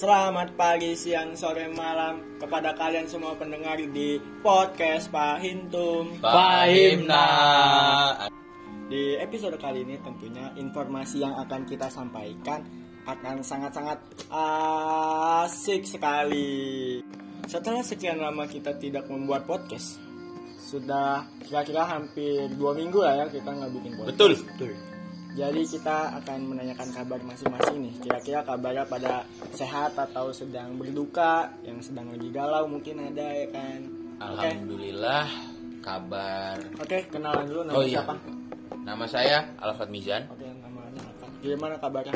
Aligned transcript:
Selamat 0.00 0.56
pagi, 0.56 0.96
siang, 0.96 1.36
sore, 1.36 1.68
malam 1.76 2.40
kepada 2.40 2.72
kalian 2.72 3.04
semua 3.04 3.36
pendengar 3.36 3.76
di 3.76 4.16
podcast 4.40 5.12
Pahintum. 5.12 6.16
Pahimna. 6.24 7.28
Di 8.88 9.20
episode 9.20 9.60
kali 9.60 9.84
ini 9.84 10.00
tentunya 10.00 10.56
informasi 10.56 11.20
yang 11.20 11.36
akan 11.44 11.68
kita 11.68 11.92
sampaikan 11.92 12.64
akan 13.04 13.44
sangat-sangat 13.44 14.00
asik 14.32 15.84
sekali. 15.84 17.04
Setelah 17.44 17.84
sekian 17.84 18.24
lama 18.24 18.48
kita 18.48 18.80
tidak 18.80 19.04
membuat 19.04 19.44
podcast, 19.44 20.00
sudah 20.64 21.28
kira-kira 21.44 21.84
hampir 21.84 22.48
dua 22.56 22.72
minggu 22.72 23.04
lah 23.04 23.20
ya 23.20 23.26
kita 23.28 23.52
nggak 23.52 23.68
bikin 23.76 23.92
podcast. 24.00 24.16
Betul. 24.16 24.72
Jadi 25.30 25.62
kita 25.62 26.18
akan 26.18 26.38
menanyakan 26.50 26.88
kabar 26.90 27.20
masing-masing 27.22 27.78
nih. 27.86 27.94
Kira-kira 28.02 28.40
kabarnya 28.42 28.82
pada 28.86 29.22
sehat 29.54 29.94
atau 29.94 30.34
sedang 30.34 30.74
berduka, 30.74 31.54
yang 31.62 31.78
sedang 31.78 32.10
lagi 32.10 32.28
galau 32.34 32.66
mungkin 32.66 32.98
ada 32.98 33.26
ya 33.30 33.46
kan. 33.54 33.80
Alhamdulillah 34.20 35.26
kabar. 35.80 36.60
oke 36.76 36.98
kenalan 37.08 37.46
dulu 37.48 37.60
nama 37.64 37.76
Oh 37.78 37.84
iya. 37.86 38.04
siapa? 38.04 38.14
Nama 38.84 39.04
saya 39.08 39.38
Alfat 39.62 39.88
Mizan. 39.88 40.28
Oke, 40.28 40.44
namanya 40.60 41.00
apa? 41.08 41.26
Gimana 41.40 41.74
kabarnya? 41.78 42.14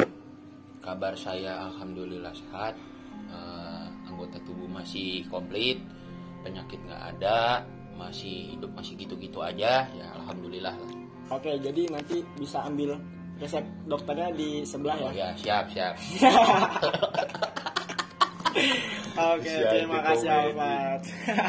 Kabar 0.85 1.15
saya 1.17 1.71
alhamdulillah 1.71 2.35
sehat. 2.35 2.75
Eh, 3.31 3.85
anggota 4.11 4.37
tubuh 4.45 4.69
masih 4.69 5.25
komplit. 5.33 5.81
Penyakit 6.45 6.83
nggak 6.85 7.03
ada. 7.17 7.65
Masih 7.95 8.59
hidup 8.59 8.75
masih 8.75 8.99
gitu-gitu 9.01 9.41
aja. 9.41 9.87
Ya 9.97 10.07
alhamdulillah 10.19 10.77
lah. 10.77 11.04
Oke, 11.27 11.57
jadi 11.57 11.83
nanti 11.89 12.21
bisa 12.35 12.61
ambil 12.63 13.01
resep 13.37 13.65
dokternya 13.85 14.29
di 14.31 14.63
sebelah 14.63 14.95
Oh 14.99 15.11
ya. 15.11 15.33
ya 15.33 15.35
siap 15.35 15.65
siap. 15.69 15.95
Oke, 19.15 19.47
Siap, 19.49 19.71
terima 19.73 19.97
itu 19.97 20.07
kasih. 20.09 20.29
Alfat. 20.29 21.01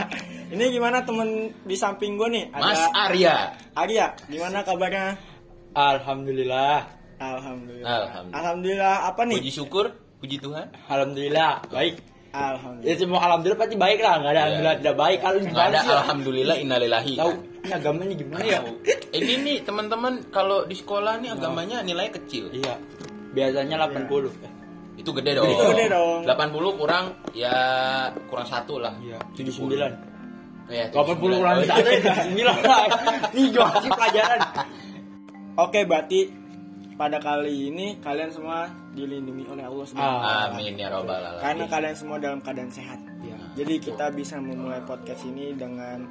Ini 0.53 0.65
gimana 0.69 1.01
temen 1.01 1.29
di 1.61 1.75
samping 1.75 2.13
gue 2.15 2.29
nih? 2.31 2.43
Mas 2.51 2.77
Ada 2.77 3.09
Arya. 3.09 3.35
Arya, 3.73 4.05
gimana 4.27 4.61
kabarnya? 4.61 5.17
Alhamdulillah. 5.75 6.85
Alhamdulillah. 7.17 7.89
Alhamdulillah. 7.89 8.33
Alhamdulillah 8.33 8.95
apa 9.05 9.21
nih? 9.23 9.37
Puji 9.39 9.51
syukur, 9.51 9.85
puji 10.19 10.37
Tuhan. 10.37 10.69
Alhamdulillah. 10.87 11.65
Baik. 11.67 12.01
Alhamdulillah. 12.31 12.85
Ya 12.85 12.95
semua 12.95 13.19
alhamdulillah 13.23 13.59
pasti 13.59 13.75
baik 13.75 13.99
lah. 13.99 14.13
Enggak 14.15 14.29
ada 14.29 14.35
Iya. 14.35 14.45
alhamdulillah 14.45 14.77
tidak 14.77 14.95
baik. 14.95 15.17
Kalau 15.19 15.35
Nggak 15.35 15.49
gimana 15.49 15.65
ada 15.67 15.79
sih? 15.79 15.93
alhamdulillah 15.95 16.55
innalillahi. 16.59 17.13
Tahu 17.17 17.31
ini 17.65 17.73
agamanya 17.73 18.15
gimana 18.15 18.45
ya? 18.45 18.59
Ini 19.11 19.33
nih 19.41 19.57
teman-teman 19.65 20.29
kalau 20.29 20.69
di 20.69 20.77
sekolah 20.77 21.17
nih 21.19 21.33
agamanya 21.33 21.81
nilai 21.81 22.13
kecil. 22.13 22.53
Iya. 22.53 22.77
Biasanya 23.33 23.89
80. 23.89 25.01
Itu 25.01 25.11
gede 25.11 25.31
dong. 25.35 25.49
Itu 25.49 25.63
gede 25.75 25.85
dong. 25.91 26.23
80 26.23 26.79
kurang 26.79 27.05
ya 27.33 27.57
kurang 28.29 28.47
satu 28.47 28.79
lah. 28.79 28.93
Iya. 29.01 29.19
79. 29.33 30.15
Ya, 30.65 30.89
80 30.89 31.21
kurang 31.21 31.61
1 31.61 31.67
79 31.67 32.41
lah. 32.41 32.85
Ini 33.33 33.47
gimana 33.53 33.77
sih 33.81 33.91
pelajaran? 33.91 34.39
Oke, 35.61 35.85
berarti 35.85 36.19
pada 36.95 37.19
kali 37.19 37.75
ini 37.75 37.99
kalian 37.99 38.31
semua 38.31 38.71
dilindungi 38.95 39.45
oleh 39.51 39.67
Allah 39.67 39.85
Subhanahu. 39.85 40.55
Amin 40.55 40.79
ya 40.79 40.87
robbal 40.87 41.19
alamin. 41.19 41.43
Karena 41.43 41.63
kalian 41.67 41.95
semua 41.95 42.17
dalam 42.17 42.39
keadaan 42.39 42.71
sehat. 42.71 42.97
Iya. 43.19 43.37
Jadi 43.61 43.73
kita 43.83 44.09
bisa 44.15 44.39
memulai 44.39 44.79
podcast 44.87 45.27
ini 45.27 45.51
dengan 45.53 46.07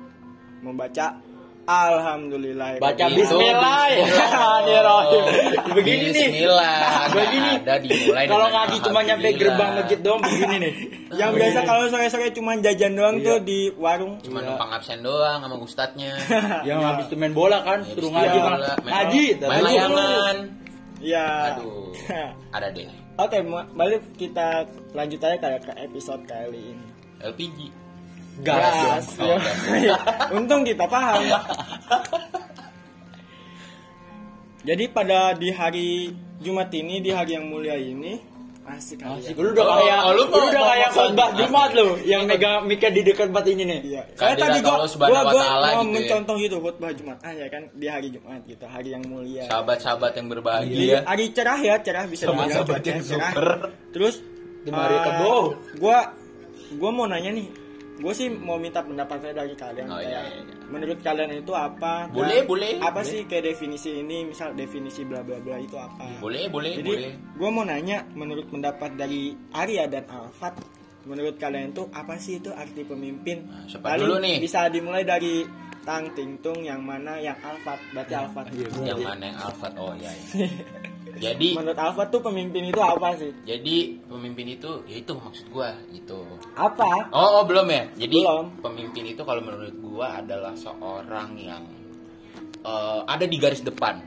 membaca 0.61 1.19
Alhamdulillah. 1.65 2.77
Baca 2.77 3.05
Itu 3.09 3.25
Bismillahirrahmanirrahim. 3.25 5.25
Begini 5.77 6.07
nih. 6.13 6.29
Bismillah. 6.29 7.09
Begini. 7.09 7.53
Ada 7.57 7.75
dimulai 7.81 8.25
Kalau 8.29 8.49
ngaji 8.53 8.77
cuma 8.85 9.01
nyampe 9.01 9.29
gerbang 9.33 9.71
masjid 9.75 9.99
doang 9.99 10.21
begini 10.21 10.57
nih. 10.61 10.73
Yang 11.15 11.31
biasa 11.35 11.59
kalau 11.65 11.85
sore-sore 11.89 12.29
cuma 12.33 12.53
jajan 12.61 12.93
doang 12.93 13.17
Iya. 13.17 13.25
tuh 13.25 13.39
di 13.41 13.59
warung. 13.75 14.21
cuma 14.21 14.39
Iya. 14.41 14.47
numpang 14.53 14.71
absen 14.77 14.99
doang 15.01 15.39
sama 15.41 15.57
ustadznya. 15.57 16.13
Yang 16.69 16.79
habis 16.85 17.05
itu 17.09 17.17
main 17.17 17.33
bola 17.33 17.59
kan, 17.65 17.81
Ya, 17.81 17.93
suruh 17.97 18.11
ngaji 18.13 18.39
malah 18.39 18.77
ngaji. 18.81 19.25
Main 19.41 19.63
layangan. 19.65 20.37
Iya. 21.01 21.27
Aduh. 21.57 21.93
Ada 22.53 22.69
deh. 22.73 22.89
Oke, 23.15 23.39
balik 23.73 24.03
kita 24.19 24.67
lanjut 24.91 25.23
aja 25.23 25.39
kayak 25.39 25.63
ke 25.63 25.73
episode 25.81 26.23
kali 26.27 26.75
ini. 26.75 26.87
LPG. 27.23 27.59
Gas. 28.43 29.07
Oh, 29.21 29.39
Ya. 29.87 29.95
Untung 30.33 30.67
kita 30.67 30.89
paham. 30.89 31.23
Jadi 34.65 34.85
pada 34.89 35.37
di 35.37 35.53
hari 35.53 36.09
Jumat 36.41 36.73
ini, 36.73 36.99
di 36.99 37.13
hari 37.13 37.37
yang 37.37 37.47
mulia 37.47 37.77
ini, 37.77 38.17
asik 38.65 39.05
kali 39.05 39.21
Asik, 39.21 39.37
ya. 39.37 39.45
lu 39.45 39.53
udah 39.53 39.61
Oh, 39.63 39.77
kayak 39.77 39.99
oh, 40.01 40.13
lu 40.17 40.23
lu 40.25 40.41
udah 40.41 40.63
kayak 40.65 40.91
khotbah? 40.91 41.29
Jumat 41.37 41.71
lu 41.77 41.89
yang 42.03 42.25
megang 42.25 42.65
mic 42.65 42.81
di 42.81 43.03
dekat 43.05 43.29
tempat 43.29 43.45
ini 43.45 43.63
nih. 43.69 43.81
Iya. 43.85 44.03
Saya 44.17 44.35
tadi 44.35 44.59
gua 44.65 44.89
gua 44.89 45.21
gua 45.29 45.45
mau 45.45 45.61
gitu 45.61 45.85
ya. 45.85 45.85
mencontoh 45.93 46.37
itu 46.41 46.57
khutbah 46.57 46.91
Jumat. 46.97 47.17
Ah 47.21 47.33
ya 47.37 47.47
kan 47.53 47.63
di 47.77 47.87
hari 47.87 48.09
Jumat 48.09 48.41
gitu, 48.49 48.65
hari 48.65 48.89
yang 48.97 49.05
mulia. 49.05 49.45
Sahabat-sahabat 49.47 50.11
yang 50.17 50.27
Di 50.27 50.33
berbahagia. 50.33 50.99
hari 51.05 51.25
cerah 51.37 51.61
ya, 51.61 51.75
cerah 51.85 52.05
bisa 52.09 52.25
dibilang 52.25 52.49
yang 52.81 53.05
cerah. 53.05 53.33
Terus 53.93 54.15
Di 54.65 54.71
Maria 54.73 54.97
eh, 54.97 55.03
Kebo. 55.05 55.35
Gua 55.77 55.99
gua 56.81 56.91
mau 56.91 57.05
nanya 57.05 57.37
nih. 57.37 57.49
Gue 57.95 58.11
sih 58.11 58.27
mau 58.27 58.59
minta 58.59 58.83
pendapatnya 58.83 59.31
dari 59.31 59.55
kalian. 59.55 59.87
Oh, 59.87 60.03
kayak, 60.03 60.11
iya, 60.11 60.21
iya, 60.27 60.41
iya. 60.43 60.55
Menurut 60.67 60.99
kalian 60.99 61.31
itu 61.31 61.53
apa? 61.55 62.11
Boleh, 62.11 62.43
Dan 62.43 62.51
boleh, 62.51 62.71
Apa 62.83 63.01
boleh. 63.01 63.07
sih 63.07 63.21
kayak 63.25 63.55
definisi 63.55 63.91
ini? 64.03 64.27
Misal 64.27 64.51
definisi 64.59 65.07
bla 65.07 65.23
bla 65.23 65.39
bla 65.39 65.63
itu 65.63 65.79
apa? 65.79 66.19
Boleh, 66.19 66.51
boleh, 66.51 66.75
Jadi 66.83 66.91
boleh. 66.91 67.13
gue 67.39 67.51
mau 67.55 67.63
nanya 67.63 68.03
menurut 68.19 68.51
pendapat 68.51 68.99
dari 68.99 69.31
Arya 69.55 69.87
dan 69.87 70.11
Alfat, 70.11 70.59
menurut 71.07 71.39
kalian 71.39 71.71
tuh 71.71 71.87
apa 71.95 72.19
sih 72.19 72.43
itu 72.43 72.51
arti 72.51 72.83
pemimpin? 72.83 73.47
Nah, 73.47 73.63
siapa 73.71 73.95
Paling 73.95 74.03
dulu 74.03 74.17
nih? 74.19 74.37
Bisa 74.43 74.67
dimulai 74.67 75.07
dari 75.07 75.47
Tang 75.85 76.11
Ting 76.17 76.41
Tung 76.43 76.65
yang 76.65 76.83
mana 76.83 77.21
yang 77.21 77.39
Alfat, 77.39 77.79
berarti 77.95 78.15
Alfat. 78.17 78.45
Yang 78.83 79.05
mana 79.05 79.23
yang 79.31 79.39
Alfat? 79.39 79.73
Oh 79.79 79.95
iya. 79.95 80.11
iya. 80.35 80.49
Jadi 81.17 81.49
Menurut 81.55 81.77
Alfat 81.77 82.09
tuh 82.09 82.21
pemimpin 82.21 82.65
itu 82.65 82.77
apa 82.77 83.15
sih? 83.15 83.31
jadi 83.43 83.77
pemimpin 84.05 84.47
itu 84.51 84.83
ya 84.85 84.97
itu 84.97 85.13
maksud 85.13 85.47
gua 85.49 85.71
gitu. 85.89 86.27
Apa? 86.55 87.09
Oh, 87.09 87.39
oh 87.39 87.45
belum 87.45 87.67
ya. 87.67 87.85
Jadi 87.97 88.19
Belum. 88.21 88.47
pemimpin 88.59 89.05
itu 89.07 89.21
kalau 89.21 89.41
menurut 89.41 89.75
gua 89.81 90.19
adalah 90.19 90.55
seorang 90.55 91.35
yang 91.37 91.63
eh, 92.61 93.01
ada 93.05 93.25
di 93.25 93.37
garis 93.37 93.61
depan, 93.61 94.01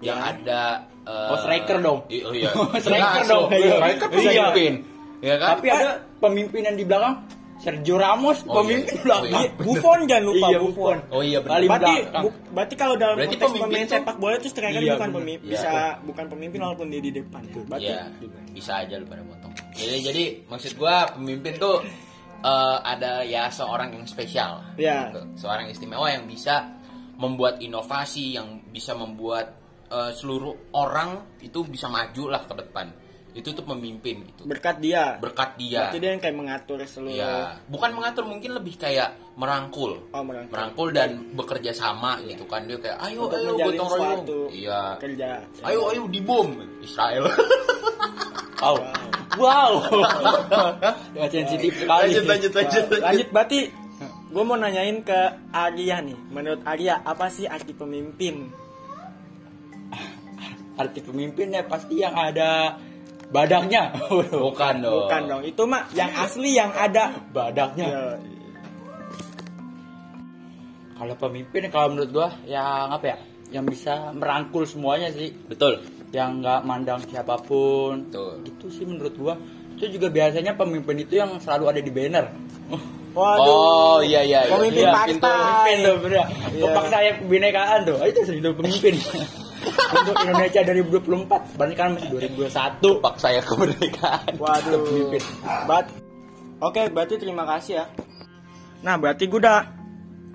yang 0.00 0.16
Ya. 0.16 0.32
ada. 0.32 0.62
eh, 1.04 1.30
Oh, 1.30 1.38
striker 1.38 1.78
dong. 1.78 2.00
i- 2.08 2.20
Oh 2.20 2.32
iya. 2.32 2.52
Striker 2.78 3.00
Nah, 3.20 3.24
dong. 3.26 3.46
so- 3.46 3.52
Striker 3.52 4.08
Iya. 4.10 4.44
pemimpin. 4.48 4.72
Ya 5.18 5.34
kan? 5.36 5.48
Tapi 5.54 5.66
ada 5.68 5.90
pemimpin 6.16 6.62
yang 6.62 6.74
di 6.74 6.84
belakang 6.84 7.16
Sergio 7.58 7.98
Ramos 7.98 8.46
Oh, 8.46 8.62
pemimpin 8.62 8.94
iya. 8.94 9.02
belakang. 9.02 9.34
Oh, 9.34 9.42
iya. 9.42 9.50
Buffon 9.58 9.98
jangan 10.06 10.24
lupa 10.24 10.46
Iya, 10.46 10.58
Buffon. 10.58 10.98
Oh 11.10 11.22
iya 11.22 11.38
benar. 11.38 11.58
Berarti, 11.60 11.94
bu- 12.16 12.38
berarti 12.54 12.74
kalau 12.74 12.94
dalam 12.94 13.14
Berarti 13.18 13.34
konteks 13.34 13.50
pemimpin 13.50 13.68
pemain 13.74 13.86
sepak 13.90 14.16
bola 14.16 14.34
itu 14.36 14.48
striker 14.48 14.78
Iya, 14.78 14.92
bukan 14.94 15.10
pemimpin, 15.12 15.42
Iya. 15.42 15.52
bisa 15.52 15.70
bukan 16.02 16.24
pemimpin 16.28 16.58
walaupun 16.60 16.86
dia 16.86 17.00
di 17.00 17.12
depan. 17.12 17.40
ya. 17.42 17.54
Berarti 17.64 17.84
Iya, 17.84 18.00
bisa 18.48 18.72
aja 18.78 18.94
lu 18.94 19.04
pada 19.04 19.22
potong. 19.22 19.52
Jadi 19.74 19.96
jadi 20.00 20.22
maksud 20.46 20.72
gua 20.74 20.96
pemimpin 21.10 21.54
tuh 21.56 21.76
eh, 22.38 22.78
ada 22.80 23.12
ya 23.22 23.50
seorang 23.50 23.90
yang 23.92 24.04
spesial. 24.04 24.62
Iya. 24.74 25.10
Gitu. 25.10 25.42
Seorang 25.42 25.66
istimewa 25.66 26.06
yang 26.06 26.24
bisa 26.24 26.62
membuat 27.16 27.58
inovasi 27.58 28.38
yang 28.38 28.62
bisa 28.64 28.94
membuat 28.94 29.58
eh, 29.88 30.12
seluruh 30.12 30.54
orang 30.70 31.10
itu 31.40 31.64
bisa 31.64 31.88
maju 31.88 32.24
lah 32.28 32.42
ke 32.44 32.54
depan. 32.54 32.86
Itu 33.38 33.54
tuh 33.54 33.62
pemimpin 33.62 34.26
gitu. 34.26 34.42
berkat 34.50 34.82
dia. 34.82 35.14
Berkat 35.22 35.54
dia. 35.54 35.86
Berarti 35.86 35.98
dia 36.02 36.10
yang 36.10 36.22
kayak 36.22 36.36
mengatur 36.36 36.82
seluruh. 36.82 37.14
Ya, 37.14 37.62
bukan 37.70 37.94
mengatur 37.94 38.26
mungkin 38.26 38.50
lebih 38.58 38.74
kayak 38.74 39.14
merangkul. 39.38 40.10
Oh, 40.10 40.26
merangkul. 40.26 40.52
Merangkul 40.58 40.88
dan 40.90 41.10
bekerja 41.38 41.70
sama 41.70 42.18
gitu 42.26 42.42
kan 42.50 42.66
dia 42.66 42.74
kayak 42.82 42.98
ayo 43.06 43.30
Untuk 43.30 43.38
ayo 43.38 43.50
gotong 43.54 43.88
royong. 43.94 44.24
Iya. 44.50 44.82
kerja. 44.98 45.28
Ayo 45.62 45.80
ayo 45.94 46.02
dibom 46.10 46.58
Israel. 46.82 47.30
Wow. 48.58 48.74
Wow. 49.38 49.72
Ya, 51.14 51.26
sensitif 51.30 51.78
sekali. 51.78 52.10
lanjut 52.10 52.24
lanjut 52.26 52.52
lanjut. 52.58 52.84
Wah, 52.90 53.10
lanjut 53.10 53.28
berarti 53.30 53.60
gue 54.28 54.42
mau 54.42 54.58
nanyain 54.58 54.98
ke 55.06 55.20
Arya 55.54 56.02
nih. 56.02 56.18
Menurut 56.34 56.62
Arya 56.66 57.02
apa 57.06 57.30
sih 57.30 57.46
arti 57.46 57.70
pemimpin? 57.70 58.50
Arti 60.78 61.00
pemimpin 61.02 61.54
ya 61.54 61.62
pasti 61.66 62.02
yang 62.02 62.14
ada 62.14 62.78
badaknya. 63.28 63.92
Bukan 64.44 64.74
dong. 64.80 65.06
Bukan 65.06 65.22
dong. 65.28 65.42
Itu 65.44 65.62
mah 65.64 65.84
yang 65.92 66.10
asli 66.16 66.56
yang 66.56 66.72
ada. 66.72 67.12
badaknya. 67.30 67.86
Ya, 67.88 68.02
Kalau 70.98 71.14
pemimpin 71.14 71.70
kalau 71.70 71.94
menurut 71.94 72.10
gua 72.10 72.28
yang 72.42 72.90
apa 72.90 73.06
ya? 73.14 73.18
Yang 73.48 73.64
bisa 73.78 74.10
merangkul 74.12 74.66
semuanya 74.66 75.14
sih. 75.14 75.30
Betul. 75.46 75.80
Yang 76.10 76.42
nggak 76.42 76.60
mandang 76.66 77.00
siapa 77.06 77.38
pun. 77.38 78.10
Betul. 78.10 78.34
Itu 78.44 78.66
sih 78.72 78.84
menurut 78.84 79.14
gua. 79.14 79.34
Itu 79.78 79.86
juga 79.94 80.10
biasanya 80.10 80.58
pemimpin 80.58 80.98
itu 80.98 81.22
yang 81.22 81.38
selalu 81.38 81.64
ada 81.70 81.80
di 81.80 81.92
banner. 81.94 82.26
Waduh. 83.14 83.46
Oh 83.46 83.98
iya 84.02 84.26
iya. 84.26 84.46
iya. 84.46 84.52
Pemimpin 84.52 84.84
Iya, 84.84 84.92
partai. 84.92 85.14
Pemimpin 85.22 85.76
tuh 85.80 85.96
bener. 86.02 86.24
Iya. 86.50 86.70
Saya 86.90 87.10
kebinekaan 87.22 87.78
tuh. 87.86 87.96
Itu 88.02 88.20
itu 88.34 88.50
pemimpin. 88.58 88.94
untuk 89.66 90.16
Indonesia 90.22 90.60
2024 90.62 91.58
berarti 91.58 91.74
kan 91.74 91.88
masih 91.96 92.08
2021 92.48 93.04
Pak 93.04 93.14
saya 93.18 93.40
kemerdekaan. 93.42 94.32
Waduh. 94.38 94.80
Pemimpin. 94.86 95.22
Bat. 95.66 95.86
Oke, 96.58 96.82
berarti 96.90 97.14
terima 97.22 97.46
kasih 97.46 97.82
ya. 97.82 97.86
Nah, 98.82 98.94
berarti 98.98 99.30
gue 99.30 99.38
udah 99.38 99.62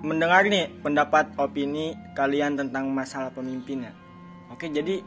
mendengar 0.04 0.44
nih 0.44 0.68
pendapat 0.84 1.32
opini 1.40 1.96
kalian 2.12 2.60
tentang 2.60 2.92
masalah 2.92 3.32
pemimpin 3.32 3.88
ya. 3.88 3.92
Oke, 4.52 4.68
jadi 4.68 5.00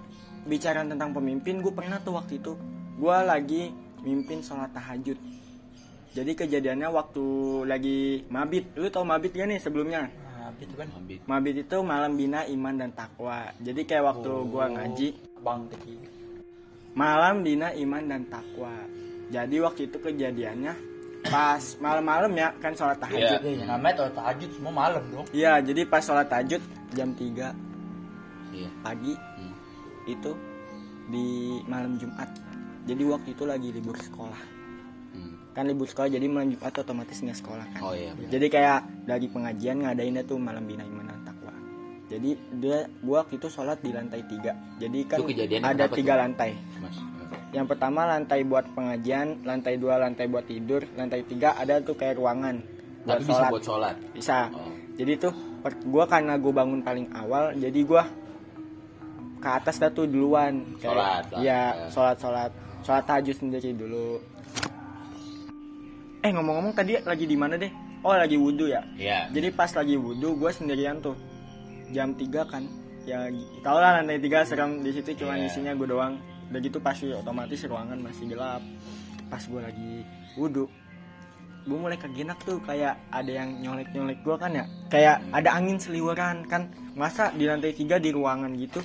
bicara 0.46 0.82
tentang 0.86 1.14
pemimpin, 1.14 1.62
gue 1.62 1.74
pernah 1.74 2.02
tuh 2.02 2.18
waktu 2.18 2.42
itu 2.42 2.58
gue 2.98 3.18
lagi 3.26 3.70
mimpin 4.02 4.42
sholat 4.42 4.74
tahajud. 4.74 5.18
Jadi 6.18 6.32
kejadiannya 6.34 6.90
waktu 6.90 7.26
lagi 7.70 8.26
mabit, 8.34 8.74
lu 8.74 8.90
tau 8.90 9.06
mabit 9.06 9.38
gak 9.38 9.46
nih 9.54 9.62
sebelumnya? 9.62 10.10
Nah, 10.58 10.64
itu 10.66 10.74
kan 10.74 10.88
Mabit. 10.90 11.20
Mabit 11.30 11.56
itu 11.62 11.78
malam 11.86 12.12
bina 12.18 12.42
iman 12.50 12.74
dan 12.74 12.90
takwa. 12.92 13.54
Jadi 13.62 13.82
kayak 13.86 14.04
waktu 14.10 14.32
gua 14.50 14.66
ngaji, 14.74 15.08
bang 15.46 15.62
kecil 15.70 16.00
malam 16.98 17.46
dina 17.46 17.70
iman 17.78 18.04
dan 18.10 18.26
takwa 18.26 18.74
jadi 19.30 19.56
waktu 19.62 19.86
itu 19.86 20.02
kejadiannya 20.02 20.74
pas 21.30 21.62
malam-malam 21.78 22.34
ya 22.34 22.50
kan 22.58 22.74
sholat 22.74 22.98
tahajud 22.98 23.38
ya, 23.46 23.70
namanya 23.70 24.02
kalau 24.02 24.12
tahajud 24.18 24.50
semua 24.58 24.74
malam 24.74 25.04
dong 25.14 25.28
iya 25.30 25.62
jadi 25.62 25.86
pas 25.86 26.02
sholat 26.02 26.26
tahajud 26.26 26.62
jam 26.98 27.14
3 27.14 27.54
Iya. 28.48 28.74
pagi 28.82 29.14
Hmm. 29.14 29.54
itu 30.10 30.32
di 31.14 31.62
malam 31.70 32.02
Jumat 32.02 32.34
jadi 32.90 33.04
waktu 33.06 33.36
itu 33.36 33.44
lagi 33.44 33.70
libur 33.76 34.00
sekolah. 34.00 34.57
Kan 35.58 35.66
libur 35.66 35.90
sekolah 35.90 36.06
jadi 36.06 36.22
malam 36.30 36.54
Jumat 36.54 36.70
otomatis 36.78 37.18
nggak 37.18 37.34
sekolah 37.36 37.66
kan 37.74 37.82
Oh 37.82 37.98
iya. 37.98 38.14
benar. 38.14 38.30
jadi 38.30 38.46
kayak 38.46 38.80
dari 39.10 39.26
pengajian 39.26 39.78
ngadainnya 39.82 40.22
tuh 40.22 40.38
malam 40.38 40.62
bina 40.64 40.86
iman 40.86 41.10
dan 41.10 41.20
takwa 41.26 41.50
jadi 42.06 42.30
dia 42.54 42.80
gua 43.02 43.26
waktu 43.26 43.42
itu 43.42 43.50
sholat 43.50 43.82
di 43.82 43.90
lantai 43.90 44.22
tiga 44.24 44.54
jadi 44.78 45.00
kan 45.04 45.18
ada 45.66 45.90
tiga 45.90 46.14
tuh? 46.14 46.22
lantai 46.22 46.52
Mas. 46.78 46.98
Yang 47.48 47.74
pertama 47.74 48.04
lantai 48.04 48.44
buat 48.44 48.68
pengajian, 48.76 49.40
lantai 49.42 49.80
dua 49.80 49.96
lantai 49.98 50.28
buat 50.28 50.44
tidur, 50.44 50.84
lantai 50.94 51.24
tiga 51.24 51.56
ada 51.56 51.80
tuh 51.80 51.96
kayak 51.96 52.20
ruangan 52.20 52.60
Tapi 53.08 53.24
bisa 53.24 53.48
buat 53.48 53.64
sholat. 53.64 53.96
Bisa. 54.12 54.52
Oh. 54.52 54.68
Jadi 54.94 55.16
tuh 55.16 55.32
gua 55.88 56.04
karena 56.06 56.36
gue 56.36 56.52
bangun 56.52 56.84
paling 56.84 57.08
awal, 57.16 57.56
jadi 57.56 57.80
gua 57.88 58.04
ke 59.40 59.48
atas 59.48 59.80
dah 59.80 59.88
tuh 59.88 60.04
duluan. 60.06 60.76
Sholat 60.76 61.24
lah. 61.32 61.40
Iya, 61.40 61.62
Ya. 61.72 61.88
sholat 61.88 62.18
sholat 62.20 62.52
sholat 62.84 63.04
tahajud 63.06 63.36
sendiri 63.38 63.72
dulu. 63.72 64.20
Eh 66.28 66.36
ngomong-ngomong 66.36 66.76
tadi 66.76 67.00
lagi 67.08 67.24
di 67.24 67.40
mana 67.40 67.56
deh? 67.56 67.72
Oh 68.04 68.12
lagi 68.12 68.36
wudhu 68.36 68.68
ya. 68.68 68.84
Iya. 69.00 69.32
Jadi 69.32 69.48
pas 69.56 69.72
lagi 69.72 69.96
wudhu 69.96 70.36
gue 70.36 70.52
sendirian 70.52 71.00
tuh 71.00 71.16
jam 71.96 72.12
3 72.12 72.52
kan 72.52 72.68
ya 73.08 73.32
tau 73.64 73.80
lah 73.80 74.04
lantai 74.04 74.20
tiga 74.20 74.44
serem 74.44 74.84
di 74.84 74.92
situ 74.92 75.24
cuma 75.24 75.40
Iya. 75.40 75.48
isinya 75.48 75.72
gue 75.72 75.88
doang 75.88 76.20
udah 76.52 76.60
gitu 76.60 76.84
pasti 76.84 77.08
otomatis 77.16 77.64
ruangan 77.64 77.96
masih 78.04 78.28
gelap 78.28 78.60
pas 79.32 79.40
gue 79.40 79.62
lagi 79.64 80.04
wudhu 80.36 80.68
gue 81.64 81.78
mulai 81.80 81.96
keginak 81.96 82.36
tuh 82.44 82.60
kayak 82.68 83.00
ada 83.08 83.32
yang 83.32 83.64
nyolek 83.64 83.88
nyolek 83.96 84.20
gue 84.20 84.36
kan 84.36 84.52
ya 84.52 84.68
kayak 84.92 85.24
ada 85.32 85.56
angin 85.56 85.80
seliweran 85.80 86.44
kan 86.52 86.68
masa 87.00 87.32
di 87.32 87.48
lantai 87.48 87.72
tiga 87.72 87.96
di 87.96 88.12
ruangan 88.12 88.52
gitu 88.60 88.84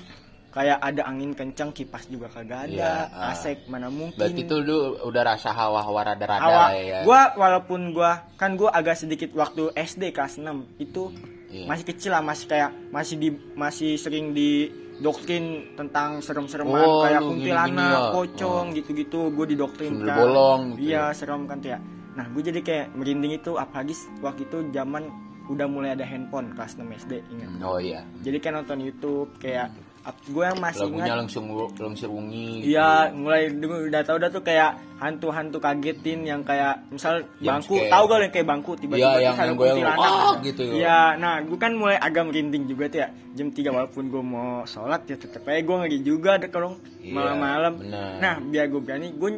kayak 0.53 0.79
ada 0.79 1.03
angin 1.03 1.33
kencang 1.33 1.73
kipas 1.73 2.07
juga 2.07 2.29
kagak 2.29 2.69
ada 2.69 2.71
Iya, 2.71 2.93
ah. 3.09 3.33
asek 3.33 3.65
mana 3.67 3.89
mungkin 3.89 4.21
Berarti 4.21 4.43
itu 4.43 4.57
lu 4.59 4.79
udah 5.01 5.23
rasa 5.27 5.49
hawa-hawa 5.51 6.01
rada-rada 6.07 6.71
ya. 6.75 7.01
gua 7.03 7.33
walaupun 7.35 7.91
gua 7.91 8.29
kan 8.35 8.55
gua 8.55 8.69
agak 8.71 8.95
sedikit 8.99 9.33
waktu 9.33 9.73
SD 9.73 10.13
kelas 10.13 10.37
6 10.37 10.47
itu 10.79 11.09
Iya. 11.49 11.69
masih 11.69 11.85
kecil 11.87 12.11
lah 12.11 12.21
masih 12.21 12.47
kayak 12.47 12.71
masih 12.89 13.17
di 13.17 13.29
masih 13.55 13.91
sering 13.95 14.33
di 14.33 14.73
doktrin 14.99 15.45
tentang 15.75 16.21
serem-sereman 16.21 16.81
Oh, 16.81 17.01
kayak 17.03 17.21
kuntilanak, 17.21 17.93
ya. 17.93 18.01
pocong 18.11 18.67
Oh. 18.67 18.75
gitu-gitu 18.75 19.21
gue 19.31 19.47
didoktrin 19.51 19.93
Sundel 19.95 20.17
bolong 20.17 20.61
gitu 20.75 20.87
iya 20.87 21.03
ya. 21.03 21.13
serem 21.13 21.45
kan 21.45 21.59
tuh 21.59 21.71
ya 21.71 21.79
nah 22.13 22.25
gue 22.27 22.43
jadi 22.43 22.61
kayak 22.61 22.87
merinding 22.93 23.33
itu 23.35 23.57
apalagi 23.57 23.93
waktu 24.21 24.45
itu 24.45 24.69
zaman 24.71 25.09
udah 25.45 25.67
mulai 25.67 25.93
ada 25.93 26.05
handphone 26.05 26.53
kelas 26.53 26.73
6 26.75 26.85
SD 27.01 27.13
ingat 27.31 27.51
Oh 27.63 27.77
iya. 27.77 28.01
jadi 28.21 28.37
kayak 28.39 28.55
nonton 28.55 28.79
YouTube 28.81 29.33
kayak 29.39 29.73
gue 30.03 30.43
yang 30.43 30.59
masih 30.59 30.83
Lagunya 30.85 31.05
ingat 31.05 31.19
langsung 31.19 31.45
langsung 31.73 32.11
rungi. 32.11 32.49
gitu. 32.59 32.75
Iya, 32.75 32.91
mulai 33.13 33.43
dulu 33.49 33.87
udah 33.87 34.03
tau 34.03 34.17
udah 34.17 34.29
tuh 34.29 34.43
kayak 34.43 34.71
hantu-hantu 34.99 35.59
kagetin 35.59 36.21
yang 36.23 36.43
kayak 36.43 36.83
misal 36.89 37.23
Jump 37.37 37.47
bangku, 37.63 37.75
scare. 37.77 37.87
tahu 37.89 38.05
gak 38.05 38.19
yang 38.19 38.33
kayak 38.33 38.49
bangku 38.49 38.71
tiba-tiba 38.75 38.99
terus 39.09 39.23
yang- 39.23 39.37
ada 39.37 39.45
yang 39.45 39.57
kuntilanak. 39.57 39.99
wah, 39.99 40.35
gitu. 40.41 40.63
Iya, 40.73 40.99
nah 41.17 41.35
gue 41.39 41.55
kan 41.57 41.73
mulai 41.73 41.97
agak 41.97 42.23
merinding 42.25 42.65
juga 42.67 42.85
tuh 42.87 42.99
ya. 42.99 43.09
Jam 43.33 43.49
3 43.49 43.71
walaupun 43.71 44.05
gue 44.09 44.23
mau 44.23 44.51
sholat 44.65 45.01
ya 45.05 45.17
tetep 45.17 45.43
aja 45.45 45.61
gue 45.61 45.77
ngeri 45.79 45.99
juga 46.01 46.31
ada 46.35 46.47
kalau 46.47 46.75
Iya, 46.99 47.13
malam-malam. 47.13 47.73
Nah, 48.19 48.35
biar 48.41 48.67
gue 48.69 48.81
berani 48.81 49.09
gue 49.11 49.31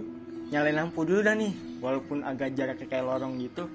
nyalain 0.46 0.76
lampu 0.76 1.00
dulu 1.02 1.20
dah 1.20 1.34
nih. 1.34 1.52
Walaupun 1.78 2.24
agak 2.24 2.56
jaraknya 2.56 2.86
kayak 2.86 3.04
lorong 3.04 3.36
gitu. 3.38 3.68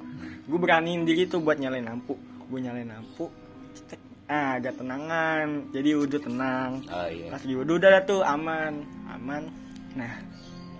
Gue 0.43 0.57
beraniin 0.57 1.05
diri 1.05 1.23
tuh 1.23 1.37
buat 1.37 1.55
nyalain 1.55 1.85
lampu. 1.85 2.17
Gue 2.43 2.59
nyalain 2.59 2.89
lampu. 2.89 3.29
cetek. 3.71 4.01
Ah, 4.29 4.61
agak 4.61 4.77
tenangan. 4.77 5.73
Jadi 5.73 5.89
udah 5.97 6.21
tenang. 6.21 6.69
Oh 6.85 7.07
iya. 7.09 7.33
pas 7.33 7.41
di 7.41 7.53
wudhu 7.57 7.81
udah 7.81 7.89
dah 7.97 8.03
tuh 8.05 8.21
aman. 8.21 8.85
Aman. 9.09 9.49
Nah 9.97 10.21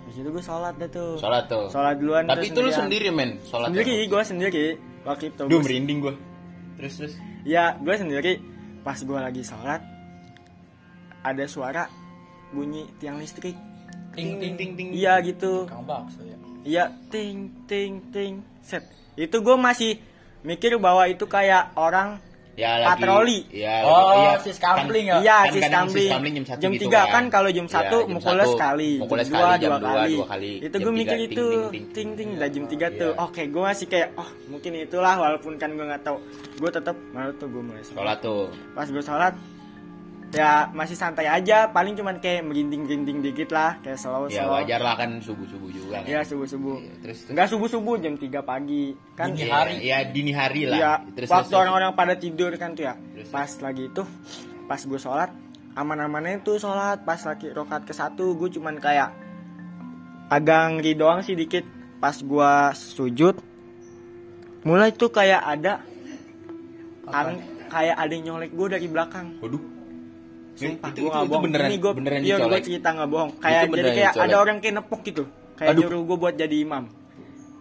di 0.06 0.10
situ 0.14 0.30
gue 0.30 0.42
sholat 0.42 0.78
dah 0.78 0.86
tuh. 0.86 1.18
Sholat 1.18 1.50
tuh. 1.50 1.66
sholat 1.66 1.98
duluan 1.98 2.30
Tapi 2.30 2.46
itu 2.46 2.58
lu 2.62 2.70
sendiri 2.70 3.10
men, 3.10 3.42
sholat. 3.42 3.74
sendiri 3.74 4.06
gue 4.06 4.22
sendiri. 4.22 4.66
Waktu 5.02 5.34
itu 5.34 5.42
Duh 5.50 5.58
merinding 5.58 5.98
gua. 5.98 6.14
Terus 6.78 6.94
terus. 6.94 7.14
ya 7.42 7.74
gue 7.74 7.94
sendiri. 7.98 8.32
Pas 8.86 8.96
gue 8.96 9.18
lagi 9.18 9.42
sholat 9.42 9.82
ada 11.20 11.44
suara 11.50 11.90
bunyi 12.54 12.86
tiang 13.02 13.18
listrik. 13.18 13.58
Ting 14.14 14.38
ting 14.38 14.54
ting 14.54 14.70
ting. 14.78 14.88
Iya 14.94 15.18
gitu. 15.26 15.66
Kang 15.66 15.82
bakso 15.82 16.22
ya? 16.22 16.38
Iya 16.62 16.84
ting 17.10 17.50
ting 17.66 17.98
ting. 18.14 18.46
Set. 18.62 18.86
Itu 19.18 19.42
gue 19.42 19.58
masih 19.58 19.98
mikir 20.46 20.78
bahwa 20.78 21.02
itu 21.10 21.26
kayak 21.26 21.74
orang 21.74 22.22
Ya 22.54 22.70
lagi. 22.76 22.88
Patroli. 22.92 23.38
Ya, 23.48 23.74
Oh, 23.82 24.10
iya. 24.20 24.32
si 24.38 24.50
scambling 24.50 25.06
ya? 25.06 25.16
Iya, 25.18 25.36
kan 25.40 25.48
si 25.48 25.58
kadang 25.60 25.86
scambling. 25.86 26.10
scambling 26.10 26.34
jam 26.34 26.44
satu 26.46 26.60
Jam 26.60 26.70
gitu 26.70 26.82
tiga 26.84 27.00
kan 27.06 27.24
kalau 27.26 27.48
jam 27.48 27.66
satu 27.66 27.96
Iya, 27.96 28.02
jam 28.02 28.12
mukulnya 28.12 28.42
satu, 28.42 28.52
sekali, 28.52 28.90
Mukulnya 28.98 29.22
jam 29.22 29.30
sekali, 29.30 29.40
dua, 29.40 29.54
jam 29.56 29.70
dua 29.70 29.78
dua, 29.80 29.90
kali. 29.94 30.12
dua 30.12 30.26
kali. 30.26 30.52
Itu 30.58 30.66
Jam 30.70 30.82
gue 30.82 30.92
mikir 30.92 31.16
tiga, 31.16 31.26
itu 31.30 31.44
ting, 31.70 31.86
ting, 31.90 32.08
ting 32.14 32.28
udah 32.34 32.48
jam 32.48 32.64
tiga 32.66 32.86
Iya. 32.86 32.98
tuh. 32.98 33.12
Oke, 33.18 33.42
gue 33.46 33.62
masih 33.62 33.86
kayak 33.86 34.08
oh 34.14 34.28
mungkin 34.46 34.70
itulah 34.76 35.14
walaupun 35.16 35.52
kan 35.56 35.70
gue 35.70 35.84
nggak 35.84 36.02
tahu. 36.02 36.16
Gue 36.56 36.70
tetap 36.70 36.96
malu 37.10 37.32
tuh 37.34 37.48
gue 37.48 37.62
mulai 37.62 37.80
sholat. 37.80 37.96
Sholat 37.96 38.18
tuh. 38.20 38.44
Pas 38.72 38.86
gue 38.86 39.02
sholat 39.02 39.34
ya 40.30 40.70
masih 40.70 40.94
santai 40.94 41.26
aja, 41.26 41.66
paling 41.68 41.98
cuman 41.98 42.22
kayak 42.22 42.46
merinding-merinding 42.46 43.18
dikit 43.18 43.50
lah, 43.50 43.82
kayak 43.82 43.98
slow 43.98 44.30
Ya 44.30 44.46
slow. 44.46 44.54
wajar 44.62 44.78
lah 44.78 44.94
kan 44.94 45.18
subuh-subuh 45.18 45.68
juga 45.74 45.98
kan. 45.98 46.02
Iya 46.06 46.20
subuh-subuh. 46.22 46.76
Iya, 46.78 46.92
terus 47.02 47.18
terus. 47.26 47.30
Enggak 47.34 47.48
subuh-subuh 47.50 47.94
jam 47.98 48.14
3 48.14 48.40
pagi. 48.40 48.84
Kan 49.18 49.34
Dini 49.34 49.42
Iya, 49.42 49.50
hari. 49.50 49.74
Ya 49.82 49.98
dini 50.06 50.32
hari 50.32 50.62
lah. 50.70 50.78
Iya, 50.78 50.92
Terus 51.18 51.28
waktu 51.28 51.50
terus, 51.50 51.60
orang-orang 51.60 51.90
pada 51.92 52.14
tidur 52.14 52.50
kan 52.54 52.70
tuh 52.72 52.84
ya. 52.86 52.94
Terus, 52.94 53.28
pas 53.28 53.50
lagi 53.58 53.82
itu, 53.90 54.02
pas 54.64 54.80
gue 54.80 55.00
sholat, 55.02 55.30
aman-amannya 55.74 56.40
tuh 56.40 56.56
sholat. 56.56 57.02
Pas 57.02 57.18
lagi 57.26 57.50
rokat 57.50 57.82
ke 57.82 57.92
satu, 57.92 58.38
gue 58.38 58.54
cuman 58.54 58.78
kayak 58.78 59.10
agak 60.30 60.78
ngeri 60.78 60.94
doang 60.94 61.26
sih 61.26 61.34
dikit. 61.34 61.66
Pas 61.98 62.14
gue 62.14 62.52
sujud, 62.78 63.34
mulai 64.62 64.94
tuh 64.94 65.10
kayak 65.10 65.42
ada 65.42 65.82
kayak 67.66 67.96
ada 67.98 68.12
yang 68.14 68.24
nyolek 68.38 68.54
gue 68.54 68.66
dari 68.70 68.86
belakang. 68.86 69.36
Waduh. 69.42 69.79
Sumpah, 70.60 70.88
itu, 70.92 71.00
gue 71.00 71.08
itu, 71.08 71.16
itu 71.16 71.30
bohong. 71.32 71.44
beneran 71.48 71.68
Ini 71.72 71.76
gue, 71.80 71.92
beneran 71.96 72.20
iya, 72.20 72.36
gue 72.36 72.60
cerita 72.60 72.88
nggak 72.92 73.08
bohong. 73.08 73.30
Kayak 73.40 73.62
jadi 73.72 73.90
kayak 73.90 74.12
dicolek. 74.12 74.26
ada 74.28 74.36
orang 74.36 74.56
kayak 74.60 74.74
nepok 74.76 75.00
gitu. 75.08 75.24
Kayak 75.56 75.70
Aduh. 75.72 75.80
nyuruh 75.88 76.00
gue 76.04 76.16
buat 76.20 76.34
jadi 76.36 76.56
imam. 76.60 76.84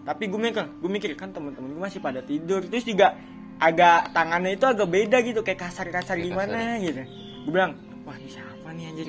Tapi 0.04 0.24
gue 0.28 0.40
mikir, 0.40 0.66
gue 0.68 0.90
mikir 0.92 1.10
kan 1.16 1.30
temen-temen 1.32 1.70
gue 1.76 1.82
masih 1.82 2.00
pada 2.04 2.20
tidur. 2.20 2.62
Terus 2.68 2.84
juga 2.84 3.16
agak 3.60 4.12
tangannya 4.12 4.56
itu 4.56 4.66
agak 4.68 4.88
beda 4.88 5.18
gitu, 5.24 5.40
kayak 5.44 5.60
kasar-kasar 5.64 6.20
gimana 6.20 6.80
kasar. 6.80 6.84
gitu. 6.84 7.02
Gue 7.48 7.52
bilang, 7.56 7.72
wah 8.04 8.16
ini 8.20 8.30
siapa 8.32 8.70
nih 8.76 8.86
anjir? 8.92 9.08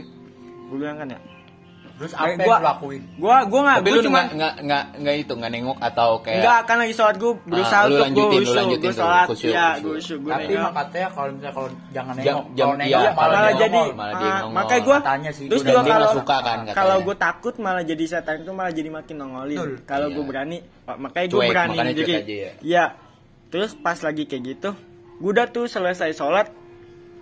Gue 0.70 0.76
bilang 0.78 0.96
kan 1.02 1.06
ya. 1.10 1.20
Terus 2.00 2.12
apa 2.14 2.32
gua- 2.34 2.48
yang 2.48 2.56
lu 2.56 2.64
lakuin 2.64 3.02
Gue 3.12 3.28
gue 3.44 3.60
nggak, 3.60 3.76
Tapi 3.76 3.84
gue 3.84 3.92
lu 3.92 4.02
cuma 4.02 4.18
nggak 4.18 4.32
nggak 4.32 4.54
nggak 4.62 4.84
nggak 4.96 5.14
itu 5.18 5.32
nggak 5.34 5.52
nengok 5.52 5.78
atau 5.78 6.10
kayak 6.18 6.36
Enggak, 6.38 6.60
kan 6.64 6.76
lagi 6.78 6.94
sholat 6.96 7.14
gue 7.14 7.32
berusaha 7.44 7.76
Ah, 7.76 7.84
lu 7.84 7.94
untuk 8.00 8.08
gue 8.24 8.40
usul, 8.40 8.56
lanjutin 8.56 8.80
gue 8.80 8.88
tuh, 8.88 8.96
sholat, 8.96 9.26
khusyuk, 9.28 9.50
ya 9.50 9.66
khusyuk. 9.68 9.84
gue 9.84 9.94
usul, 9.94 10.16
gue 10.18 10.30
tapi 10.30 10.44
nengok. 10.46 10.62
mah 10.62 10.72
katanya 10.74 11.08
kalau 11.10 11.28
misalnya 11.30 11.52
kalau 11.52 11.68
jangan 11.90 12.12
nengok 12.14 12.24
jam- 12.24 12.48
kalau 12.48 12.72
iya, 12.80 12.96
nengok 12.96 13.12
malah, 13.14 13.52
jadi 13.54 13.80
malah 13.92 14.08
ah, 14.08 14.16
dia 14.16 14.30
nongol. 14.34 14.54
makanya 14.56 14.80
gue 14.80 14.96
Katanya 14.98 15.30
sih, 15.30 15.44
terus 15.46 15.60
gua 15.60 15.70
juga 15.70 15.92
kalau 15.92 16.08
suka 16.16 16.36
kan 16.38 16.58
katanya. 16.58 16.72
kalau 16.74 16.96
gue 16.98 17.16
takut 17.18 17.54
malah 17.58 17.84
jadi 17.84 18.04
setan 18.06 18.36
itu 18.38 18.50
malah 18.50 18.72
jadi 18.72 18.90
makin 18.90 19.14
nongolin 19.16 19.58
kalau 19.84 20.06
Iya. 20.06 20.14
gue 20.16 20.24
berani 20.24 20.58
oh, 20.82 20.96
makanya 20.98 21.26
gue 21.28 21.42
berani 21.46 21.76
makanya 21.76 21.94
jadi 21.94 22.12
aja 22.16 22.34
ya. 22.38 22.52
iya 22.62 22.84
terus 23.46 23.70
pas 23.74 23.98
lagi 23.98 24.24
kayak 24.24 24.42
gitu 24.48 24.70
gue 25.14 25.30
udah 25.30 25.46
tuh 25.46 25.66
selesai 25.66 26.10
sholat 26.12 26.48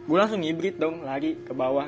gue 0.09 0.17
langsung 0.17 0.41
ngibrit 0.41 0.81
dong 0.81 1.05
lari 1.05 1.37
ke 1.45 1.53
bawah. 1.53 1.85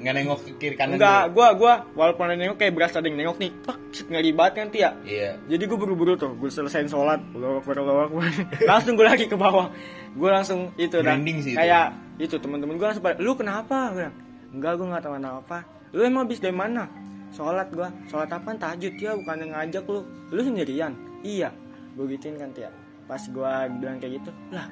Nggak 0.00 0.12
nengok 0.16 0.38
ke 0.40 0.50
kiri 0.56 0.74
kanan 0.80 0.96
enggak 0.96 1.28
dulu. 1.28 1.36
gue 1.36 1.48
gue 1.60 1.72
walaupun 2.00 2.24
ada 2.24 2.36
nengok 2.40 2.56
kayak 2.56 2.72
berasa 2.72 2.96
ada 2.96 3.06
yang 3.12 3.20
nengok 3.20 3.36
nih. 3.36 3.52
Pak 3.60 3.76
set, 3.92 4.06
ngeri 4.08 4.30
banget 4.32 4.52
kan 4.56 4.66
ya 4.72 4.90
Iya. 5.04 5.30
jadi 5.44 5.62
gue 5.68 5.76
buru-buru 5.76 6.16
tuh 6.16 6.32
gue 6.32 6.48
selesaiin 6.48 6.88
sholat 6.88 7.20
Akbar, 7.36 7.76
Allahu 7.76 8.00
Akbar. 8.08 8.24
langsung 8.64 8.96
gue 8.96 9.04
lagi 9.04 9.28
ke 9.28 9.36
bawah. 9.36 9.68
Gue 10.16 10.30
langsung 10.32 10.72
itu 10.80 10.96
dah. 10.96 11.12
Merinding 11.12 11.38
sih 11.44 11.52
itu. 11.52 11.60
kayak 11.60 11.86
itu 12.16 12.34
teman-teman 12.40 12.74
gue 12.80 12.86
langsung 12.88 13.04
pada 13.04 13.20
lu 13.20 13.36
kenapa? 13.36 13.92
Gue 13.92 13.96
bilang 14.00 14.14
enggak 14.48 14.72
gue 14.80 14.86
nggak 14.88 15.02
tahu 15.04 15.14
apa. 15.44 15.58
Lu 15.92 16.00
emang 16.00 16.24
habis 16.24 16.40
dari 16.40 16.56
mana? 16.56 16.88
Sholat 17.36 17.68
gue 17.68 17.88
sholat 18.08 18.32
apa 18.32 18.48
tahajud 18.56 18.96
ya 18.96 19.12
bukan 19.12 19.44
yang 19.44 19.52
ngajak 19.52 19.84
lu. 19.84 20.00
Lu 20.32 20.40
sendirian? 20.40 20.96
Iya. 21.20 21.52
Gue 21.92 22.16
gituin 22.16 22.40
kan 22.40 22.48
Tia. 22.56 22.72
Pas 23.04 23.20
gue 23.20 23.52
bilang 23.76 24.00
kayak 24.00 24.24
gitu 24.24 24.32
lah 24.48 24.68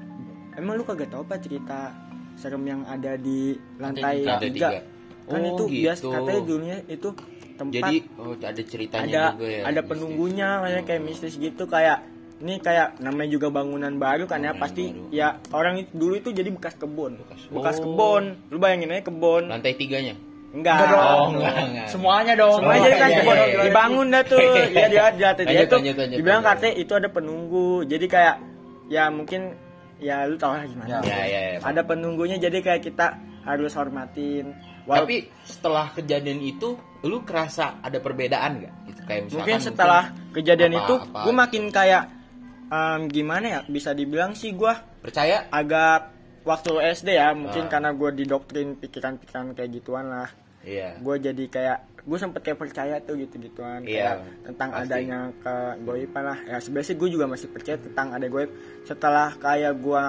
emang 0.56 0.80
lu 0.80 0.84
kagak 0.88 1.12
tahu 1.12 1.20
apa 1.28 1.36
cerita 1.36 1.92
serem 2.36 2.62
yang 2.62 2.80
ada 2.84 3.16
di 3.16 3.52
lantai 3.76 4.22
Lantai 4.22 4.48
tiga 4.48 4.68
tiga. 4.68 4.80
kan 5.26 5.40
Oh, 5.42 5.50
itu 5.50 5.64
bias 5.66 5.98
gitu. 5.98 6.08
katanya 6.08 6.40
dulunya 6.40 6.76
itu 6.86 7.08
tempat 7.52 7.74
Jadi 7.74 7.96
oh, 8.14 8.34
ada 8.36 8.62
ceritanya 8.62 9.02
ada 9.02 9.24
juga 9.34 9.46
ya. 9.48 9.62
ada 9.64 9.80
penunggunya 9.82 10.48
kayak 10.60 10.82
kayak 10.86 11.02
mistis 11.02 11.34
gitu 11.34 11.64
kayak 11.66 11.98
ini 12.36 12.60
kayak 12.60 13.00
namanya 13.00 13.30
juga 13.32 13.48
bangunan 13.48 13.96
baru 13.96 14.24
kan 14.24 14.38
ya 14.38 14.52
pasti 14.54 14.92
baru. 14.92 15.08
ya 15.10 15.28
orang 15.50 15.74
itu 15.78 15.90
dulu 15.90 16.14
itu 16.14 16.28
jadi 16.30 16.46
bekas 16.48 16.76
kebun 16.76 17.16
Bekas- 17.18 17.48
bekas 17.48 17.76
Oh. 17.76 17.82
kebun 17.88 18.24
lu 18.46 18.56
bayangin 18.56 18.92
aja 18.92 19.02
kebun 19.02 19.48
Lantai 19.48 19.72
tiganya. 19.72 20.14
enggak 20.52 20.76
Enggak 20.78 20.88
dong. 20.90 21.02
Oh, 21.02 21.26
enggak, 21.32 21.54
enggak. 21.58 21.86
Semuanya 21.88 22.32
dong. 22.36 22.54
semuanya 22.54 22.80
jadi 22.84 22.96
kan 22.96 23.08
iya, 23.08 23.18
kebun 23.18 23.34
iya, 23.34 23.46
iya. 23.48 23.62
dibangun 23.64 24.06
dah 24.06 24.22
tuh 24.22 24.38
ya 24.70 24.86
dia 24.86 25.04
dia 25.10 25.30
lanjut, 25.34 25.96
dibilang 26.12 26.38
lanjut. 26.38 26.50
katanya 26.54 26.74
itu 26.76 26.92
ada 26.94 27.08
penunggu 27.08 27.66
jadi 27.82 28.06
kayak 28.06 28.34
ya 28.86 29.04
mungkin 29.08 29.40
ya 29.98 30.24
lu 30.24 30.36
tau 30.36 30.52
lah 30.52 30.62
gimana 30.62 30.88
Ya. 30.88 30.98
Ya, 31.02 31.20
ya, 31.24 31.40
ya. 31.48 31.58
ada 31.60 31.82
penunggunya 31.82 32.36
jadi 32.36 32.58
kayak 32.58 32.82
kita 32.82 33.06
harus 33.42 33.72
hormatin 33.72 34.52
Walaupun- 34.84 35.02
Tapi 35.02 35.16
setelah 35.42 35.90
kejadian 35.90 36.38
itu, 36.40 36.78
lu 37.02 37.18
kerasa 37.20 37.74
ada 37.80 37.98
perbedaan 37.98 38.52
nggak? 38.56 38.74
Itu 38.86 39.00
kayak 39.02 39.20
misalkan 39.20 39.34
mungkin 39.36 39.58
setelah 39.60 40.02
kejadian 40.30 40.72
apa- 40.72 40.78
itu 40.78 40.94
apa 40.96 41.18
gue 41.18 41.26
gitu. 41.26 41.32
makin 41.36 41.62
kayak 41.70 42.02
em, 42.66 43.00
gimana 43.08 43.46
ya 43.48 43.60
bisa 43.64 43.90
dibilang 43.90 44.30
sih 44.32 44.50
gue 44.52 44.70
percaya 45.00 45.46
agak 45.48 46.14
waktu 46.42 46.70
SD 46.92 47.08
ya 47.12 47.30
mungkin 47.32 47.66
Ah. 47.66 47.68
karena 47.68 47.90
gue 47.92 48.10
didoktrin 48.16 48.74
pikiran-pikiran 48.76 49.54
kayak 49.54 49.70
gituan 49.72 50.06
lah 50.06 50.30
Iya. 50.62 50.98
gue 50.98 51.14
jadi 51.20 51.44
kayak 51.48 51.78
gue 52.06 52.14
sempet 52.16 52.38
kayak 52.40 52.54
percaya 52.56 53.02
tuh 53.02 53.18
gitu 53.18 53.34
gituan 53.36 53.82
Iya, 53.82 54.22
kayak 54.22 54.46
tentang 54.46 54.68
pasti. 54.70 54.86
adanya 54.86 55.18
kegoiban 55.42 56.24
lah. 56.24 56.38
Ya 56.46 56.56
sebenarnya 56.62 56.86
sih 56.86 56.96
gue 56.96 57.08
juga 57.10 57.26
masih 57.26 57.48
percaya 57.50 57.76
tentang 57.76 58.14
ada 58.14 58.26
goib. 58.26 58.50
Setelah 58.82 59.34
kayak 59.34 59.74
gue 59.76 60.04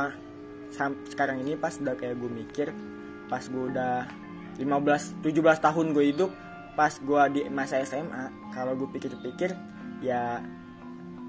sekarang 1.07 1.41
ini 1.41 1.55
pas 1.55 1.73
udah 1.73 1.95
kayak 1.95 2.15
gue 2.15 2.29
mikir 2.29 2.67
pas 3.25 3.41
gue 3.41 3.63
udah 3.67 4.05
15 4.55 5.25
17 5.25 5.25
tahun 5.59 5.85
gue 5.91 6.05
hidup 6.07 6.31
pas 6.73 6.93
gue 6.93 7.21
di 7.31 7.41
masa 7.47 7.81
SMA 7.81 8.51
kalau 8.51 8.75
gue 8.75 8.85
pikir-pikir 8.89 9.57
ya 9.99 10.37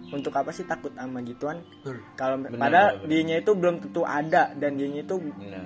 untuk 0.09 0.33
apa 0.33 0.49
sih 0.51 0.65
takut 0.65 0.93
sama 0.93 1.21
gituan? 1.21 1.61
Betul. 1.81 2.01
kalau 2.13 2.37
padahal 2.51 3.05
dianya 3.05 3.41
itu 3.41 3.53
belum 3.53 3.77
tentu 3.79 4.03
ada 4.03 4.53
dan 4.53 4.77
dianya 4.77 5.01
itu 5.03 5.17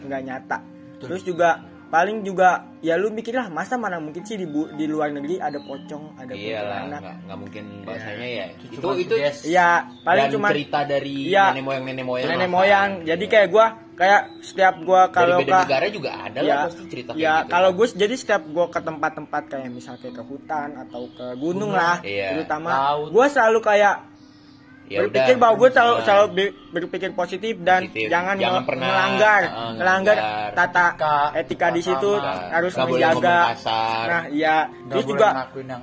nggak 0.02 0.22
nyata. 0.22 0.58
Terus 0.98 1.22
juga 1.22 1.62
paling 1.92 2.24
juga 2.24 2.48
ya 2.80 2.96
lu 2.96 3.12
mikir 3.12 3.30
lah 3.32 3.46
masa 3.46 3.76
mana 3.76 4.00
mungkin 4.00 4.24
sih 4.24 4.34
di, 4.34 4.44
bu- 4.44 4.72
di 4.72 4.88
luar 4.88 5.12
negeri 5.12 5.36
ada 5.36 5.60
pocong 5.60 6.16
ada 6.16 6.32
Iyalah, 6.32 6.88
kuntilanak 6.88 6.98
nggak 6.98 7.16
nggak 7.22 7.38
mungkin 7.38 7.64
bahasanya 7.84 8.28
ya. 8.32 8.46
Itu 8.56 8.80
Cuma 8.80 8.92
itu 8.96 9.14
suges. 9.14 9.36
ya 9.44 9.68
paling 10.00 10.26
cuma 10.30 10.48
cerita 10.48 10.80
dari 10.82 11.28
Iya. 11.28 11.52
nenek 11.52 11.62
moyang 11.62 11.84
nenek 11.84 12.04
moyang. 12.04 12.26
nenek 12.26 12.40
lah, 12.40 12.48
moyang 12.50 12.90
kan. 12.94 13.06
jadi 13.06 13.22
Iya. 13.22 13.30
kayak 13.30 13.48
gua 13.50 13.66
kayak 13.92 14.20
setiap 14.40 14.74
gua 14.80 15.00
dari 15.04 15.12
kalau 15.12 15.38
ke 15.38 15.52
negara 15.52 15.86
juga 15.86 16.10
ada 16.16 16.38
lah 16.38 16.48
ya, 16.48 16.58
pasti 16.64 16.84
cerita 16.88 17.10
ya 17.10 17.14
kayak 17.14 17.36
gitu. 17.38 17.52
kalau 17.52 17.70
gue 17.70 17.86
jadi 17.92 18.14
setiap 18.16 18.42
gua 18.48 18.66
ke 18.66 18.80
tempat-tempat 18.80 19.42
kayak 19.46 19.68
misalnya 19.68 20.00
kayak 20.00 20.16
ke 20.16 20.24
hutan 20.24 20.68
atau 20.80 21.02
ke 21.12 21.26
gunung, 21.36 21.70
lah 21.70 21.96
Iya. 22.00 22.28
terutama 22.34 22.68
Laut. 22.72 23.08
gua 23.12 23.26
selalu 23.28 23.58
kayak 23.60 23.94
Ya 24.92 24.98
berpikir 25.02 25.34
udah. 25.34 25.40
bahwa 25.40 25.54
gue 25.56 25.68
selalu 25.70 25.92
Nah, 25.92 26.04
selalu 26.04 26.26
berpikir 26.70 27.10
positif 27.12 27.54
dan 27.60 27.80
Positif. 27.82 28.06
jangan, 28.06 28.36
Jangan 28.36 28.62
pernah, 28.62 28.86
melanggar 28.86 29.40
uh, 29.42 29.72
melanggar 29.72 30.16
ngelanggar 30.16 30.16
tata 30.52 30.86
etika, 30.88 31.14
etika 31.34 31.66
di 31.68 31.82
situ 31.82 32.10
harus 32.48 32.72
nggak 32.72 32.86
boleh 32.86 33.00
menjaga. 33.08 33.38
nah 34.04 34.22
iya. 34.28 34.56
Nggak 34.64 34.86
terus 34.86 35.02
boleh 35.02 35.10
juga 35.10 35.28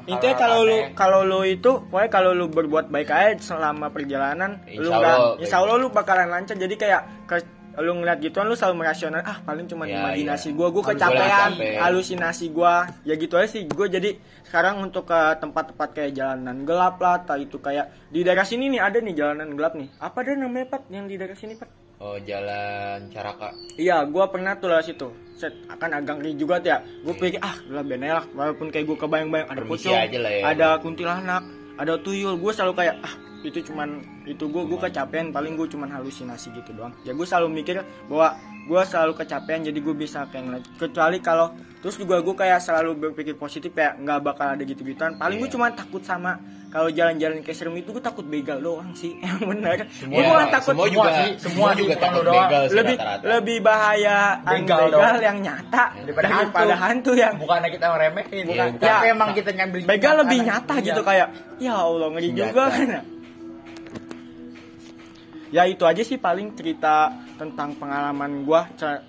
intinya 0.05 0.35
kalau 0.37 0.59
lu 0.61 0.77
kalau 0.93 1.19
lu 1.23 1.39
itu 1.43 1.71
pokoknya 1.83 2.09
kalau 2.09 2.31
lu 2.31 2.45
berbuat 2.47 2.85
baik 2.87 3.09
aja 3.09 3.33
selama 3.39 3.89
perjalanan 3.89 4.61
lu 4.67 4.85
Insya 4.85 4.95
nggak 4.95 5.15
Allah. 5.15 5.33
insya 5.37 5.57
Allah 5.59 5.75
lu 5.75 5.87
bakalan 5.89 6.27
lancar. 6.27 6.55
Jadi 6.55 6.75
kayak 6.75 7.01
ke- 7.25 7.57
lu 7.77 8.01
ngeliat 8.01 8.17
gituan 8.17 8.49
lu 8.49 8.57
selalu 8.57 8.81
merasional 8.81 9.21
ah 9.21 9.37
paling 9.45 9.69
cuma 9.69 9.85
Ya, 9.85 10.01
imajinasi 10.01 10.49
iya. 10.51 10.57
gua 10.57 10.67
gua 10.73 10.83
Harus 10.83 10.91
kecapean 10.97 11.51
halusinasi 11.77 12.45
gua 12.49 12.73
ya 13.05 13.13
gitu 13.13 13.37
aja 13.37 13.47
sih 13.47 13.63
gua 13.69 13.85
jadi 13.85 14.17
sekarang 14.43 14.81
untuk 14.81 15.05
ke 15.07 15.19
tempat-tempat 15.37 15.89
kayak 15.93 16.11
jalanan 16.17 16.65
gelap 16.65 16.97
lah 16.97 17.21
atau 17.21 17.37
itu 17.37 17.61
kayak 17.61 17.93
di 18.09 18.25
daerah 18.25 18.43
sini 18.43 18.67
nih 18.73 18.81
ada 18.81 18.97
nih 18.99 19.13
jalanan 19.13 19.53
gelap 19.53 19.77
nih 19.77 19.87
apa 20.01 20.17
deh 20.25 20.35
namanya 20.35 20.65
Pat 20.75 20.83
yang 20.89 21.05
di 21.05 21.15
daerah 21.15 21.37
sini 21.37 21.53
Pat 21.55 21.69
Oh, 21.99 22.15
jalan 22.23 23.11
Caraka. 23.11 23.51
Iya, 23.75 24.07
gua 24.07 24.31
pernah 24.31 24.55
tuh 24.55 24.71
lewat 24.71 24.87
situ. 24.87 25.11
Set, 25.35 25.51
akan 25.67 25.99
agak 25.99 26.23
ngeri 26.23 26.31
juga 26.39 26.55
tuh 26.63 26.71
ya. 26.71 26.79
Gue 27.03 27.11
pikir 27.11 27.43
ah, 27.43 27.59
lah 27.67 27.83
benelak. 27.83 28.23
Walaupun 28.31 28.71
kayak 28.71 28.87
gue 28.87 28.95
kebayang-bayang 29.03 29.51
ada 29.51 29.59
Permisi 29.59 29.91
pocong, 29.91 29.99
lah 30.23 30.31
ya. 30.31 30.43
ada 30.47 30.67
kuntilanak, 30.79 31.43
ada 31.75 31.99
tuyul. 31.99 32.39
Gue 32.39 32.55
selalu 32.55 32.71
kayak 32.79 33.03
ah, 33.03 33.13
itu 33.41 33.63
cuman 33.63 33.89
itu 34.25 34.43
gue 34.43 34.63
gue 34.65 34.79
kecapean. 34.79 35.29
Paling 35.29 35.53
gue 35.53 35.67
cuman 35.67 35.89
halusinasi 35.89 36.51
gitu 36.53 36.71
doang. 36.73 36.91
Ya 37.01 37.11
gue 37.11 37.23
selalu 37.23 37.47
mikir 37.55 37.79
bahwa 38.05 38.35
gue 38.61 38.81
selalu 38.83 39.13
kecapean 39.15 39.59
jadi 39.61 39.77
gue 39.77 39.95
bisa 39.95 40.25
kayak 40.25 40.43
ngeliat. 40.43 40.63
Kecuali 40.75 41.17
kalau 41.19 41.47
terus 41.79 41.95
juga 41.95 42.19
gue 42.19 42.33
kayak 42.33 42.59
selalu 42.59 42.91
berpikir 43.01 43.33
positif 43.33 43.71
ya 43.71 43.93
nggak 43.93 44.19
bakal 44.21 44.47
ada 44.49 44.61
gitu-gituan. 44.61 45.15
Paling 45.15 45.37
gue 45.37 45.47
Iya. 45.47 45.55
cuma 45.55 45.67
takut 45.69 46.01
sama 46.01 46.35
kalau 46.69 46.85
jalan-jalan 46.87 47.41
kayak 47.41 47.57
serem 47.57 47.73
itu 47.73 47.89
gue 47.89 47.97
takut 47.99 48.21
begal 48.21 48.59
doang 48.59 48.93
sih. 48.93 49.17
Yang 49.23 49.41
benar. 49.41 49.77
Gue 49.87 50.13
Ya, 50.13 50.27
bukan 50.27 50.47
takut 50.51 50.73
semua 50.75 50.87
juga 50.87 51.09
sih, 51.09 51.31
semua 51.39 51.49
semua 51.49 51.69
juga 51.73 51.93
takut 51.95 52.05
bukan 52.11 52.13
lu 52.13 52.27
doang. 52.27 52.45
begal 52.45 52.61
sih 52.61 52.75
lebih 52.75 52.95
rata-rata. 52.95 53.25
lebih 53.25 53.57
bahaya 53.59 54.17
Begal 54.39 54.59
begal, 54.59 54.83
begal 54.91 55.17
yang 55.23 55.37
nyata 55.39 55.83
Daripada 55.97 56.27
daripada 56.27 56.65
hantu. 56.67 56.83
hantu 56.83 57.11
yang 57.15 57.33
Bukannya 57.39 57.69
kita 57.71 57.85
ngeremehin, 57.87 58.29
Iya, 58.35 58.45
bukan. 58.45 58.67
bukan. 58.69 58.83
Tapi 58.85 59.07
Ya, 59.07 59.09
emang 59.09 59.29
kita 59.33 59.49
ngambil 59.49 59.79
begal 59.87 60.13
lebih 60.19 60.37
makanan. 60.37 60.49
nyata 60.53 60.73
Iya. 60.75 60.85
gitu 60.85 61.01
kayak 61.01 61.27
ya 61.57 61.73
Allah 61.75 62.07
ngeri 62.11 62.29
juga 62.29 62.63
kan 62.67 62.89
ya 65.49 65.65
itu 65.65 65.83
aja 65.85 66.01
sih 66.01 66.17
paling 66.17 66.53
cerita 66.53 67.09
tentang 67.37 67.75
pengalaman 67.77 68.45
gua. 68.45 68.69
Ca- 68.75 69.03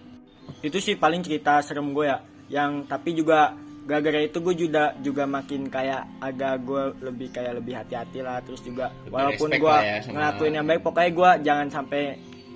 itu 0.60 0.76
sih 0.76 0.94
paling 0.98 1.24
cerita 1.24 1.62
serem 1.64 1.94
gue 1.94 2.10
ya. 2.10 2.18
Yang 2.50 2.90
tapi 2.90 3.14
juga 3.14 3.54
gara-gara 3.86 4.20
itu 4.22 4.38
gue 4.44 4.54
juga 4.68 4.92
juga 5.00 5.24
makin 5.24 5.66
kayak 5.66 6.20
agak 6.20 6.54
gue 6.62 6.82
lebih 7.00 7.28
kayak 7.32 7.62
lebih 7.62 7.74
hati-hati 7.78 8.20
lah. 8.20 8.42
Terus 8.44 8.60
juga 8.60 8.92
Lebih 9.06 9.14
walaupun 9.14 9.48
gue 9.50 9.76
ya 9.80 9.96
ngelakuin 10.04 10.52
yang 10.60 10.66
baik 10.66 10.80
pokoknya 10.84 11.10
gue 11.14 11.30
jangan 11.46 11.68
sampai 11.70 12.02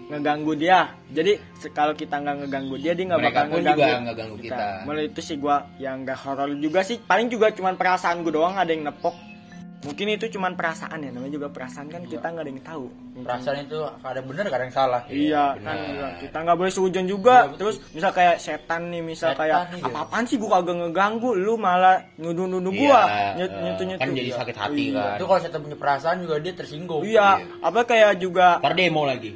ngeganggu 0.04 0.52
dia. 0.52 0.92
Jadi 1.08 1.32
kalau 1.72 1.96
kita 1.96 2.20
nggak 2.20 2.36
ngeganggu 2.44 2.76
dia 2.76 2.92
dia 2.92 3.04
nggak 3.08 3.22
bakal 3.24 3.42
ngeganggu 3.48 3.80
juga 3.80 4.02
nggak 4.04 4.16
ganggu 4.20 4.36
kita. 4.42 4.64
Mulai 4.84 5.04
itu 5.08 5.20
sih 5.24 5.36
gue 5.40 5.56
yang 5.80 5.96
nggak 6.04 6.18
horor 6.20 6.50
juga 6.60 6.80
sih. 6.84 6.96
Paling 7.00 7.28
juga 7.32 7.46
cuman 7.56 7.74
perasaan 7.80 8.20
gue 8.20 8.32
doang 8.34 8.58
ada 8.58 8.68
yang 8.68 8.84
nepok 8.84 9.16
mungkin 9.84 10.06
itu 10.10 10.26
cuman 10.28 10.52
perasaan 10.54 10.98
ya 10.98 11.12
namanya 11.12 11.32
juga 11.32 11.48
perasaan 11.48 11.86
kan 11.86 12.02
kita 12.02 12.24
nggak 12.24 12.40
ada 12.40 12.50
yang 12.50 12.62
tahu 12.62 12.86
Perasaan 13.14 13.62
itu 13.62 13.78
kadang 14.02 14.26
bener 14.26 14.46
kadang 14.50 14.70
salah. 14.74 15.06
Iya, 15.06 15.54
benar. 15.54 15.62
kan 15.62 15.76
juga. 15.86 16.08
kita 16.18 16.36
nggak 16.42 16.56
boleh 16.58 16.72
seujon 16.74 17.06
juga. 17.06 17.36
Iya. 17.46 17.56
Terus 17.56 17.76
misal 17.94 18.10
kayak 18.10 18.36
setan 18.36 18.82
nih, 18.90 19.02
misal 19.06 19.30
Setan 19.30 19.38
kayak 19.38 19.58
nih, 19.70 19.82
apa-apaan 19.86 20.24
sih 20.26 20.34
gua 20.34 20.58
kagak 20.58 20.76
ngeganggu, 20.82 21.30
lu 21.32 21.54
malah 21.54 22.02
nuduh-nuduh 22.16 22.74
Iya, 22.74 22.82
gua, 22.82 23.00
eh, 23.06 23.30
nyentuh-nyentuh. 23.62 24.02
kan 24.02 24.18
jadi 24.18 24.30
sakit 24.34 24.56
hati 24.58 24.84
Iya. 24.90 24.98
kan. 24.98 25.14
Itu 25.14 25.24
kalau 25.24 25.40
saya 25.40 25.60
punya 25.62 25.78
perasaan 25.78 26.16
juga 26.20 26.34
dia 26.42 26.52
tersinggung. 26.52 27.02
Iya, 27.06 27.28
apa 27.62 27.80
kayak 27.86 28.12
juga 28.18 28.58
Ntar 28.58 28.74
demo 28.74 29.06
lagi. 29.06 29.30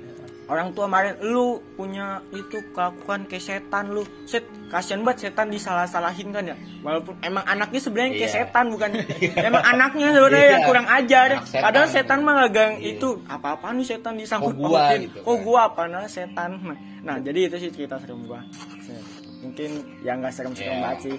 Orang 0.48 0.72
tua 0.72 0.84
kemarin 0.84 1.14
lu 1.22 1.46
punya 1.72 2.24
itu 2.32 2.58
kelakuan 2.72 3.24
kayak 3.24 3.44
setan 3.44 3.92
lu. 3.92 4.02
Set, 4.24 4.40
kasihan 4.68 5.00
banget 5.00 5.28
setan 5.28 5.48
disalah-salahin 5.48 6.32
kan 6.32 6.44
ya. 6.44 6.56
Walaupun 6.80 7.14
emang 7.20 7.44
anaknya 7.44 7.80
sebenarnya 7.80 8.10
kayak 8.14 8.24
Iya. 8.24 8.36
setan 8.42 8.64
bukan 8.68 8.90
emang 9.48 9.62
anaknya 9.62 10.06
sebenarnya 10.10 10.40
Iya. 10.42 10.52
yang 10.52 10.64
kurang 10.64 10.86
ajar. 10.88 11.28
Anak 11.30 11.46
setan. 11.46 11.62
Padahal 11.62 11.86
setan 11.86 12.18
mah 12.24 12.36
gang 12.48 12.72
Iya. 12.76 12.88
itu 12.96 13.08
apa-apaan 13.24 13.74
nih 13.76 13.86
setan 13.86 14.14
disangkut 14.16 14.54
Kok 14.54 14.64
gua 14.64 14.82
gitu 14.96 15.18
Kok 15.20 15.28
kan. 15.30 15.44
gua 15.44 15.60
apa 15.68 15.82
nah 15.84 16.04
setan. 16.04 16.50
Nah, 16.98 17.16
jadi 17.20 17.40
itu 17.46 17.56
sih 17.58 17.70
cerita 17.70 18.00
serem 18.00 18.24
gua. 18.24 18.40
Mungkin 19.38 19.70
yang 20.02 20.18
nggak 20.18 20.34
serem-serem 20.34 20.72
Iya. 20.72 20.82
banget 20.82 21.00
sih. 21.06 21.16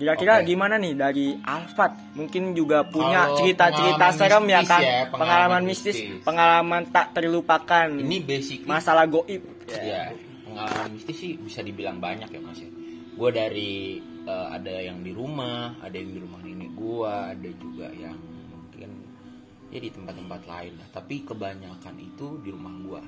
Kira-kira 0.00 0.40
Oke. 0.40 0.48
gimana 0.48 0.80
nih 0.80 0.96
dari 0.96 1.36
Alfat? 1.44 2.16
Mungkin 2.16 2.56
juga 2.56 2.88
punya 2.88 3.36
cerita-cerita 3.36 4.00
pengalaman 4.00 4.16
serem 4.16 4.44
ya 4.48 4.60
kan? 4.64 4.80
ya, 4.80 4.88
pengalaman, 5.12 5.20
pengalaman 5.20 5.62
mistis, 5.68 5.96
mistis. 6.00 6.24
pengalaman 6.24 6.82
tak 6.88 7.06
terlupakan 7.12 7.88
Ini 7.92 8.16
basic 8.24 8.64
masalah 8.64 9.04
goib 9.04 9.44
ya 9.70 10.10
pengalaman 10.50 10.88
mistis 10.98 11.16
sih 11.16 11.32
bisa 11.38 11.62
dibilang 11.62 12.02
banyak 12.02 12.26
ya 12.26 12.40
mas 12.42 12.58
ya 12.58 12.70
gue 13.14 13.30
dari 13.30 14.02
eh, 14.26 14.46
ada 14.50 14.74
yang 14.82 15.04
di 15.06 15.12
rumah 15.14 15.78
ada 15.78 15.94
yang 15.94 16.10
di 16.10 16.20
rumah 16.20 16.40
nenek 16.42 16.70
gue 16.74 17.12
ada 17.12 17.50
juga 17.54 17.86
yang 17.94 18.18
mungkin 18.50 18.90
ya 19.70 19.78
di 19.78 19.90
tempat-tempat 19.94 20.40
lain 20.50 20.72
lah 20.82 20.88
tapi 20.90 21.22
kebanyakan 21.22 21.96
itu 22.02 22.26
di 22.42 22.50
rumah 22.50 22.74
gue 22.82 23.02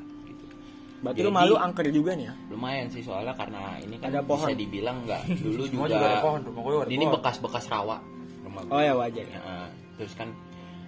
berarti 1.02 1.18
Jadi- 1.18 1.26
lu 1.26 1.34
malu 1.34 1.54
angker 1.56 1.86
juga 1.90 2.14
nih 2.14 2.24
ya? 2.24 2.34
Lumayan 2.48 2.86
sih 2.88 3.02
soalnya 3.02 3.34
karena 3.34 3.74
ini 3.78 3.98
kan 3.98 4.08
Ada 4.08 4.22
pohon. 4.22 4.46
bisa 4.46 4.54
dibilang 4.54 4.96
nggak 5.02 5.22
dulu 5.44 5.62
juga, 5.66 5.86
juga 5.90 6.06
ada 6.08 6.20
pohon, 6.20 6.40
rumah 6.42 6.60
gua 6.62 6.72
ada 6.80 6.90
ini 6.90 7.04
bekas-bekas 7.04 7.64
rawa 7.66 7.96
rumah 8.42 8.62
Oh, 8.64 8.72
gua. 8.72 8.80
ya, 8.80 8.92
wajar. 8.94 9.24
Ya, 9.24 9.40
eh, 9.40 9.68
terus 9.96 10.14
kan 10.14 10.28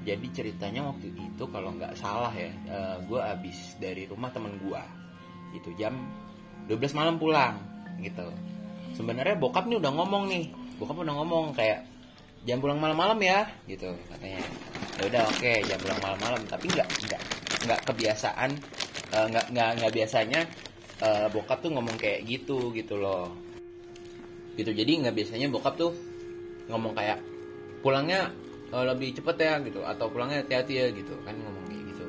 jadi 0.00 0.26
ceritanya 0.30 0.80
waktu 0.84 1.10
itu 1.10 1.44
kalau 1.48 1.72
nggak 1.72 1.92
salah 1.94 2.28
ya 2.30 2.52
gue 3.00 3.16
abis 3.16 3.56
dari 3.74 4.04
rumah 4.04 4.28
temen 4.28 4.52
gue 4.58 4.82
itu 5.52 5.72
jam 5.74 5.96
12 6.66 6.76
malam 6.92 7.16
pulang 7.16 7.56
gitu. 7.98 8.28
Sebenarnya 8.92 9.34
bokap 9.34 9.64
nih 9.64 9.76
udah 9.76 9.92
ngomong 9.92 10.28
nih. 10.28 10.44
Bokap 10.76 10.98
udah 10.98 11.14
ngomong 11.14 11.50
kayak 11.52 11.88
jangan 12.44 12.60
pulang 12.60 12.78
malam-malam 12.78 13.16
ya 13.18 13.48
gitu 13.64 13.90
katanya. 14.08 14.44
Ya 14.94 15.02
udah 15.08 15.22
oke 15.24 15.52
jangan 15.64 15.80
pulang 15.80 16.00
malam-malam. 16.00 16.40
Tapi 16.44 16.66
nggak 16.68 16.88
nggak 17.02 17.20
nggak 17.64 17.80
kebiasaan 17.84 18.50
eh, 19.14 19.26
nggak 19.30 19.46
nggak 19.54 19.70
nggak 19.78 19.92
biasanya 19.94 20.40
eh, 21.00 21.26
bokap 21.30 21.58
tuh 21.62 21.70
ngomong 21.70 21.96
kayak 21.96 22.26
gitu 22.26 22.74
gitu 22.74 22.98
loh. 22.98 23.30
Gitu 24.58 24.70
jadi 24.74 25.06
nggak 25.06 25.14
biasanya 25.14 25.46
bokap 25.50 25.74
tuh 25.78 25.92
ngomong 26.66 26.92
kayak 26.98 27.22
pulangnya 27.80 28.34
eh, 28.74 28.84
lebih 28.84 29.14
cepet 29.14 29.36
ya 29.38 29.54
gitu 29.62 29.80
atau 29.86 30.10
pulangnya 30.10 30.42
hati-hati 30.42 30.74
ya 30.74 30.86
gitu 30.90 31.14
kan 31.22 31.34
ngomong 31.38 31.64
kayak 31.70 31.84
gitu. 31.94 32.06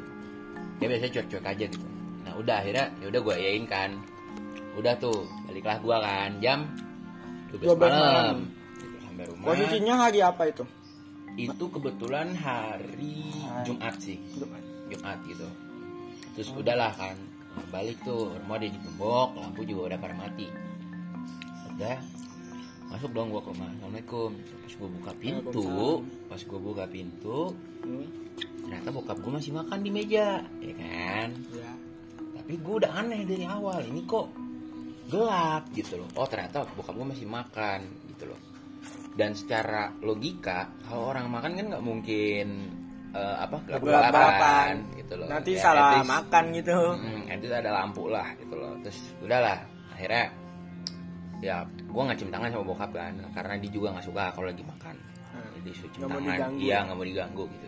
Dia 0.82 0.88
biasanya 0.90 1.12
cuek-cuek 1.22 1.46
aja 1.46 1.66
gitu. 1.70 1.88
Nah 2.26 2.34
udah 2.42 2.56
akhirnya 2.66 2.86
ya 3.00 3.06
udah 3.14 3.22
gue 3.22 3.36
yain 3.38 3.66
kan. 3.70 3.92
Udah 4.76 4.92
tuh 5.00 5.24
baliklah 5.48 5.80
gua 5.80 6.04
kan 6.04 6.36
jam 6.44 6.68
12 7.56 7.80
12 7.80 7.80
malam, 7.80 7.96
malam. 7.96 8.38
Gitu, 8.76 8.98
sampai 9.00 9.26
rumah. 9.32 9.46
Posisinya 9.48 9.96
hari 10.04 10.20
apa 10.20 10.44
itu? 10.52 10.66
itu 11.36 11.68
kebetulan 11.68 12.32
hari 12.32 13.28
Jumat 13.68 13.96
sih. 14.00 14.20
Jumat 14.88 15.20
gitu 15.28 15.48
terus 16.36 16.52
udahlah 16.52 16.92
kan 16.94 17.16
balik 17.72 17.96
tuh 18.04 18.36
rumah 18.36 18.60
udah 18.60 18.68
digembok 18.70 19.30
lampu 19.40 19.62
juga 19.64 19.96
udah 19.96 20.00
pada 20.04 20.16
mati. 20.20 20.48
Udah 21.76 21.98
masuk 22.92 23.12
dong 23.16 23.32
gua 23.32 23.42
ke 23.42 23.50
rumah. 23.56 23.70
Assalamualaikum. 23.72 24.32
Pas 24.36 24.74
gua 24.76 24.90
buka 24.92 25.12
pintu 25.18 25.72
pas 26.28 26.42
gua 26.44 26.60
buka 26.60 26.86
pintu 26.92 27.40
Hmm. 27.86 28.10
ternyata 28.66 28.90
bokap 28.90 29.18
gua 29.22 29.38
masih 29.38 29.54
makan 29.54 29.80
di 29.86 29.90
meja 29.94 30.42
ya 30.58 30.74
kan? 30.74 31.30
Ya. 31.54 31.72
tapi 32.36 32.62
gue 32.62 32.76
udah 32.78 32.94
aneh 33.02 33.26
dari 33.26 33.46
awal 33.50 33.82
ini 33.90 34.06
kok 34.06 34.30
gelap 35.10 35.66
gitu 35.74 35.98
loh. 35.98 36.10
Oh 36.14 36.30
ternyata 36.30 36.62
bokap 36.78 36.94
gue 36.94 37.08
masih 37.10 37.26
makan 37.26 37.90
gitu 38.14 38.30
loh. 38.30 38.38
Dan 39.18 39.34
secara 39.34 39.90
logika 40.02 40.70
kalau 40.86 41.10
orang 41.10 41.26
makan 41.30 41.58
kan 41.58 41.66
nggak 41.74 41.86
mungkin 41.86 42.48
eh, 43.16 43.36
apa? 43.40 43.58
Kegelapan 43.66 44.74
gitu 45.00 45.14
loh. 45.16 45.28
Nanti 45.32 45.52
Ya, 45.56 45.62
salah 45.64 45.96
least- 45.96 46.12
makan 46.12 46.44
gitu. 46.52 46.76
Hmm, 47.00 47.22
least 47.32 47.56
ada 47.56 47.72
lampu 47.72 48.04
lah 48.12 48.28
gitu 48.36 48.54
loh. 48.54 48.76
Terus 48.84 49.00
udahlah. 49.24 49.58
Akhirnya 49.96 50.26
ya 51.40 51.64
gue 51.68 52.02
nggak 52.04 52.18
cium 52.18 52.32
tangan 52.32 52.50
sama 52.52 52.64
bokap 52.66 52.92
kan 52.92 53.14
karena 53.32 53.54
dia 53.60 53.72
juga 53.72 53.88
nggak 53.96 54.06
suka 54.06 54.24
kalau 54.36 54.48
lagi 54.52 54.64
makan. 54.64 54.96
Jadi 55.56 55.70
suruh 55.74 55.92
cium 55.96 56.02
tangan. 56.12 56.24
diganggu. 56.28 56.60
iya 56.60 56.78
nggak 56.84 56.96
mau 56.96 57.08
diganggu 57.08 57.44
gitu. 57.48 57.68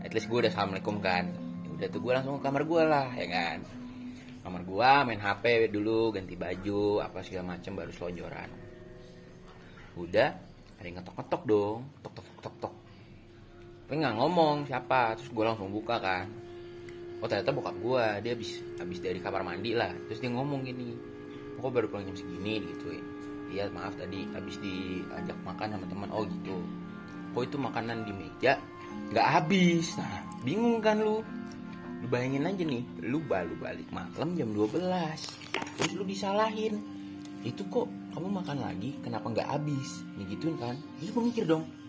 At 0.00 0.10
least 0.12 0.26
gue 0.26 0.38
udah 0.40 0.50
assalamualaikum 0.50 0.96
kan. 1.00 1.24
Ya 1.64 1.70
udah 1.76 1.88
tuh 1.92 2.00
gue 2.00 2.12
langsung 2.12 2.34
ke 2.38 2.42
kamar 2.42 2.62
gue 2.64 2.82
lah 2.82 3.08
ya 3.12 3.26
kan. 3.28 3.58
Kamar 4.46 4.62
gue 4.62 4.90
main 5.04 5.18
hp 5.18 5.44
dulu 5.68 6.14
ganti 6.14 6.38
baju 6.38 7.02
apa 7.02 7.18
segala 7.20 7.58
macam 7.58 7.72
baru 7.74 7.92
selonjoran. 7.92 8.48
Udah 9.96 10.28
ada 10.76 10.84
yang 10.84 10.96
ngetok 11.00 11.14
ngetok 11.18 11.42
dong 11.44 11.78
tok 12.04 12.12
tok 12.14 12.26
tok 12.44 12.54
tok 12.62 12.74
tapi 13.86 14.02
nggak 14.02 14.18
ngomong 14.18 14.66
siapa. 14.66 15.14
Terus 15.14 15.30
gue 15.30 15.44
langsung 15.46 15.70
buka 15.70 16.02
kan. 16.02 16.26
Oh 17.22 17.30
ternyata 17.30 17.54
bokap 17.54 17.78
gue 17.78 18.04
dia 18.26 18.34
habis 18.34 18.58
habis 18.82 18.98
dari 18.98 19.22
kamar 19.22 19.46
mandi 19.46 19.78
lah. 19.78 19.94
Terus 20.10 20.18
dia 20.18 20.30
ngomong 20.34 20.66
gini 20.66 20.90
kok 21.54 21.70
baru 21.70 21.86
pulang 21.86 22.10
jam 22.10 22.18
segini? 22.18 22.66
Gituin 22.66 23.06
iya 23.46 23.70
maaf 23.70 23.94
tadi 23.94 24.26
habis 24.34 24.58
diajak 24.58 25.38
makan 25.46 25.78
sama 25.78 25.86
teman. 25.86 26.10
Oh 26.10 26.26
gitu. 26.26 26.58
Kok 27.30 27.46
itu 27.46 27.56
makanan 27.62 28.02
di 28.02 28.10
meja 28.10 28.58
nggak 29.14 29.26
habis? 29.38 29.94
Nah 29.94 30.18
bingung 30.42 30.82
kan 30.82 30.98
lu? 30.98 31.22
Lu 32.02 32.06
bayangin 32.10 32.42
aja 32.42 32.66
nih 32.66 32.82
lu 33.06 33.22
baru 33.22 33.54
balik 33.54 33.86
malam 33.94 34.34
jam 34.34 34.50
12 34.50 34.82
terus 35.78 35.92
lu 35.94 36.02
disalahin. 36.02 36.82
Itu 37.46 37.62
kok 37.70 37.86
kamu 38.18 38.42
makan 38.42 38.66
lagi? 38.66 38.98
Kenapa 38.98 39.30
nggak 39.30 39.46
habis? 39.46 40.02
Ya 40.18 40.26
gituin 40.26 40.58
kan. 40.58 40.74
Terus 40.98 41.14
gue 41.14 41.22
mikir 41.22 41.46
dong 41.46 41.85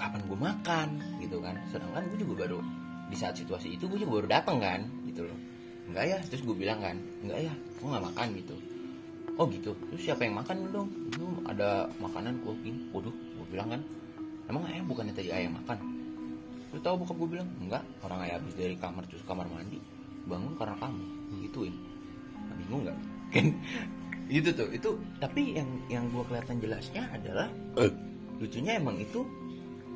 kapan 0.00 0.20
gue 0.24 0.38
makan 0.40 0.88
gitu 1.20 1.36
kan. 1.44 1.54
Sedangkan 1.68 2.08
gue 2.08 2.18
juga 2.24 2.48
baru 2.48 2.58
di 3.12 3.16
saat 3.18 3.36
situasi 3.36 3.76
itu 3.76 3.84
gue 3.84 4.00
juga 4.00 4.24
baru 4.24 4.26
datang 4.40 4.56
kan 4.58 4.80
gitu 5.04 5.28
loh. 5.28 5.38
Enggak 5.92 6.04
ya 6.08 6.18
terus 6.30 6.42
gue 6.46 6.56
bilang 6.56 6.80
kan 6.80 6.96
enggak 7.20 7.50
ya 7.50 7.52
gue 7.52 7.86
nggak 7.86 8.04
makan 8.08 8.26
gitu. 8.40 8.56
Oh 9.36 9.44
gitu? 9.48 9.76
Terus 9.92 10.02
siapa 10.04 10.24
yang 10.24 10.40
makan 10.40 10.56
dong? 10.72 10.88
Itu 11.12 11.26
ada 11.44 11.88
makanan 12.00 12.40
gue 12.40 12.52
gini 12.64 12.80
waduh 12.96 13.12
gue 13.12 13.46
bilang 13.52 13.68
kan 13.76 13.80
emang 14.48 14.64
ayah 14.72 14.82
bukannya 14.88 15.12
tadi 15.12 15.28
ayah 15.28 15.52
makan? 15.52 15.78
Lu 16.70 16.78
tahu 16.80 17.04
bokap 17.04 17.16
gue 17.20 17.28
bilang. 17.36 17.48
Enggak 17.60 17.82
orang 18.00 18.24
ayah 18.24 18.40
habis 18.40 18.54
dari 18.56 18.76
kamar 18.80 19.04
terus 19.10 19.22
kamar 19.28 19.44
mandi 19.52 19.76
bangun 20.24 20.54
karena 20.56 20.76
kamu. 20.80 21.04
Gituin. 21.46 21.74
Nah, 22.36 22.54
bingung 22.56 22.82
nggak? 22.86 22.98
Kan? 23.34 23.46
Gitu 24.30 24.48
tuh. 24.54 24.68
Itu 24.70 24.90
tapi 25.18 25.58
yang 25.58 25.66
yang 25.90 26.06
gue 26.14 26.22
kelihatan 26.30 26.62
jelasnya 26.62 27.02
adalah 27.10 27.50
lucunya 28.38 28.78
emang 28.78 28.96
itu 29.02 29.26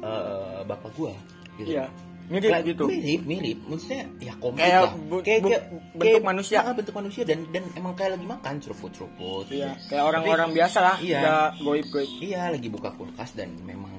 eh, 0.01 0.61
bapak 0.63 0.91
gue 0.93 1.13
gitu 1.57 1.71
Iya. 1.73 1.87
Mirip 2.25 2.49
Kayak 2.49 2.65
gitu. 2.67 2.85
mirip 2.89 3.23
mirip 3.23 3.59
maksudnya 3.69 4.09
ya 4.19 4.33
komplit 4.35 4.65
Kayak 4.65 4.81
lah 4.81 4.93
bu- 4.97 5.21
bu- 5.21 5.61
bentuk 5.95 6.25
manusia. 6.25 6.59
ah, 6.59 6.73
bentuk 6.73 6.95
manusia 6.95 7.23
dan 7.23 7.45
dan 7.53 7.69
emang 7.75 7.93
kayak 7.93 8.17
lagi 8.17 8.25
makan 8.25 8.55
seruput 8.59 8.91
seruput 8.91 9.45
Iya, 9.47 9.77
kayak 9.87 10.05
orang-orang 10.07 10.51
biasa 10.51 10.79
lah. 10.81 10.97
Iya. 10.99 11.21
Goib-goib. 11.55 12.09
iya 12.19 12.49
lagi 12.49 12.67
buka 12.67 12.91
kulkas 12.91 13.37
dan 13.37 13.53
memang 13.61 13.93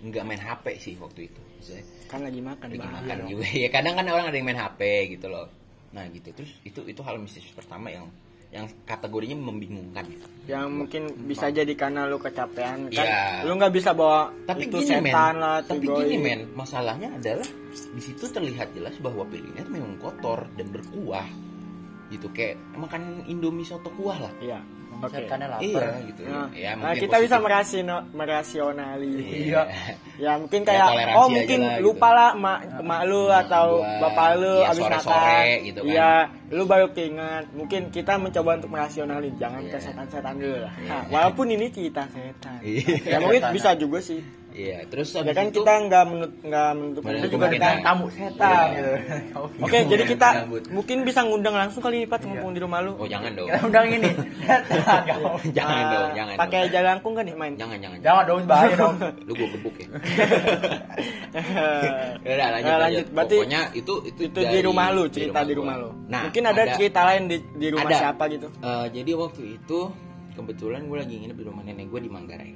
nggak 0.00 0.22
main 0.22 0.38
HP 0.38 0.64
sih 0.78 0.94
waktu 0.96 1.26
itu 1.26 1.40
maksudnya 1.52 1.82
Kan 2.06 2.22
lagi 2.22 2.38
makan. 2.40 2.66
lagi 2.70 2.78
bahaya 2.78 2.94
makan 3.02 3.16
dong. 3.18 3.28
juga 3.28 3.46
ya 3.58 3.68
kadang 3.68 3.94
kan 3.94 4.04
orang 4.06 4.24
ada 4.24 4.36
yang 4.36 4.46
main 4.46 4.60
HP 4.60 4.80
gitu 5.10 5.26
loh 5.26 5.46
nah 5.90 6.04
gitu 6.06 6.28
terus 6.30 6.52
itu 6.62 6.80
itu 6.84 7.00
hal 7.02 7.18
mistis 7.18 7.42
pertama 7.50 7.90
yang 7.90 8.06
yang 8.48 8.64
kategorinya 8.88 9.36
membingungkan 9.36 10.08
Yang 10.48 10.66
mungkin 10.72 11.02
bisa 11.28 11.52
jadi 11.52 11.68
karena 11.76 12.08
lu 12.08 12.16
kecapean 12.16 12.88
kan. 12.88 13.04
Iya. 13.04 13.44
Lu 13.44 13.52
nggak 13.60 13.72
bisa 13.76 13.92
bawa 13.92 14.32
tapi 14.48 14.72
itu 14.72 14.80
gini 14.80 15.04
men 15.04 15.12
setan 15.12 15.34
lah, 15.36 15.56
itu 15.60 15.68
tapi 15.68 15.86
gini 15.92 16.16
men 16.16 16.40
masalahnya 16.56 17.08
adalah 17.12 17.48
di 17.68 18.00
situ 18.00 18.24
terlihat 18.32 18.72
jelas 18.72 18.96
bahwa 19.04 19.28
piringnya 19.28 19.68
itu 19.68 19.72
memang 19.76 20.00
kotor 20.00 20.48
dan 20.56 20.66
berkuah 20.72 21.28
gitu 22.08 22.32
kayak 22.32 22.56
makan 22.72 23.20
indomie 23.28 23.68
soto 23.68 23.92
kuah 23.92 24.16
lah 24.16 24.32
Iya. 24.40 24.64
Oke. 24.98 25.14
Setannya 25.14 25.46
lapar. 25.46 25.62
iya 25.62 25.86
gitu 26.04 26.20
Nah, 26.24 26.46
ya 26.50 26.70
nah, 26.74 26.90
kita 26.92 27.16
bisa 27.16 27.36
positif. 27.36 27.44
merasino, 27.44 27.96
merasionali. 28.12 29.14
iya 29.46 29.62
Ya 30.16 30.32
mungkin 30.34 30.60
Ya, 30.60 30.66
kayak 30.66 30.86
toleransi 30.88 31.14
oh 31.14 31.26
mungkin 31.28 31.58
lah, 31.60 31.70
gitu. 31.70 31.84
lupa 31.84 32.08
lah 32.10 32.30
mak 32.34 32.58
mak 32.80 33.00
lu 33.04 33.22
atau 33.28 33.66
gua, 33.78 34.00
bapak 34.00 34.28
lu 34.34 34.52
iya, 34.56 34.68
abis 34.68 34.82
sore-sore 34.82 35.14
makan. 35.14 35.46
gitu 35.62 35.80
kan. 35.80 35.88
Iya, 35.88 36.10
lu 36.50 36.62
baru 36.64 36.86
keinget. 36.90 37.44
Mungkin 37.52 37.80
kita 37.88 38.12
mencoba 38.16 38.50
untuk 38.56 38.70
merasionalin, 38.70 39.34
jangan 39.36 39.62
Iya. 39.62 39.70
ke 39.70 39.78
setan-setan 39.78 40.34
dulu 40.36 40.58
lah. 40.58 40.72
Iya. 40.74 40.88
Nah, 40.88 41.02
walaupun 41.08 41.46
ini 41.48 41.66
kita 41.68 42.02
setan. 42.08 42.58
Iya. 42.60 42.94
Ya 43.06 43.16
mungkin 43.18 43.42
bisa 43.52 43.70
juga 43.74 43.98
sih. 44.00 44.18
Iya 44.50 44.82
terus 44.84 45.10
Ya 45.10 45.22
kan 45.28 45.46
itu 45.46 45.58
kita 45.58 45.72
nggak 45.84 46.04
menut 46.04 46.32
nggak 46.40 46.68
menutup 46.72 47.02
kita 47.04 47.26
juga 47.28 47.46
kita 47.48 47.68
tamu 47.80 48.06
setan 48.08 48.66
Iya. 48.68 48.72
gitu. 48.74 48.92
Oke, 49.64 49.78
jadi 49.84 50.02
kita 50.04 50.28
Gabut. 50.40 50.62
mungkin 50.68 50.96
bisa 51.02 51.20
ngundang 51.22 51.54
langsung 51.54 51.80
kali 51.80 52.04
Pak 52.04 52.24
mumpung 52.24 52.52
di 52.52 52.60
rumah 52.60 52.80
lu. 52.80 52.92
oh 52.94 53.04
jangan 53.04 53.32
dong 53.32 53.46
Kita 53.46 53.62
undang 53.62 53.86
ini. 53.88 54.10
Jangan 55.56 55.74
Ah, 55.78 55.90
dong 55.90 56.10
jangan 56.12 56.34
Pakai 56.38 56.60
jalangkung 56.68 57.12
kan 57.12 57.22
nih 57.22 57.34
main? 57.34 57.52
jangan 57.54 57.78
jangan 57.78 57.98
Jangan 57.98 58.22
dong 58.24 58.38
bahaya 58.44 58.74
dong. 58.74 58.94
lu 59.26 59.32
gue 59.34 59.48
gebuk 59.50 59.74
ya 59.76 59.86
Ya 62.18 62.32
Udah, 62.34 62.48
lanjut, 62.50 62.68
Nah, 62.68 62.78
lanjut. 62.80 63.06
Berarti 63.10 63.36
Pokoknya 63.36 63.62
itu 63.72 63.94
itu, 64.04 64.20
itu 64.24 64.38
di 64.40 64.60
rumah 64.60 64.86
lu, 64.90 65.02
cerita 65.08 65.40
di 65.42 65.54
rumah 65.54 65.74
lu. 65.76 65.90
Nah, 66.06 66.26
Mungkin 66.26 66.42
ada, 66.44 66.62
cerita 66.74 67.00
lain 67.04 67.22
di, 67.26 67.36
di 67.54 67.68
rumah 67.68 67.86
ada. 67.86 67.98
siapa 68.00 68.24
gitu. 68.28 68.48
Eh, 68.58 68.86
jadi 68.92 69.10
waktu 69.14 69.42
itu 69.54 69.78
kebetulan 70.34 70.86
gue 70.86 70.96
lagi 70.96 71.14
nginep 71.16 71.36
di 71.36 71.44
rumah 71.44 71.62
nenek 71.62 71.86
gue 71.86 72.00
di 72.00 72.10
Manggarai. 72.10 72.52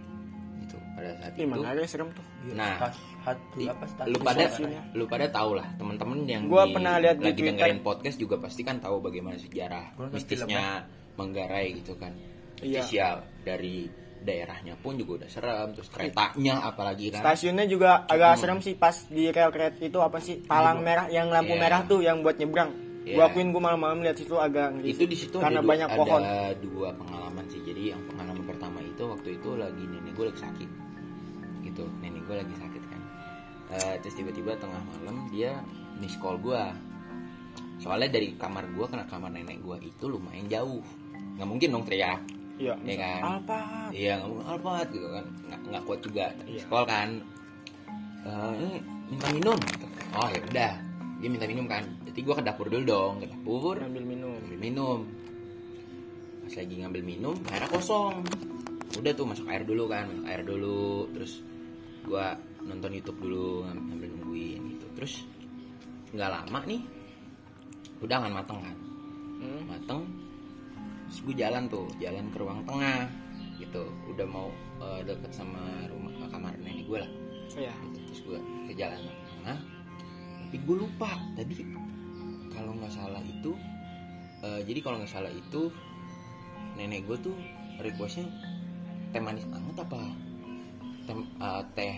Pada 1.03 1.11
saat 1.19 1.33
Ih, 1.33 1.41
itu. 1.41 1.51
Manggarai 1.51 1.85
serem 1.85 2.09
tuh. 2.11 2.25
Nah, 2.53 2.75
hatu 3.21 3.59
apa 3.65 3.85
lu 4.05 4.19
pada 4.19 4.43
sosialnya. 4.47 4.83
lu 4.93 5.05
pada 5.05 5.27
tahu 5.29 5.51
lah 5.53 5.67
teman-teman 5.75 6.19
yang 6.25 6.43
Gua 6.47 6.63
di- 6.65 6.73
pernah 6.73 6.95
lihat 6.97 7.17
di 7.17 7.25
lagi 7.25 7.35
Twitter. 7.37 7.55
dengerin 7.59 7.81
podcast 7.81 8.17
juga 8.17 8.37
pasti 8.37 8.61
kan 8.61 8.79
tahu 8.79 8.97
bagaimana 9.01 9.35
sejarah 9.37 9.85
Gua 9.95 10.07
mistisnya 10.09 10.87
Manggarai 11.13 11.75
gitu 11.77 11.93
kan. 11.95 12.15
Iya. 12.59 12.83
Ya 12.87 13.09
dari 13.43 13.91
daerahnya 14.19 14.79
pun 14.79 14.95
juga 14.95 15.19
udah 15.19 15.29
serem 15.29 15.69
terus 15.73 15.91
keretanya 15.91 16.63
apalagi 16.63 17.11
kan 17.11 17.21
Stasiunnya 17.21 17.67
juga 17.67 18.07
agak 18.07 18.39
serem 18.39 18.59
sih 18.59 18.73
pas 18.73 18.95
di 19.05 19.27
rel 19.29 19.51
kereta 19.51 19.77
itu 19.79 19.99
apa 19.99 20.19
sih? 20.19 20.39
Palang 20.41 20.79
merah 20.81 21.07
yang 21.09 21.27
lampu 21.27 21.53
Iya. 21.53 21.61
merah 21.61 21.81
tuh 21.85 22.01
yang 22.01 22.23
buat 22.23 22.39
nyebrang. 22.39 22.71
Iya. 23.03 23.19
Gua 23.19 23.25
akuin 23.29 23.51
gua 23.51 23.63
malam-malam 23.65 23.99
lihat 24.01 24.15
itu 24.17 24.35
agak 24.37 24.73
ngeri 24.73 24.89
itu 24.89 25.05
di 25.05 25.17
situ 25.17 25.37
karena 25.37 25.59
ada 25.59 25.67
banyak 25.67 25.89
ada 25.91 25.99
pohon. 25.99 26.23
dua 26.63 26.89
pengalaman 26.95 27.45
sih 27.47 27.59
jadi 27.61 27.83
yang 27.93 28.01
pengalaman 28.07 28.47
pertama 28.47 28.79
itu 28.81 29.03
waktu 29.03 29.29
itu 29.37 29.49
lagi 29.53 29.83
nenek 29.83 30.13
gue 30.13 30.25
lagi 30.25 30.39
sakit 30.41 30.69
gitu. 31.73 31.89
Nenek 32.05 32.23
gue 32.29 32.37
lagi 32.45 32.55
sakit 32.61 32.83
kan. 32.87 33.01
Eh, 33.73 33.95
terus 34.05 34.15
tiba-tiba 34.21 34.53
tengah 34.61 34.81
malam 34.85 35.33
dia 35.33 35.57
miss 35.97 36.13
call 36.21 36.37
gue 36.37 36.61
soalnya 37.81 38.15
dari 38.15 38.39
kamar 38.39 38.69
gue 38.71 38.87
ke 38.87 38.95
kamar 39.11 39.31
nenek 39.33 39.59
gue 39.65 39.77
itu 39.89 40.05
lumayan 40.07 40.47
jauh. 40.47 40.85
Nggak 41.41 41.49
mungkin 41.49 41.69
dong 41.73 41.85
teriak. 41.89 42.21
Iya, 42.61 42.77
Iya 42.85 42.97
kan? 43.01 43.21
Apa? 43.43 43.59
iya 43.91 44.13
nggak 44.21 44.29
mungkin 44.29 44.47
alfat 44.47 44.87
gitu 44.93 45.09
kan. 45.09 45.25
Nggak 45.49 45.61
nggak 45.73 45.83
kuat 45.89 46.01
juga. 46.05 46.27
Iya. 46.45 46.53
miss 46.53 46.67
call 46.69 46.85
kan. 46.85 47.09
Eh, 48.23 48.53
ini 48.61 48.77
minta 49.11 49.27
minum. 49.35 49.59
Oh 50.15 50.29
ya 50.29 50.41
udah. 50.47 50.73
Dia 51.19 51.29
minta 51.31 51.47
minum 51.49 51.67
kan. 51.67 51.85
Jadi 52.07 52.19
gue 52.23 52.35
ke 52.37 52.43
dapur 52.45 52.67
dulu 52.69 52.85
dong 52.85 53.15
ke 53.25 53.27
dapur. 53.33 53.77
Ambil 53.81 54.05
minum. 54.05 54.37
ambil 54.37 54.59
minum. 54.61 54.99
Pas 56.45 56.55
lagi 56.59 56.75
ngambil 56.83 57.03
minum 57.03 57.35
airnya 57.49 57.69
kosong. 57.73 58.21
Udah 59.01 59.13
tuh 59.17 59.25
masuk 59.25 59.49
air 59.49 59.65
dulu 59.65 59.89
kan 59.89 60.07
masuk 60.13 60.27
air 60.29 60.43
dulu. 60.45 61.09
Terus 61.17 61.41
gua 62.03 62.35
nonton 62.61 62.91
YouTube 62.91 63.19
dulu 63.21 63.45
ngam- 63.65 63.85
ngambil 63.89 64.09
nungguin 64.13 64.63
gitu 64.73 64.87
terus 64.95 65.15
nggak 66.11 66.31
lama 66.31 66.61
nih 66.65 66.83
udah 67.99 68.17
kan 68.19 68.33
mateng 68.33 68.61
kan 68.61 68.77
Hmm. 69.39 69.67
mateng 69.67 70.07
terus 71.05 71.19
gue 71.21 71.35
jalan 71.37 71.67
tuh 71.67 71.91
jalan 71.99 72.31
ke 72.31 72.39
ruang 72.39 72.63
tengah 72.63 73.11
gitu 73.59 73.83
udah 74.07 74.23
mau 74.25 74.47
eh, 74.79 75.03
deket 75.03 75.33
sama 75.33 75.59
rumah 75.89 76.15
kamar 76.29 76.55
nenek 76.57 76.87
gue 76.87 76.99
lah 76.99 77.11
Iya. 77.53 77.75
gitu. 77.85 77.99
terus 78.07 78.21
gue 78.25 78.39
ke 78.65 78.73
jalan 78.73 79.03
tengah 79.03 79.59
tapi 80.41 80.57
gue 80.59 80.77
lupa 80.79 81.11
tadi 81.35 81.59
kalau 82.49 82.71
nggak 82.73 82.93
salah 82.93 83.19
itu 83.21 83.51
eh, 84.41 84.61
jadi 84.63 84.79
kalau 84.81 84.97
nggak 84.99 85.11
salah 85.11 85.29
itu 85.29 85.63
nenek 86.73 87.03
gue 87.03 87.17
tuh 87.21 87.35
requestnya 87.77 88.31
teh 89.11 89.19
manis 89.19 89.43
banget 89.45 89.75
apa 89.77 89.99
teh 91.05 91.15
eh, 91.17 91.63
teh 91.75 91.95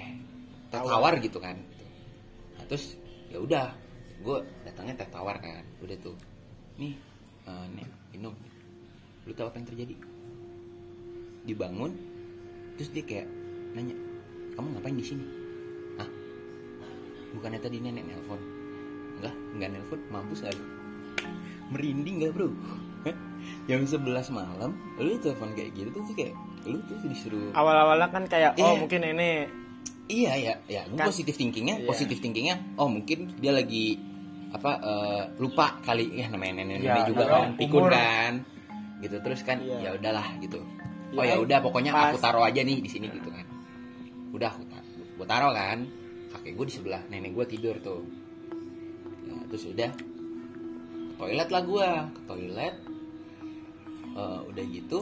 teh 0.70 0.78
Tawar. 0.80 0.92
tawar 0.98 1.14
gitu 1.20 1.38
kan. 1.38 1.56
Nah, 2.58 2.64
terus 2.66 2.96
ya 3.30 3.38
udah 3.38 3.70
gue 4.24 4.38
datangnya 4.64 5.04
teh 5.04 5.08
tawar 5.10 5.36
kan. 5.38 5.64
Udah 5.84 5.96
tuh 6.00 6.16
nih 6.80 6.94
eh, 7.46 7.66
nek 7.76 7.88
minum. 8.14 8.34
Lu 9.24 9.32
tahu 9.32 9.48
apa 9.48 9.56
yang 9.60 9.68
terjadi? 9.68 9.94
Dibangun 11.44 11.92
terus 12.74 12.90
dia 12.90 13.04
kayak 13.06 13.28
nanya 13.78 13.94
kamu 14.58 14.66
ngapain 14.74 14.96
di 14.98 15.06
sini? 15.06 15.26
Ah 16.00 16.08
bukannya 17.36 17.60
tadi 17.62 17.78
nenek 17.78 18.04
nelpon? 18.06 18.40
Enggak 19.20 19.34
enggak 19.54 19.70
nelpon 19.78 20.00
mampus 20.10 20.42
lu 20.46 20.64
merinding 21.72 22.20
gak 22.20 22.32
bro? 22.36 22.48
Jam 23.68 23.84
11 23.84 24.04
malam 24.32 24.76
lu 25.00 25.16
telepon 25.20 25.52
kayak 25.56 25.72
gitu 25.76 25.88
tuh 25.92 26.14
kayak 26.16 26.34
lu 26.66 26.78
tuh 26.82 26.96
disuruh 27.04 27.52
Awal-awalnya 27.52 28.08
kan 28.08 28.24
kayak 28.24 28.56
oh 28.56 28.64
Iya. 28.66 28.80
mungkin 28.80 29.00
ini 29.06 29.30
Iya 30.04 30.32
ya, 30.36 30.54
ya. 30.66 30.82
Gue 30.84 31.00
Kan- 31.00 31.08
positif 31.08 31.32
thinkingnya, 31.34 31.80
Iya. 31.80 31.88
positif 31.88 32.20
thinkingnya. 32.20 32.60
Oh 32.76 32.86
mungkin 32.86 33.32
dia 33.36 33.50
lagi 33.50 33.96
apa 34.50 34.70
eh, 34.76 35.22
lupa 35.38 35.80
kali 35.80 36.12
ya 36.14 36.28
namanya 36.28 36.60
nenek-nenek 36.60 36.84
Iya, 36.84 37.08
juga 37.08 37.22
namanya 37.22 37.40
kan, 37.40 37.56
pikun 37.56 37.84
kan, 37.88 38.32
gitu 39.00 39.16
terus 39.18 39.40
kan 39.42 39.58
Iya. 39.58 39.78
ya 39.80 39.90
udahlah 39.96 40.26
gitu. 40.38 40.60
Iya, 41.08 41.16
Oh 41.16 41.24
ya 41.24 41.36
udah 41.38 41.58
pokoknya 41.60 41.90
pas- 41.90 42.10
aku 42.10 42.18
taruh 42.18 42.44
aja 42.44 42.60
nih 42.60 42.78
di 42.78 42.86
sini 42.86 43.08
gitu 43.08 43.28
kan. 43.28 43.46
Udah 44.30 44.48
aku 44.50 44.62
taruh, 44.66 44.84
gue 45.14 45.26
taruh 45.26 45.52
kan. 45.52 45.78
Kakek 46.30 46.52
gue 46.52 46.66
di 46.66 46.74
sebelah, 46.74 47.02
nenek 47.08 47.32
gue 47.32 47.46
tidur 47.48 47.76
tuh. 47.78 48.02
Nah, 49.24 49.40
terus 49.46 49.64
udah 49.66 49.88
ke 49.88 50.04
toilet 51.16 51.48
lah 51.48 51.62
gue, 51.62 51.88
ke 52.10 52.20
toilet. 52.24 52.74
Eh, 54.12 54.40
udah 54.44 54.64
gitu, 54.68 54.98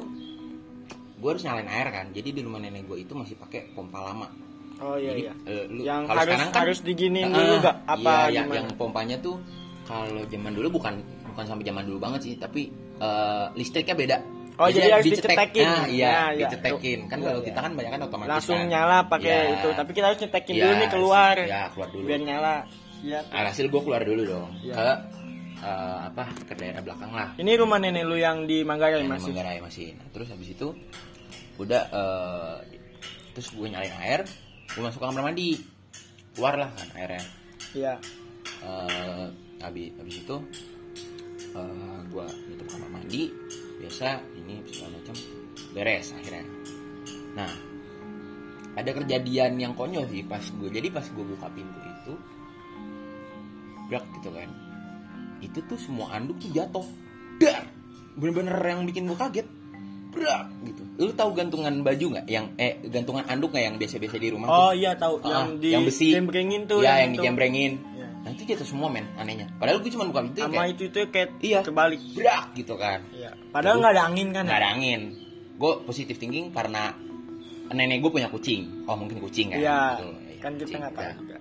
gue 1.23 1.29
harus 1.29 1.43
nyalain 1.43 1.71
air 1.71 1.89
kan. 1.89 2.07
Jadi 2.11 2.29
di 2.33 2.41
rumah 2.43 2.59
nenek 2.59 2.83
gue 2.85 2.99
itu 2.99 3.15
masih 3.15 3.39
pakai 3.39 3.71
pompa 3.71 4.03
lama. 4.03 4.27
oh 4.77 4.99
iya 4.99 5.15
Jadi, 5.15 5.23
iya. 5.23 5.33
eh, 5.47 5.65
lu- 5.69 5.85
Yang 5.85 6.01
kalau 6.03 6.19
harus 6.19 6.27
sekarang 6.29 6.51
kan- 6.51 6.61
harus 6.61 6.79
diginiin 6.83 7.23
Ah, 7.25 7.31
dulu 7.33 7.55
gak 7.63 7.77
apa 7.87 8.15
iya, 8.27 8.35
yang, 8.35 8.47
yang 8.51 8.67
pompanya 8.75 9.17
tuh 9.17 9.39
kalau 9.85 10.05
zaman 10.27 10.53
dulu 10.53 10.69
bukan 10.73 10.95
bukan 11.25 11.45
sampai 11.47 11.65
zaman 11.65 11.85
dulu 11.87 11.99
banget 11.99 12.21
sih, 12.21 12.33
tapi 12.35 12.67
eh, 12.99 13.47
listriknya 13.55 13.95
beda. 13.95 14.17
Oh, 14.53 14.67
jadi 14.69 14.91
harus 14.93 15.07
dicetek. 15.07 15.33
dicetekin. 15.33 15.65
Nah, 15.65 15.87
iya, 15.89 16.11
Nah, 16.11 16.29
iya. 16.29 16.41
dicetekin. 16.45 16.99
Kan 17.07 17.19
kalau 17.21 17.39
iya. 17.39 17.47
kita 17.47 17.59
kan 17.59 17.73
banyak 17.73 17.91
kan 17.91 18.01
otomatis. 18.05 18.31
Langsung 18.33 18.59
kan. 18.59 18.69
nyala 18.69 18.99
pakai 19.07 19.33
Iya. 19.41 19.55
itu, 19.57 19.69
tapi 19.73 19.91
kita 19.93 20.07
harus 20.07 20.21
nyetekin 20.21 20.53
Iya, 20.53 20.63
dulu 20.63 20.75
nih 20.75 20.89
keluar. 20.91 21.35
Ya, 21.41 21.63
keluar 21.71 21.89
dulu. 21.89 22.05
Biar 22.05 22.21
nyala. 22.21 22.55
Iya. 23.01 23.21
Alhasil 23.31 23.67
gue 23.67 23.81
keluar 23.81 24.03
dulu 24.03 24.23
dong 24.25 24.51
Iya. 24.61 24.75
ke 24.77 24.87
eh, 25.63 25.99
apa 26.05 26.23
ke 26.43 26.55
daerah 26.55 26.79
belakang 26.81 27.11
lah. 27.11 27.29
Ini 27.35 27.53
rumah 27.55 27.79
nenek 27.79 28.03
lu 28.03 28.15
yang 28.17 28.45
di 28.45 28.61
Manggarai 28.61 29.03
masih. 29.05 29.31
Manggarai 29.31 29.59
masih. 29.59 29.95
Nah, 29.95 30.07
terus 30.11 30.27
habis 30.29 30.51
itu 30.51 30.69
udah 31.61 31.83
eh, 31.93 32.57
terus 33.33 33.49
gue 33.53 33.67
nyalain 33.69 33.97
air, 34.01 34.21
gue 34.73 34.83
masuk 34.83 35.01
ke 35.01 35.07
kamar 35.09 35.25
mandi. 35.29 35.51
Keluar 36.33 36.57
lah 36.57 36.71
kan 36.73 36.89
airnya. 36.97 37.25
Iya. 37.77 37.95
eh 38.63 39.27
habis 39.61 39.91
habis 40.01 40.17
itu 40.23 40.37
eh 41.53 41.99
gua 42.09 42.25
nutup 42.49 42.67
kamar 42.73 42.89
mandi. 42.89 43.29
Biasa 43.81 44.17
ini 44.41 44.65
segala 44.69 44.97
macam. 44.97 45.17
Beres 45.77 46.13
akhirnya. 46.17 46.47
Nah 47.37 47.53
ada 48.73 48.91
kejadian 48.97 49.61
yang 49.61 49.77
konyol 49.77 50.09
sih 50.09 50.25
pas 50.25 50.41
gue 50.41 50.69
jadi 50.73 50.89
pas 50.89 51.05
gue 51.05 51.25
buka 51.37 51.45
pintu 51.53 51.81
itu 51.85 52.15
brak 53.93 54.05
gitu 54.21 54.33
kan. 54.33 54.49
Itu 55.45 55.59
tuh 55.69 55.77
semua 55.77 56.17
anduk 56.17 56.41
tuh 56.41 56.49
jatuh. 56.57 56.87
Dar! 57.37 57.69
Bener-bener 58.17 58.57
yang 58.57 58.89
bikin 58.89 59.05
gue 59.05 59.19
kaget 59.21 59.49
brak 60.13 60.45
gitu 60.63 60.83
lu 61.01 61.11
tahu 61.11 61.33
gantungan 61.33 61.81
baju 61.81 62.07
nggak 62.13 62.27
yang 62.27 62.47
eh 62.55 62.77
gantungan 62.85 63.25
anduk 63.27 63.51
nggak 63.51 63.65
yang 63.65 63.77
biasa-biasa 63.77 64.17
di 64.17 64.29
rumah 64.29 64.47
tuh? 64.47 64.55
Oh 64.55 64.73
iya 64.73 64.93
tahu 64.95 65.15
Ah, 65.21 65.29
yang 65.41 65.49
di 65.57 65.69
yang 65.71 65.83
besi 65.83 66.13
jembrengin 66.13 66.63
tuh 66.65 66.79
ya 66.79 67.01
yang 67.01 67.11
itu. 67.11 67.19
dijembrengin 67.19 67.73
Iya. 67.93 68.07
nah 68.21 68.31
itu 68.31 68.43
jatuh 68.45 68.69
semua 68.69 68.89
men 68.89 69.09
anehnya 69.17 69.49
padahal 69.57 69.81
gue 69.81 69.89
cuma 69.89 70.05
buka 70.07 70.21
pintu 70.23 70.39
Sama 70.39 70.53
kayak 70.55 70.69
itu 70.71 70.85
tuh 70.87 71.05
kayak 71.09 71.31
Iya. 71.39 71.61
kebalik. 71.63 72.01
brak 72.13 72.45
gitu 72.55 72.75
kan 72.77 73.01
Iya. 73.11 73.31
Padahal 73.49 73.77
nggak 73.79 73.93
ada 73.93 74.03
angin 74.05 74.29
kan? 74.31 74.45
nggak 74.45 74.59
ada 74.59 74.69
angin 74.71 75.01
gue 75.53 75.73
positif 75.83 76.17
thinking 76.17 76.51
karena 76.51 76.93
nenek 77.69 77.99
gue 77.99 78.13
punya 78.13 78.29
kucing 78.29 78.85
oh 78.85 78.95
mungkin 78.95 79.17
kucing 79.19 79.49
kan 79.49 79.59
Iya. 79.59 79.81
Gitu. 79.97 80.07
Ya, 80.13 80.37
Kan 80.41 80.53
kita 80.55 80.77
nggak 80.77 80.93
tahu 80.93 81.03
Udah. 81.03 81.15
juga. 81.17 81.39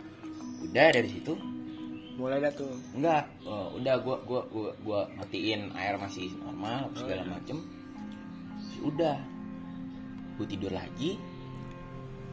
udah 0.64 0.88
dari 0.92 1.10
situ 1.12 1.34
Mulai 2.12 2.38
dah 2.40 2.54
tuh. 2.54 2.70
enggak 2.94 3.24
Oh, 3.44 3.74
udah 3.74 3.96
gue 3.98 4.16
gua 4.24 4.42
gua 4.48 4.70
gua 4.80 5.00
matiin 5.12 5.74
air 5.74 5.98
masih 5.98 6.30
normal 6.38 6.88
segala 6.94 7.26
macem 7.28 7.58
Terus 7.58 7.81
udah 8.82 9.18
gue 10.38 10.48
tidur 10.48 10.72
lagi 10.72 11.18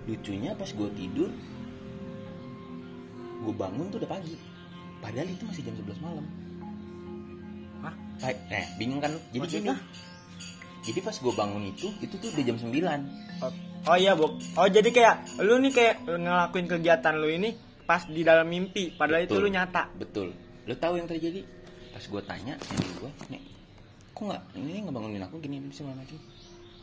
lucunya 0.05 0.53
pas 0.53 0.69
gue 0.69 0.89
tidur 0.95 1.29
gue 3.39 3.55
bangun 3.55 3.87
tuh 3.89 3.99
udah 4.01 4.11
pagi 4.11 4.35
padahal 4.99 5.29
itu 5.29 5.45
masih 5.45 5.63
jam 5.63 5.75
11 5.77 6.01
malam 6.01 6.27
Hah? 7.79 7.95
Eh 8.51 8.67
bingung 8.77 8.99
kan 8.99 9.15
lu? 9.15 9.21
jadi 9.31 9.47
gini 9.47 9.71
Maksudnya? 9.71 9.77
jadi 10.83 10.99
pas 11.01 11.15
gue 11.15 11.33
bangun 11.33 11.63
itu 11.67 11.87
itu 12.01 12.15
tuh 12.17 12.29
udah 12.29 12.45
jam 12.45 12.57
9 12.59 12.75
Oh, 13.39 13.55
oh 13.87 13.95
iya, 13.95 14.19
Bok. 14.19 14.35
Oh 14.59 14.67
jadi 14.67 14.91
kayak 14.91 15.39
lu 15.39 15.63
nih 15.63 15.71
kayak 15.71 15.95
ngelakuin 16.03 16.67
kegiatan 16.67 17.15
lu 17.15 17.31
ini 17.31 17.55
pas 17.87 18.03
di 18.03 18.27
dalam 18.27 18.45
mimpi, 18.45 18.91
padahal 18.91 19.23
itu 19.23 19.33
Betul. 19.33 19.45
lu 19.47 19.49
nyata. 19.49 19.83
betul 19.95 20.29
lu 20.67 20.75
tahu 20.75 20.99
yang 20.99 21.07
terjadi 21.07 21.41
pas 21.89 22.05
gue 22.05 22.23
tanya 22.23 22.55
nenek 22.61 22.91
gue 22.95 23.11
nek 23.31 23.43
kok 24.11 24.23
nggak 24.23 24.43
ini 24.55 24.85
ngebangunin 24.85 25.23
aku 25.25 25.41
gini 25.41 25.57
segala 25.73 25.97
macam 25.97 26.19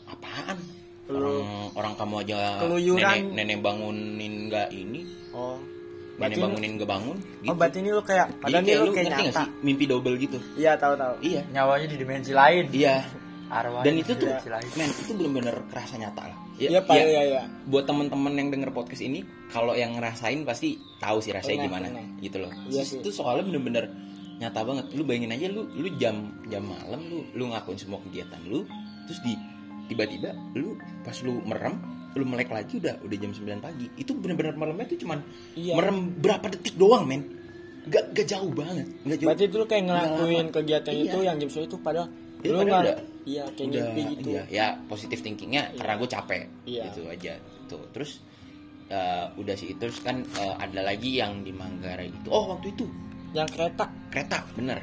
apaan 0.05 0.57
Lu- 1.05 1.15
orang 1.15 1.69
orang 1.75 1.93
kamu 1.95 2.15
aja 2.23 2.37
Keluyuran. 2.59 3.03
nenek 3.29 3.33
nenek 3.35 3.57
bangunin 3.59 4.33
nggak 4.47 4.67
ini 4.71 5.01
Oh. 5.31 5.57
nenek 6.15 6.37
bangunin 6.39 6.71
nggak 6.75 6.89
bangun 6.89 7.17
gitu. 7.19 7.45
Oh, 7.45 7.55
berarti 7.55 7.77
ini 7.77 7.89
lu 7.91 8.01
kayak 8.01 8.27
Jadi 8.27 8.41
padahal 8.41 8.57
ini 8.57 8.67
kayak 8.67 8.79
lu 8.79 8.91
kayak 8.91 9.07
nyata. 9.07 9.21
sih 9.35 9.47
mimpi 9.61 9.83
double 9.85 10.15
gitu 10.17 10.37
Iya, 10.55 10.71
tahu-tahu. 10.75 11.13
iya 11.21 11.41
Nyawanya 11.51 11.87
di 11.87 11.97
dimensi 11.97 12.31
lain. 12.31 12.65
iya 12.71 12.95
Arwah 13.45 13.85
dan 13.85 13.93
itu 13.93 14.11
tuh 14.11 14.25
lain. 14.25 14.69
men 14.73 14.89
itu 14.89 15.11
bener-bener 15.13 15.55
kerasa 15.67 15.93
nyata 15.95 16.23
lah 16.25 16.37
Iya, 16.55 16.79
Pak. 16.81 16.95
Iya, 16.95 17.21
iya. 17.27 17.41
buat 17.65 17.83
temen-temen 17.83 18.31
yang 18.33 18.49
denger 18.49 18.71
podcast 18.71 19.03
ini 19.03 19.21
kalau 19.47 19.75
yang 19.75 19.93
ngerasain 19.93 20.41
pasti 20.41 20.73
tahu 20.97 21.19
sih 21.19 21.29
rasanya 21.29 21.61
Pernah, 21.61 21.67
gimana 21.67 21.87
pernah. 21.91 22.05
gitu 22.17 22.37
loh 22.39 22.51
Iya 22.65 22.81
Terus 22.81 22.89
sih. 22.89 22.97
itu 22.97 23.09
soalnya 23.11 23.43
bener-bener 23.45 23.85
nyata 24.35 24.59
banget 24.63 24.85
lu 24.91 25.03
bayangin 25.03 25.31
aja 25.31 25.47
lu 25.47 25.63
lu 25.69 25.87
jam 25.95 26.15
jam 26.45 26.63
malam 26.65 26.99
lu 27.05 27.23
lu 27.31 27.43
ngakuin 27.47 27.77
semua 27.77 28.01
kegiatan 28.01 28.41
lu 28.43 28.65
terus 29.05 29.19
di 29.21 29.31
tiba-tiba 29.85 30.29
lu 30.53 30.75
pas 31.01 31.15
lu 31.21 31.41
merem 31.41 31.75
lu 32.15 32.23
melek 32.23 32.47
lagi 32.47 32.79
udah 32.79 32.95
udah 33.01 33.17
jam 33.17 33.31
9 33.31 33.59
pagi. 33.59 33.85
Itu 33.95 34.15
bener-bener 34.15 34.55
malamnya 34.55 34.87
tuh 34.87 34.99
cuman 34.99 35.19
Iya. 35.53 35.75
merem 35.75 35.97
berapa 36.15 36.47
detik 36.47 36.75
doang 36.75 37.03
men. 37.03 37.21
Gak, 37.85 38.17
gak 38.17 38.25
jauh 38.25 38.49
banget 38.49 38.87
gak 39.03 39.17
jauh. 39.19 39.27
Berarti 39.29 39.43
itu 39.45 39.55
lu 39.55 39.65
kayak 39.65 39.83
ngelakuin 39.85 40.47
kegiatan 40.49 40.89
Iya. 40.89 41.03
itu 41.05 41.17
yang 41.21 41.35
jam 41.37 41.49
sepuluh 41.49 41.67
itu 41.67 41.77
padahal 41.77 42.07
Iya, 42.39 42.49
lu 42.49 42.57
nggak 42.61 42.81
udah- 42.81 42.99
iya 43.25 43.43
kayak 43.47 43.67
udah 43.67 43.81
ngimpi 43.83 44.01
gitu. 44.15 44.27
iya, 44.31 44.43
ya 44.47 44.65
positif 44.85 45.17
thinkingnya 45.19 45.63
karena 45.75 45.93
gue 45.95 46.09
capek 46.09 46.41
Iya. 46.63 46.81
gitu 46.87 47.01
aja. 47.05 47.33
Tuh 47.67 47.83
terus 47.91 48.11
eh, 48.85 49.25
udah 49.35 49.55
sih 49.55 49.73
terus 49.75 49.97
kan 49.99 50.21
eh, 50.21 50.55
ada 50.55 50.81
lagi 50.81 51.17
yang 51.17 51.41
di 51.41 51.49
Manggarai 51.51 52.09
itu. 52.09 52.29
Oh 52.29 52.53
waktu 52.53 52.69
itu. 52.69 52.85
Yang 53.33 53.49
kereta. 53.51 53.85
kereta 54.07 54.37
bener 54.55 54.79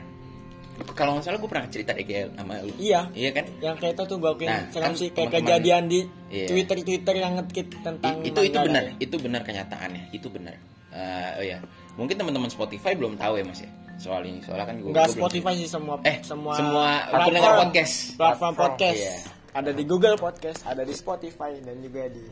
kalau 0.93 1.15
nggak 1.15 1.25
salah 1.25 1.39
gue 1.39 1.47
pernah 1.47 1.67
cerita 1.69 1.91
deh 1.93 2.03
kayak 2.03 2.33
sama 2.33 2.55
lu 2.61 2.73
Iya. 2.77 3.01
iya 3.13 3.31
kan 3.31 3.45
Yang 3.59 3.77
kereta 3.79 4.03
tuh 4.05 4.17
gua 4.17 4.33
Nah, 4.37 4.61
kan 4.69 4.93
sih 4.93 5.09
kayak 5.09 5.31
kejadian 5.35 5.85
di 5.87 6.01
Iya. 6.29 6.49
Twitter 6.49 6.77
Twitter 6.81 7.15
yang 7.15 7.33
ngekit 7.37 7.69
tentang 7.79 8.15
I- 8.19 8.29
itu 8.29 8.41
itu 8.43 8.59
benar 8.59 8.83
itu 8.97 9.17
benar 9.17 9.41
kenyataannya 9.43 10.03
itu 10.11 10.27
benar 10.27 10.57
Eh, 10.93 11.31
oh 11.39 11.45
ya 11.47 11.59
mungkin 11.93 12.15
teman-teman 12.15 12.49
Spotify 12.49 12.93
belum 12.93 13.17
tahu 13.17 13.37
ya 13.37 13.45
mas 13.45 13.61
ya 13.61 13.71
soal 13.97 14.21
ini 14.23 14.41
soalnya 14.41 14.67
kan 14.67 14.77
gue 14.77 14.89
Enggak 14.89 15.07
gue 15.07 15.13
belum- 15.15 15.23
Spotify 15.25 15.53
sih 15.55 15.69
semua 15.71 15.95
eh 16.03 16.17
semua 16.21 16.53
semua 16.55 16.89
platform, 17.07 17.57
podcast 17.63 17.95
platform 18.15 18.53
podcast. 18.55 18.99
Iya. 18.99 19.17
Ada 19.53 19.71
di 19.71 19.85
Google 19.85 20.17
Podcast, 20.17 20.61
ada 20.65 20.81
di 20.81 20.93
Spotify 20.93 21.53
dan 21.61 21.77
juga 21.79 22.09
di 22.09 22.25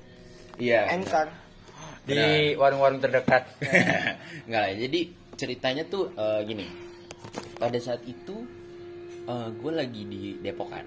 iya 0.58 0.88
Anchor. 0.88 1.28
Di 2.00 2.16
warung-warung 2.56 2.96
terdekat. 2.98 3.44
Enggak 4.48 4.60
lah, 4.62 4.72
jadi 4.74 5.00
ceritanya 5.36 5.84
tuh 5.84 6.08
eh, 6.10 6.40
gini. 6.42 6.64
Pada 7.54 7.78
saat 7.78 8.02
itu 8.02 8.36
gue 9.30 9.72
lagi 9.72 10.02
di 10.04 10.20
Depok 10.36 10.70
kan. 10.70 10.86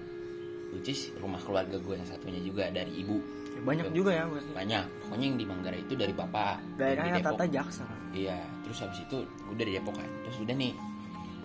which 0.70 0.90
is 0.90 1.14
rumah 1.16 1.38
keluarga 1.38 1.78
gue 1.78 1.94
yang 1.94 2.04
satunya 2.04 2.42
juga 2.42 2.66
dari 2.68 2.90
ibu 2.96 3.14
Ya, 3.46 3.62
banyak 3.62 3.94
juga 3.94 4.10
ya 4.10 4.26
berarti. 4.26 4.50
banyak 4.50 4.84
pokoknya 5.00 5.24
yang 5.24 5.38
di 5.38 5.46
Manggarai 5.46 5.80
itu 5.80 5.94
dari 5.94 6.10
bapak 6.10 6.58
Daerahnya. 6.74 7.22
Tata 7.22 7.46
Jaksa. 7.46 7.86
iya 8.10 8.34
terus 8.60 8.82
habis 8.82 8.98
itu 9.00 9.22
gue 9.22 9.54
dari 9.54 9.78
Depok 9.78 9.94
kan 9.94 10.10
terus 10.26 10.42
udah 10.42 10.50
nih 10.52 10.74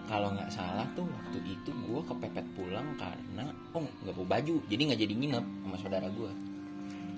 kalau 0.03 0.33
nggak 0.33 0.49
salah 0.49 0.89
tuh 0.91 1.05
waktu 1.05 1.37
itu 1.45 1.69
gue 1.69 2.01
kepepet 2.03 2.45
pulang 2.57 2.89
karena 2.97 3.45
oh 3.71 3.85
nggak 4.01 4.13
bawa 4.15 4.27
baju 4.35 4.53
jadi 4.65 4.81
nggak 4.89 4.99
jadi 4.99 5.13
nginep 5.13 5.45
sama 5.61 5.75
saudara 5.77 6.07
gue 6.09 6.31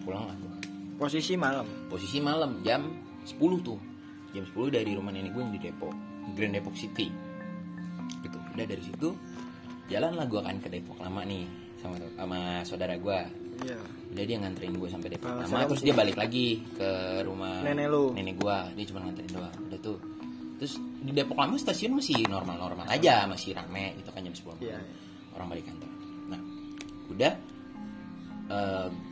pulang 0.04 0.28
lah 0.28 0.36
gue 0.36 0.52
Posisi 1.00 1.34
malam. 1.34 1.66
posisi 1.88 2.20
malam 2.20 2.60
jam 2.62 2.92
10 3.24 3.40
tuh 3.64 3.80
jam 4.30 4.44
10 4.44 4.52
dari 4.70 4.92
rumah 4.92 5.10
nenek 5.10 5.32
gue 5.32 5.42
yang 5.42 5.56
di 5.56 5.62
Depok 5.64 5.96
Grand 6.36 6.52
Depok 6.52 6.76
City 6.76 7.08
gitu 8.20 8.38
udah 8.38 8.66
dari 8.66 8.82
situ 8.82 9.10
jalan 9.88 10.12
lah 10.14 10.26
gue 10.26 10.40
kan 10.40 10.56
ke 10.58 10.68
Depok 10.68 10.98
lama 10.98 11.22
nih 11.22 11.44
sama 11.78 11.96
sama 12.14 12.38
saudara 12.64 12.96
gue 12.96 13.20
Iya. 13.62 13.78
udah 14.10 14.24
dia 14.26 14.38
nganterin 14.38 14.74
gue 14.74 14.90
sampai 14.90 15.10
Depok 15.12 15.30
Ah, 15.30 15.46
lama 15.46 15.70
terus 15.70 15.82
dia 15.82 15.94
balik 15.94 16.18
lagi 16.18 16.66
ke 16.74 16.90
rumah 17.22 17.62
Nenek 17.62 17.88
lu. 17.88 18.10
nenek 18.12 18.36
gue 18.36 18.58
dia 18.74 18.86
cuma 18.90 19.00
nganterin 19.02 19.32
doang 19.32 19.54
udah 19.64 19.80
tuh 19.80 19.98
terus 20.58 20.74
di 21.00 21.12
Depok 21.12 21.38
lama 21.38 21.54
stasiun 21.56 21.94
masih 21.94 22.26
normal-normal 22.26 22.86
aja 22.88 23.26
masih 23.26 23.54
rame 23.54 23.94
gitu 23.96 24.10
kan 24.10 24.22
jam 24.22 24.34
10 24.34 24.46
malam. 24.48 24.62
Iya. 24.62 24.78
orang 25.32 25.48
balik 25.48 25.66
kantor 25.68 25.90
nah 26.28 26.42
udah 27.08 27.34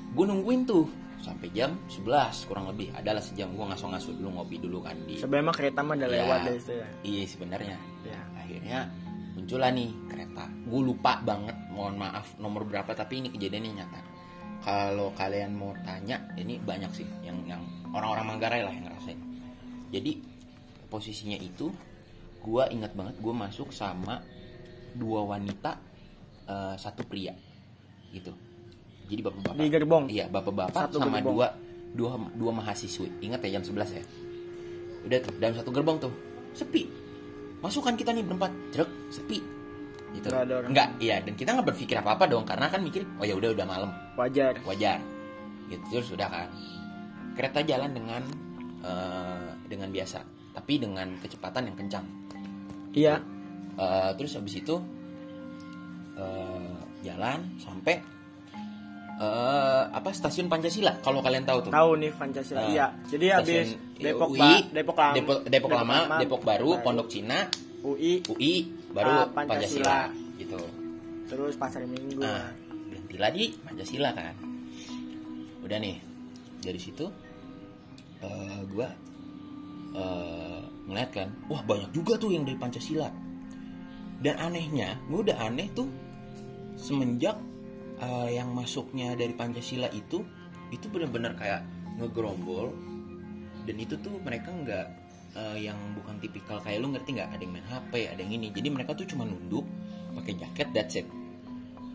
gue 0.09 0.25
nungguin 0.25 0.61
tuh 0.65 0.85
sampai 1.19 1.51
jam 1.51 1.75
11 1.85 2.09
kurang 2.47 2.65
lebih 2.65 2.89
adalah 2.91 3.19
sejam 3.19 3.51
gue 3.51 3.65
ngaso-ngaso 3.65 4.15
dulu 4.15 4.29
ngopi 4.33 4.55
dulu 4.57 4.79
kan 4.79 4.95
di 5.03 5.19
Sebenarnya 5.19 5.51
kereta 5.51 5.83
mah 5.83 5.93
udah 5.93 6.07
Iya. 6.07 6.15
lewat 6.17 6.39
situ 6.55 6.73
ya. 6.73 6.87
iya 7.03 7.23
sebenarnya 7.27 7.77
Iya. 8.01 8.21
Akhirnya 8.49 8.89
muncullah 9.37 9.69
nih 9.69 9.93
kereta. 10.09 10.49
Gue 10.65 10.81
lupa 10.81 11.21
banget 11.21 11.53
mohon 11.69 12.01
maaf 12.01 12.33
nomor 12.41 12.65
berapa 12.65 12.89
tapi 12.97 13.21
ini 13.21 13.29
kejadiannya 13.29 13.71
nyata. 13.77 14.01
Kalau 14.59 15.13
kalian 15.13 15.53
mau 15.55 15.71
tanya 15.85 16.19
ini 16.35 16.57
banyak 16.57 16.91
sih 16.91 17.07
yang 17.21 17.45
yang 17.45 17.61
orang-orang 17.93 18.35
Manggarai 18.35 18.61
lah 18.65 18.73
yang 18.73 18.89
ngerasain. 18.89 19.19
Jadi 19.93 20.11
posisinya 20.89 21.37
itu 21.37 21.69
gue 22.41 22.63
ingat 22.73 22.97
banget 22.97 23.15
gue 23.21 23.33
masuk 23.35 23.69
sama 23.69 24.19
dua 24.97 25.23
wanita 25.29 25.77
eh, 26.49 26.75
satu 26.75 27.05
pria 27.05 27.31
gitu. 28.09 28.33
Jadi 29.09 29.21
bapak-bapak. 29.21 29.61
Di 29.61 29.69
gerbong. 29.69 30.05
iya 30.09 30.25
bapak-bapak 30.27 30.89
Satu 30.89 30.97
sama 30.97 31.21
gerbong. 31.21 31.37
dua 31.37 31.47
dua 31.93 32.11
dua 32.33 32.51
mahasiswi. 32.57 33.23
Ingat 33.23 33.45
ya 33.45 33.57
jam 33.57 33.63
11 33.65 33.97
ya? 33.97 34.03
Udah 35.05 35.17
tuh 35.23 35.33
dalam 35.37 35.55
satu 35.55 35.69
gerbong 35.71 35.97
tuh. 36.01 36.13
Sepi 36.53 36.98
masukkan 37.59 37.95
kita 37.95 38.11
nih 38.15 38.23
berempat. 38.25 38.51
Jeruk 38.75 38.89
sepi. 39.11 39.39
Gitu. 40.09 40.25
Nggak 40.25 40.41
ada 40.41 40.53
orang. 40.57 40.69
nggak 40.73 40.89
iya 41.05 41.21
dan 41.21 41.33
kita 41.37 41.49
nggak 41.53 41.67
berpikir 41.69 41.95
apa 42.01 42.17
apa 42.17 42.25
dong 42.25 42.41
karena 42.41 42.65
kan 42.65 42.81
mikir 42.81 43.05
oh 43.21 43.25
ya 43.25 43.37
udah 43.37 43.49
udah 43.53 43.65
malam. 43.69 43.89
Wajar. 44.17 44.57
wajar. 44.65 44.99
Gitu 45.69 45.85
terus 45.93 46.07
sudah 46.09 46.27
kan 46.27 46.49
kereta 47.37 47.61
jalan 47.61 47.93
dengan 47.93 48.21
eh, 48.81 49.49
dengan 49.69 49.89
biasa 49.93 50.19
tapi 50.57 50.81
dengan 50.81 51.13
kecepatan 51.21 51.69
yang 51.69 51.77
kencang. 51.77 52.05
Iya. 52.97 53.15
Eh, 53.77 54.11
terus 54.17 54.33
habis 54.33 54.57
itu 54.57 54.75
eh, 56.17 56.77
jalan 57.05 57.39
sampai 57.61 58.18
eh, 59.19 59.83
apa 59.85 60.09
stasiun 60.09 60.47
Pancasila 60.47 60.95
kalau 60.99 61.19
kalian 61.19 61.43
tahu 61.43 61.67
tuh 61.67 61.71
Tahu 61.71 61.91
nih 61.97 62.11
Pancasila. 62.11 62.57
Nah, 62.57 62.69
iya. 62.69 62.87
Jadi 63.05 63.25
habis 63.27 63.67
Depok 63.93 64.31
UI, 64.31 64.39
Ba- 64.39 64.63
Depok 64.71 64.97
Lama, 64.97 65.13
Depok, 65.13 65.37
Depok 65.45 65.71
Lama, 65.71 65.97
Depok 66.17 66.41
Baru, 66.41 66.71
Pondok 66.79 67.07
Cina, 67.07 67.51
UI, 67.81 68.23
UI, 68.25 68.53
baru 68.89 69.11
Ah, 69.13 69.25
Pancasila. 69.27 70.07
Pancasila. 70.07 70.37
gitu. 70.39 70.61
terus 71.27 71.53
Pasar 71.53 71.83
Minggu. 71.83 72.17
Nah, 72.17 72.49
berhentilah 72.89 73.29
di 73.29 73.53
Pancasila 73.53 74.09
kan. 74.11 74.33
Udah 75.61 75.77
nih, 75.77 75.99
dari 76.57 76.79
situ 76.79 77.05
eh 78.19 78.59
gua 78.65 78.89
eh 79.91 80.59
ngeliat 80.87 81.09
kan, 81.11 81.29
wah 81.45 81.61
banyak 81.61 81.91
juga 81.91 82.15
tuh 82.15 82.31
yang 82.31 82.43
dari 82.43 82.57
Pancasila. 82.57 83.11
Dan 84.19 84.35
anehnya, 84.35 84.99
gue 85.05 85.19
udah 85.21 85.37
aneh 85.39 85.69
tuh 85.71 85.87
semenjak 86.75 87.37
eh, 87.99 88.29
yang 88.33 88.51
masuknya 88.51 89.13
dari 89.13 89.31
Pancasila 89.31 89.87
itu, 89.89 90.23
itu 90.69 90.85
bener-bener 90.87 91.35
kayak 91.35 91.61
ngegerombol. 91.95 92.71
Dan 93.63 93.75
itu 93.77 93.99
tuh 93.99 94.17
mereka 94.19 94.49
nggak 94.49 94.85
eh, 95.35 95.57
yang 95.61 95.77
bukan 95.93 96.17
tipikal 96.17 96.57
kayak 96.59 96.79
lu 96.79 96.89
ngerti 96.89 97.13
nggak 97.13 97.29
ada 97.29 97.41
yang 97.41 97.53
main 97.53 97.67
HP, 97.67 97.91
ada 98.07 98.19
yang 98.19 98.33
ini. 98.33 98.47
Jadi 98.49 98.67
mereka 98.67 98.91
tuh 98.93 99.05
cuma 99.05 99.23
nunduk, 99.23 99.63
pakai 100.15 100.33
jaket, 100.35 100.67
that's 100.71 100.95
it 100.95 101.07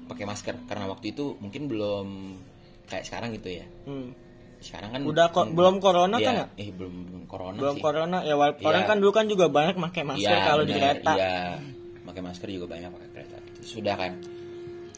pakai 0.04 0.28
masker 0.28 0.52
karena 0.68 0.84
waktu 0.84 1.16
itu 1.16 1.32
mungkin 1.40 1.64
belum 1.64 2.36
kayak 2.84 3.08
sekarang 3.08 3.32
gitu 3.32 3.56
ya 3.56 3.64
Hmm. 3.88 4.12
sekarang 4.60 4.92
kan 4.92 5.00
Udah 5.00 5.32
hmm, 5.32 5.56
belum 5.56 5.80
corona 5.80 6.20
iya, 6.20 6.26
kan 6.28 6.34
ya? 6.36 6.46
eh 6.60 6.68
belum 6.76 6.94
belum 7.08 7.24
corona 7.24 7.56
Belum 7.56 7.76
sih 7.76 7.80
corona 7.80 8.18
ya 8.20 8.36
walaupun 8.36 8.68
orang 8.68 8.84
kan 8.84 8.96
dulu 9.00 9.12
kan 9.16 9.24
juga 9.32 9.48
banyak 9.48 9.80
pakai 9.80 10.04
masker 10.04 10.28
Iya, 10.28 10.44
kalau 10.44 10.62
di 10.68 10.72
kereta. 10.76 11.12
iya 11.16 11.56
pakai 12.04 12.20
masker 12.20 12.48
juga 12.52 12.66
banyak 12.68 12.88
pakai 12.92 13.08
kereta 13.16 13.36
sudah 13.64 13.94
kan 13.96 14.12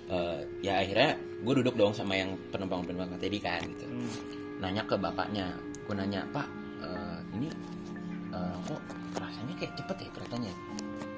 Eh, 0.06 0.38
ya 0.62 0.78
akhirnya 0.78 1.18
gue 1.18 1.54
duduk 1.62 1.74
dong 1.74 1.90
sama 1.90 2.14
yang 2.14 2.38
penumpang 2.54 2.86
penumpang 2.86 3.18
tadi 3.18 3.38
kan 3.42 3.58
gitu. 3.66 3.86
Hmm. 3.90 4.10
nanya 4.62 4.82
ke 4.86 4.94
bapaknya. 4.94 5.50
Gue 5.82 5.94
nanya 5.98 6.22
pak 6.30 6.46
eh, 6.82 7.18
ini 7.34 7.48
eh, 8.30 8.56
kok 8.70 8.80
rasanya 9.18 9.54
kayak 9.58 9.72
cepet 9.74 9.96
ya 10.06 10.10
keretanya 10.14 10.52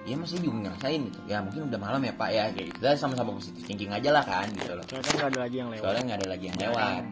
Iya 0.08 0.16
masih 0.16 0.40
juga 0.40 0.72
ngerasain 0.72 1.00
gitu. 1.04 1.20
Ya 1.28 1.44
mungkin 1.44 1.68
udah 1.68 1.76
malam 1.84 2.00
ya 2.00 2.12
pak 2.16 2.28
ya 2.32 2.44
kayak 2.48 2.66
gitu. 2.72 2.78
Kita 2.80 2.96
sama-sama 2.96 3.36
positif 3.36 3.60
thinking 3.68 3.92
aja 3.92 4.08
lah 4.08 4.24
kan 4.24 4.48
gitu 4.56 4.72
loh. 4.72 4.84
Ternyata 4.88 5.08
nggak 5.12 5.28
ada 5.28 5.40
lagi 5.44 5.56
yang 5.60 5.68
lewat. 5.68 5.84
soalnya 5.84 6.02
nggak 6.08 6.18
ada 6.18 6.28
lagi 6.32 6.44
yang 6.48 6.58
lewat 6.64 7.02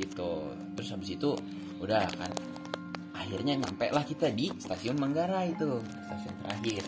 gitu. 0.00 0.30
Terus 0.72 0.88
habis 0.96 1.10
itu 1.12 1.30
udah 1.84 2.04
kan 2.16 2.32
akhirnya 3.12 3.52
nyampe 3.60 3.86
lah 3.92 4.04
kita 4.08 4.32
di 4.32 4.48
stasiun 4.56 4.96
Manggarai 4.96 5.52
itu 5.52 5.84
stasiun 5.84 6.34
terakhir. 6.40 6.82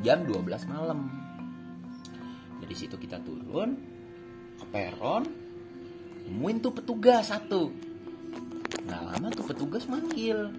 Jam 0.00 0.24
12 0.24 0.72
malam 0.72 1.25
dari 2.66 2.74
situ 2.74 2.98
kita 2.98 3.22
turun 3.22 3.78
ke 4.58 4.66
peron 4.74 5.22
nemuin 6.26 6.58
tuh 6.58 6.74
petugas 6.74 7.30
satu. 7.30 7.70
Nggak 8.82 9.02
lama 9.06 9.26
tuh 9.30 9.46
petugas 9.46 9.86
manggil 9.86 10.50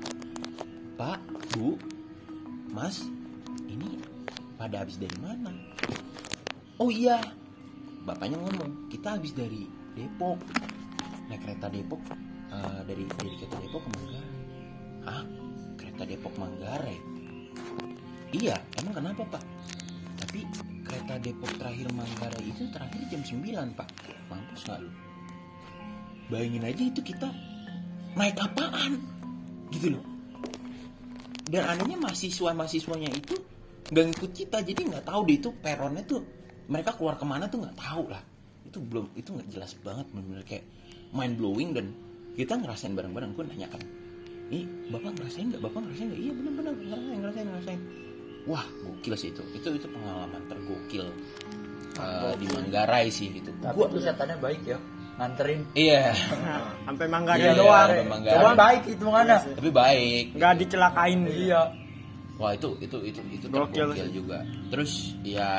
pak 0.95 1.19
bu 1.51 1.75
mas 2.71 3.03
ini 3.67 3.99
pada 4.55 4.87
habis 4.87 4.95
dari 4.95 5.19
mana? 5.19 5.51
Oh 6.79 6.87
iya 6.87 7.19
bapaknya 8.07 8.39
ngomong 8.39 8.87
kita 8.87 9.19
habis 9.19 9.35
dari 9.35 9.67
Depok. 9.91 10.39
Naik 11.27 11.43
kereta 11.43 11.67
Depok 11.67 11.99
eh, 12.55 12.79
dari 12.87 13.03
dari 13.03 13.31
kereta 13.35 13.57
Depok 13.59 13.83
ke 13.83 13.89
Manggarai. 13.99 14.31
Hah? 15.03 15.23
Kereta 15.75 16.03
Depok 16.07 16.33
Manggarai? 16.39 16.97
Iya 18.31 18.55
emang 18.79 18.95
kenapa 18.95 19.27
pak? 19.27 19.43
Tapi 20.23 20.47
kereta 20.87 21.19
Depok 21.19 21.51
terakhir 21.59 21.91
Manggarai 21.91 22.43
itu 22.47 22.63
terakhir 22.71 23.01
jam 23.11 23.21
9 23.21 23.75
pak. 23.75 23.87
Mampus 24.31 24.61
nggak 24.63 24.79
lu? 24.79 24.91
Bayangin 26.31 26.63
aja 26.63 26.83
itu 26.87 27.01
kita 27.03 27.27
naik 28.15 28.39
apaan? 28.39 29.03
Gitu 29.69 29.99
loh. 29.99 30.03
Dan 31.47 31.63
anehnya 31.67 31.99
mahasiswa 31.99 32.51
mahasiswanya 32.55 33.11
itu 33.11 33.35
nggak 33.91 34.05
ngikut 34.11 34.31
kita 34.35 34.57
jadi 34.63 34.81
nggak 34.83 35.05
tahu 35.07 35.21
deh 35.27 35.39
itu 35.39 35.49
peronnya 35.63 36.03
tuh 36.03 36.19
mereka 36.67 36.91
keluar 36.95 37.15
ke 37.15 37.23
mana 37.27 37.47
tuh 37.51 37.63
nggak 37.67 37.75
tahu 37.75 38.07
lah. 38.07 38.23
Itu 38.63 38.79
belum 38.79 39.11
itu 39.19 39.35
nggak 39.35 39.47
jelas 39.51 39.75
banget 39.83 40.07
benar-benar 40.11 40.43
kayak 40.47 40.63
mind 41.11 41.35
blowing 41.39 41.71
dan 41.75 41.91
kita 42.35 42.55
ngerasain 42.55 42.95
bareng-bareng. 42.95 43.35
Gue 43.35 43.43
nanya 43.47 43.67
kan 43.67 43.83
ini 44.47 44.63
bapak 44.91 45.11
ngerasain 45.19 45.51
nggak? 45.51 45.61
Bapak 45.63 45.79
ngerasain 45.83 46.07
nggak? 46.11 46.21
Iya 46.23 46.31
benar-benar 46.35 46.73
ngerasain 46.79 47.17
ngerasain 47.19 47.47
ngerasain 47.47 47.81
wah 48.47 48.63
gokil 48.81 49.13
sih 49.13 49.29
itu 49.29 49.43
itu 49.51 49.67
itu 49.73 49.87
pengalaman 49.87 50.39
tergokil 50.47 51.05
uh, 51.97 52.31
di 52.33 52.47
Manggarai 52.47 53.07
sih 53.07 53.27
gitu 53.29 53.51
Tapi 53.57 53.75
Gua- 53.75 53.89
itu 53.89 53.99
setannya 54.01 54.37
baik 54.37 54.63
ya. 54.65 54.79
Nganterin. 55.17 55.65
iya 55.73 56.13
sampai 56.85 57.05
Manggarai 57.05 57.41
Iya, 57.43 57.53
doang. 57.53 57.89
sampai 57.89 58.05
Manggarai. 58.07 58.37
Cuman 58.37 58.55
baik 58.55 58.83
itu 58.87 59.05
mana? 59.05 59.35
tapi 59.41 59.69
baik 59.69 60.25
Nggak 60.33 60.53
dicelakain. 60.57 61.19
Iya. 61.25 61.61
Wah 62.37 62.51
itu 62.53 62.69
itu 62.79 62.97
itu 63.03 63.19
itu 63.31 63.45
Gokil 63.47 63.73
tergokil 63.91 64.05
sih. 64.05 64.13
juga. 64.13 64.37
Terus 64.69 64.91
ya 65.21 65.49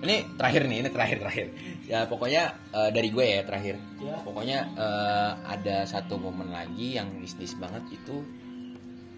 ini 0.00 0.16
terakhir 0.36 0.62
nih 0.64 0.78
ini 0.80 0.88
terakhir 0.88 1.16
terakhir. 1.20 1.46
Ya 1.84 2.04
pokoknya 2.04 2.42
eh, 2.72 2.90
dari 2.90 3.08
gue 3.08 3.24
ya 3.24 3.40
terakhir. 3.42 3.76
Ya. 3.98 4.16
Pokoknya 4.20 4.58
eh, 4.72 5.30
ada 5.46 5.76
satu 5.84 6.16
momen 6.16 6.48
lagi 6.48 6.96
yang 6.96 7.12
mistis 7.14 7.52
banget 7.54 7.84
itu 7.90 8.24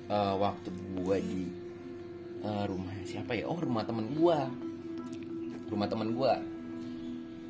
eh, 0.07 0.35
waktu 0.37 0.69
gue 0.97 1.17
di 1.23 1.41
eh, 2.41 2.65
rumah 2.67 2.93
siapa 3.03 3.33
ya? 3.33 3.45
Oh 3.45 3.57
rumah 3.57 3.83
temen 3.83 4.13
gue. 4.13 4.39
Rumah 5.67 5.87
temen 5.87 6.09
gue. 6.13 6.33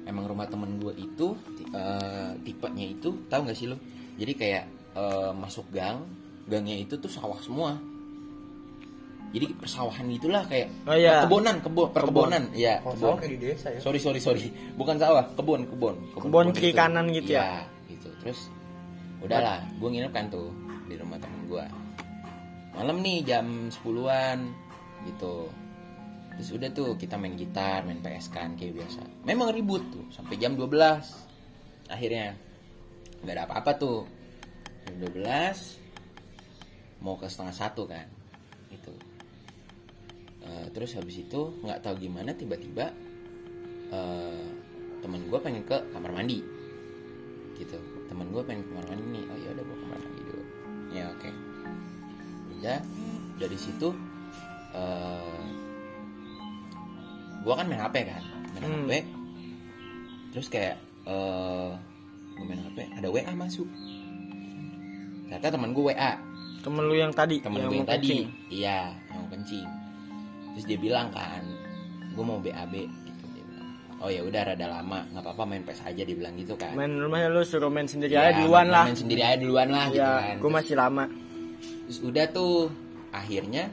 Emang 0.04 0.24
rumah 0.24 0.46
temen 0.46 0.78
gue 0.78 0.94
itu 0.94 1.34
eh, 1.68 2.30
tipenya 2.42 2.86
itu 2.88 3.10
tahu 3.26 3.40
nggak 3.44 3.56
sih 3.56 3.66
lo? 3.66 3.76
Jadi 4.16 4.32
kayak 4.32 4.64
eh, 4.92 5.30
masuk 5.32 5.66
gang, 5.68 6.02
gangnya 6.44 6.76
itu 6.76 6.94
tuh 6.94 7.08
sawah 7.08 7.38
semua 7.38 7.74
jadi 9.26 9.52
persawahan 9.52 10.06
gitulah 10.08 10.46
kayak 10.46 10.70
Oh, 10.86 10.94
iya. 10.94 11.26
kebonan 11.26 11.58
kebun 11.58 11.90
perkebunan 11.90 12.46
ya 12.54 12.78
Kalau 12.78 12.94
kebun 12.94 13.02
sawah 13.02 13.16
kayak 13.18 13.32
di 13.34 13.38
desa 13.42 13.68
ya. 13.68 13.80
sorry 13.82 13.98
sorry 13.98 14.20
sorry 14.22 14.48
bukan 14.78 14.96
sawah 14.96 15.26
kebun 15.34 15.66
kebun 15.66 15.94
Kebun 16.14 16.46
kiri 16.54 16.70
kanan 16.72 17.10
gitu 17.10 17.34
ya? 17.34 17.42
Iya, 17.42 17.50
gitu 17.90 18.08
terus 18.22 18.40
udahlah 19.18 19.66
gue 19.76 19.88
nginep 19.90 20.12
kan 20.14 20.30
tuh 20.30 20.54
di 20.86 20.94
rumah 20.94 21.18
temen 21.18 21.40
gue 21.44 21.64
malam 22.72 22.96
nih 23.02 23.18
jam 23.26 23.46
10-an 23.68 24.38
gitu. 25.06 25.46
Terus 26.36 26.52
udah 26.52 26.68
tuh 26.68 27.00
kita 27.00 27.16
main 27.16 27.32
gitar 27.32 27.80
main 27.88 28.04
PS 28.04 28.28
kan 28.28 28.52
kayak 28.60 28.76
biasa. 28.76 29.00
Memang 29.24 29.56
ribut 29.56 29.80
tuh 29.88 30.04
sampai 30.12 30.36
jam 30.36 30.52
12 30.52 31.88
akhirnya 31.88 32.36
nggak 33.24 33.34
ada 33.34 33.44
apa-apa 33.48 33.72
tuh. 33.80 34.04
Jam 34.84 35.00
12 35.00 37.00
mau 37.00 37.16
ke 37.16 37.24
setengah 37.30 37.56
satu 37.56 37.88
kan 37.88 38.04
gitu. 38.68 38.92
Eh, 40.46 40.66
terus 40.76 40.92
habis 40.98 41.24
itu 41.24 41.56
nggak 41.64 41.80
tahu 41.80 42.04
gimana 42.04 42.36
tiba-tiba 42.36 42.92
eh, 43.90 44.46
temen 45.00 45.24
gue 45.24 45.38
pengen 45.40 45.64
ke 45.64 45.78
kamar 45.96 46.12
mandi. 46.12 46.44
Gitu 47.56 47.80
temen 48.06 48.30
gue 48.30 48.42
pengen 48.44 48.60
ke 48.60 48.68
kamar 48.76 48.86
mandi 48.92 49.04
nih. 49.08 49.24
Oh 49.24 49.38
ya 49.40 49.48
udah 49.56 49.64
gue 49.64 49.78
kamar 49.88 49.98
mandi 50.04 50.20
dulu. 50.20 50.44
Ya 50.92 51.08
oke. 51.08 51.30
Udah 52.60 52.78
dari 53.36 53.56
situ 53.56 53.88
eh 54.76 55.34
gue 57.38 57.54
kan 57.54 57.64
main 57.64 57.80
hp 57.80 57.96
kan 58.04 58.22
main 58.52 58.62
Hmm. 58.62 58.84
hp 58.84 58.92
terus 60.30 60.46
kayak 60.46 60.76
eh 61.04 61.68
gue 62.32 62.44
main 62.44 62.60
hp 62.60 62.78
ada 62.92 63.06
wa 63.06 63.20
masuk 63.38 63.68
ternyata 65.24 65.48
temen 65.50 65.70
gue 65.72 65.84
wa 65.86 66.12
Temen 66.56 66.82
lu 66.82 66.98
yang 66.98 67.14
tadi 67.14 67.38
temen 67.38 67.62
yang 67.62 67.70
gue 67.70 67.78
yang 67.78 67.86
tadi 67.86 68.06
kencing. 68.10 68.24
iya 68.50 68.78
yang 69.06 69.16
mau 69.16 69.28
kencing 69.30 69.68
terus 70.50 70.64
dia 70.66 70.74
bilang 70.76 71.08
kan 71.10 71.42
gue 72.10 72.24
mau 72.26 72.36
BAB 72.36 72.74
gitu 72.74 73.24
dia 73.30 73.44
bilang 73.44 73.70
oh 73.96 74.10
ya 74.10 74.18
udah 74.20 74.42
rada 74.44 74.66
lama 74.66 75.06
nggak 75.06 75.22
apa-apa 75.22 75.42
main 75.46 75.62
PS 75.62 75.86
aja 75.86 76.02
dia 76.02 76.16
bilang 76.16 76.34
gitu 76.34 76.54
kan 76.54 76.74
Main 76.74 76.90
rumahnya 76.90 77.30
lu 77.30 77.46
suruh 77.46 77.70
main 77.70 77.86
sendiri 77.86 78.10
Ya, 78.10 78.34
aja 78.34 78.42
duluan 78.42 78.66
lah. 78.66 78.82
main 78.82 78.98
sendiri 78.98 79.22
aja 79.22 79.38
duluan 79.38 79.68
lah 79.68 79.86
gitu 79.86 80.00
Ya, 80.00 80.10
kan 80.10 80.36
gue 80.36 80.50
masih 80.52 80.74
lama. 80.74 81.04
terus 81.86 81.98
udah 82.02 82.24
tuh 82.26 82.54
akhirnya 83.10 83.70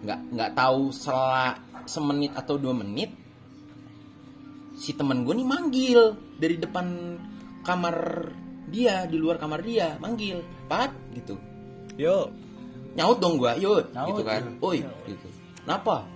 nggak 0.00 0.18
nggak 0.32 0.50
tahu 0.56 0.88
setelah 0.92 1.56
semenit 1.84 2.32
atau 2.32 2.56
dua 2.56 2.72
menit 2.72 3.12
si 4.80 4.96
temen 4.96 5.28
gue 5.28 5.34
nih 5.36 5.44
manggil 5.44 6.00
dari 6.40 6.56
depan 6.56 6.86
kamar 7.60 7.96
dia 8.72 9.04
di 9.04 9.20
luar 9.20 9.36
kamar 9.36 9.60
dia 9.60 9.98
manggil 10.00 10.40
pat 10.70 10.88
gitu. 11.12 11.36
Yo, 12.00 12.32
nyaut 12.96 13.20
dong 13.20 13.36
yuk 13.36 13.92
Nyaut, 13.92 14.08
gitu 14.08 14.22
kan. 14.24 14.40
yuk. 14.40 14.64
oi 14.64 14.78
gitu. 15.04 15.28
Kenapa? 15.66 16.06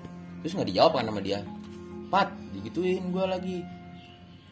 Terus 0.41 0.53
nggak 0.57 0.69
dijawab 0.73 0.93
kan 0.97 1.05
sama 1.13 1.21
dia. 1.21 1.39
Pat 2.09 2.29
digituin 2.57 3.13
gua 3.13 3.37
lagi. 3.37 3.61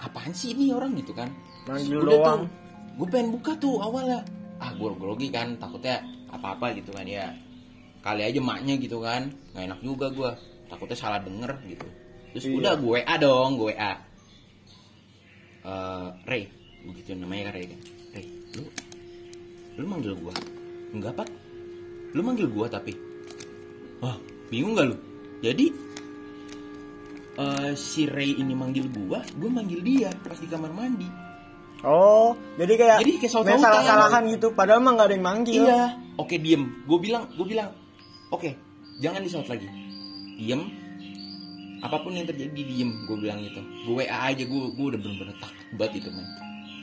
Apaan 0.02 0.34
sih 0.34 0.52
ini 0.52 0.74
orang? 0.74 0.92
gitu 0.98 1.14
kan. 1.16 1.30
Manggil 1.70 2.02
Udah 2.02 2.10
doang. 2.20 2.40
tuh 2.44 2.60
gue 2.92 3.06
pengen 3.08 3.28
buka 3.32 3.52
tuh 3.56 3.80
awalnya. 3.80 4.20
Ah 4.60 4.74
gue 4.76 4.90
grogi 4.98 5.32
kan 5.32 5.56
takutnya 5.56 6.04
apa 6.28 6.52
apa 6.58 6.76
gitu 6.76 6.92
kan 6.92 7.06
ya 7.08 7.32
kali 8.02 8.22
aja 8.22 8.38
maknya 8.38 8.74
gitu 8.76 8.98
kan. 8.98 9.30
Nggak 9.54 9.64
enak 9.64 9.80
juga 9.80 10.06
gua. 10.10 10.30
Takutnya 10.66 10.96
salah 10.96 11.20
denger 11.20 11.52
gitu. 11.66 11.86
Terus 12.32 12.44
Iya. 12.44 12.54
udah 12.58 12.72
gue 12.76 12.90
WA 12.98 13.14
dong 13.16 13.50
gue 13.56 13.70
WA 13.70 13.92
Eh, 15.62 16.08
Ray. 16.26 16.44
Begitu 16.82 17.14
namanya 17.14 17.48
kan 17.48 17.54
Ray 17.54 17.66
kan. 17.70 17.80
Ray 18.12 18.26
lu 18.52 18.62
lu 19.72 19.84
manggil 19.86 20.12
gua? 20.18 20.34
Enggak 20.90 21.12
pak. 21.14 21.28
Lu 22.12 22.20
manggil 22.20 22.48
gua 22.48 22.66
tapi. 22.66 22.92
Wah 24.00 24.18
bingung 24.48 24.74
gak 24.74 24.90
lu? 24.90 24.96
Jadi 25.40 25.66
eh, 27.32 27.70
si 27.74 28.04
Ray 28.04 28.34
ini 28.34 28.52
manggil 28.52 28.90
gua 28.90 29.22
gua 29.38 29.50
manggil 29.52 29.80
dia 29.80 30.10
pas 30.20 30.34
di 30.34 30.44
kamar 30.46 30.72
mandi. 30.72 31.08
Oh, 31.82 32.38
jadi 32.54 32.78
kayak 32.78 32.98
Jadi 33.02 33.12
kayak 33.18 33.32
salah-salahan 33.58 34.22
gitu. 34.30 34.54
Padahal 34.54 34.78
mah 34.78 34.94
gak 34.94 35.06
ada 35.10 35.14
yang 35.14 35.26
manggil. 35.26 35.62
iya. 35.62 35.98
Oke 36.14 36.38
diem. 36.38 36.86
Gue 36.86 36.98
bilang 37.00 37.26
gue 37.32 37.42
bilang 37.42 37.74
oke 38.32 38.50
jangan 38.98 39.20
disaut 39.20 39.46
lagi. 39.46 39.68
Diem. 40.34 40.62
Apa 41.80 41.98
pun 41.98 42.14
yang 42.14 42.24
terjadi 42.24 42.54
diem 42.56 43.04
gue 43.04 43.16
bilang 43.16 43.42
gitu. 43.42 43.58
Gue 43.84 44.02
WA 44.02 44.30
aja 44.30 44.40
gue 44.40 44.62
gue 44.70 44.86
udah 44.88 44.98
bener-bener 44.98 45.36
takut 45.36 45.66
banget 45.76 46.00
itu 46.00 46.10
man 46.10 46.26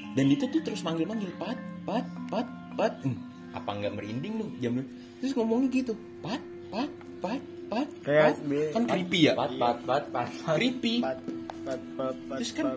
dan 0.09 0.25
itu 0.25 0.43
tuh 0.43 0.62
terus 0.62 0.81
manggil-manggil 0.81 1.29
pat 1.35 1.55
pat 1.85 2.01
pat 2.27 2.47
pat. 2.73 2.93
Hmm, 3.01 3.15
apa 3.51 3.69
nggak 3.71 3.93
merinding 3.93 4.33
lu 4.35 4.45
jam 4.57 4.81
terus 5.19 5.33
ngomongnya 5.33 5.69
gitu 5.71 5.93
pat 6.19 6.41
pat 6.67 6.89
pat 7.19 7.41
pat 7.69 7.88
Kayak 8.01 8.33
pat. 8.33 8.73
kan 8.73 8.83
creepy 8.85 9.19
ya? 9.21 9.33
Pat 9.33 9.51
pat 9.53 9.77
pat 9.85 10.03
pat. 10.09 10.29
pat. 10.35 10.55
creepy. 10.57 10.95
Pat, 10.99 11.19
pat, 11.62 11.81
pat, 11.93 12.15
pat, 12.25 12.38
Terus 12.41 12.51
kan- 12.51 12.67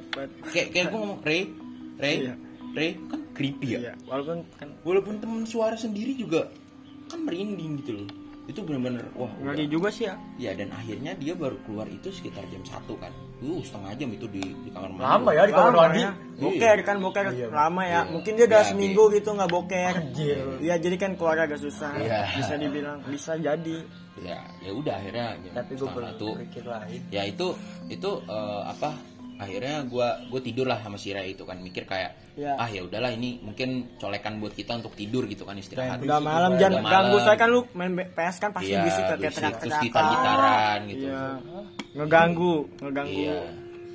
kayak 0.47 0.69
kayak 0.71 0.87
gue 0.89 0.99
ngomong 0.99 1.21
Ray 1.23 1.43
Ray 1.97 2.17
Iya. 2.21 2.35
Ray 2.73 2.91
kan 3.03 3.21
creepy 3.33 3.67
ya? 3.71 3.79
Iya, 3.81 3.93
walaupun 4.05 4.39
kan 4.55 4.69
walaupun 4.83 5.15
temen 5.19 5.43
suara 5.43 5.75
sendiri 5.75 6.13
juga 6.15 6.53
kan 7.09 7.25
merinding 7.25 7.81
gitu 7.81 7.93
loh 7.99 8.09
itu 8.43 8.59
bener-bener 8.59 9.07
wah 9.15 9.31
ngeri 9.39 9.65
udah. 9.65 9.71
juga 9.71 9.89
sih 9.89 10.11
ya. 10.11 10.15
ya 10.35 10.51
dan 10.53 10.75
akhirnya 10.75 11.15
dia 11.15 11.31
baru 11.33 11.55
keluar 11.63 11.87
itu 11.87 12.11
sekitar 12.11 12.43
jam 12.51 12.59
satu 12.67 12.99
kan 12.99 13.15
uh 13.39 13.61
setengah 13.63 13.95
jam 13.95 14.11
itu 14.11 14.27
di, 14.27 14.43
di 14.43 14.71
kamar 14.71 14.91
mandi 14.91 15.07
Lama 15.07 15.31
ya 15.31 15.43
di 15.47 15.53
kamar 15.53 15.73
mandi. 15.73 16.01
ya. 16.03 16.11
Boker 16.33 16.77
kan 16.83 16.97
boker 16.99 17.25
Iya. 17.31 17.47
lama 17.49 17.83
ya. 17.83 17.91
Iya. 17.93 18.01
Mungkin 18.11 18.33
dia 18.35 18.47
udah 18.51 18.63
Iya, 18.63 18.71
seminggu 18.75 19.03
gitu 19.15 19.29
nggak 19.31 19.47
boker. 19.47 19.95
Anjir. 19.95 20.37
Iya, 20.59 20.75
jadi 20.77 20.97
kan 20.99 21.11
keluar 21.15 21.37
agak 21.39 21.59
susah. 21.59 21.93
Iya. 21.95 22.19
Bisa 22.35 22.55
dibilang 22.59 22.99
bisa 23.07 23.33
jadi. 23.39 23.79
ya 24.21 24.39
ya 24.61 24.71
udah 24.71 24.95
akhirnya 24.95 25.27
jam 25.41 25.53
Tapi 25.57 25.73
gue 25.73 25.89
satu 25.89 26.29
lain. 26.37 27.01
ya 27.09 27.23
itu 27.25 27.47
itu 27.89 28.11
eh, 28.29 28.63
apa 28.69 28.91
akhirnya 29.37 29.85
gua 29.85 30.21
gue 30.25 30.41
tidur 30.41 30.65
lah 30.65 30.79
sama 30.79 30.97
si 30.97 31.11
Ray 31.11 31.33
itu 31.33 31.43
kan 31.43 31.59
mikir 31.59 31.85
kayak 31.85 32.19
Iya. 32.33 32.57
ah 32.57 32.65
ya 32.65 32.81
udahlah 32.81 33.13
ini 33.13 33.37
mungkin 33.39 33.93
colekan 33.97 34.41
buat 34.41 34.53
kita 34.53 34.73
untuk 34.75 34.93
tidur 34.93 35.25
gitu 35.25 35.45
kan 35.45 35.53
istirahat 35.55 36.01
Udah 36.01 36.17
malam 36.17 36.57
jangan 36.57 36.81
malam. 36.81 36.93
ganggu 37.05 37.17
saya 37.21 37.37
kan 37.37 37.49
lu 37.49 37.61
main 37.73 37.93
PS 37.93 38.37
kan 38.39 38.51
pasti 38.51 38.73
Iya, 38.73 38.81
berisik 38.81 39.05
kayak 39.05 39.21
teriak 39.31 39.55
Terus 39.61 39.77
gitar-gitaran 39.79 40.81
gitu. 40.89 41.05
Iya. 41.07 41.25
Ngeganggu, 41.93 42.55
ngeganggu 42.79 43.21
Iya. 43.29 43.41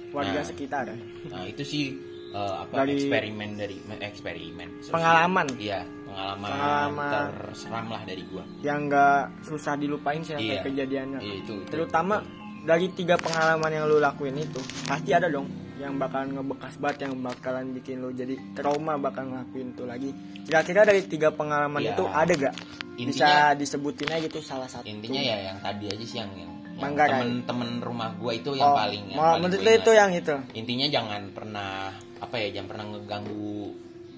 warga 0.09 0.31
Nah. 0.35 0.45
sekitar. 0.45 0.83
ya. 0.85 0.97
Nah 1.27 1.43
itu 1.45 1.63
sih 1.63 1.85
eh, 2.29 2.55
apa 2.59 2.73
Dari- 2.77 2.93
eksperimen 2.93 3.49
dari 3.55 3.77
eksperimen 3.99 4.69
Pengalaman. 4.85 5.47
Iya 5.57 5.81
pengalaman, 6.07 6.49
Pengalaman. 6.49 7.11
terseram 7.47 7.87
lah 7.87 8.01
dari 8.03 8.23
gua. 8.25 8.43
Yang 8.59 8.79
nggak 8.85 9.19
susah 9.43 9.73
dilupain 9.75 10.21
sih 10.21 10.33
Iya. 10.35 10.61
kejadiannya. 10.61 11.19
Iya, 11.19 11.33
itu, 11.39 11.53
itu. 11.57 11.69
Terutama 11.69 12.21
dari 12.67 12.91
tiga 12.91 13.15
pengalaman 13.15 13.71
yang 13.71 13.87
lu 13.87 13.97
lakuin 13.97 14.35
itu 14.35 14.59
pasti 14.83 15.15
ada 15.15 15.31
dong 15.31 15.47
yang 15.77 15.95
bakalan 15.95 16.35
ngebekas 16.35 16.75
banget 16.75 17.07
yang 17.07 17.21
bakalan 17.21 17.71
bikin 17.71 18.01
lu 18.01 18.09
jadi 18.11 18.35
trauma 18.51 18.97
bakal 18.97 19.23
ngelakuin 19.23 19.71
itu 19.71 19.83
lagi. 19.85 20.09
Kira-kira 20.43 20.81
dari 20.83 21.05
tiga 21.05 21.29
pengalaman 21.31 21.79
Iya. 21.79 21.93
itu 21.93 22.03
ada 22.03 22.33
gak? 22.33 22.55
Bisa 22.97 22.97
Intinya- 22.97 23.53
disebutin 23.55 24.09
aja 24.09 24.25
gitu 24.25 24.41
salah 24.41 24.65
satu. 24.65 24.83
Intinya 24.83 25.21
ya 25.21 25.37
yang 25.47 25.57
tadi 25.61 25.85
aja 25.87 26.01
sih 26.01 26.17
yang 26.17 26.33
yang, 26.33 26.51
temen-temen 26.77 27.69
rumah 27.79 28.09
gua 28.17 28.33
itu 28.33 28.53
yang 28.53 28.69
Oh, 28.69 28.77
paling 28.77 29.03
yang 29.07 29.17
paling 29.17 29.41
menurut 29.45 29.61
lu 29.61 29.71
itu 29.71 29.91
yang 29.93 30.11
itu. 30.11 30.35
Intinya 30.53 30.87
jangan 30.89 31.21
pernah 31.31 31.89
apa 32.17 32.35
ya 32.35 32.47
jangan 32.51 32.67
pernah 32.67 32.85
ngeganggu 32.91 33.53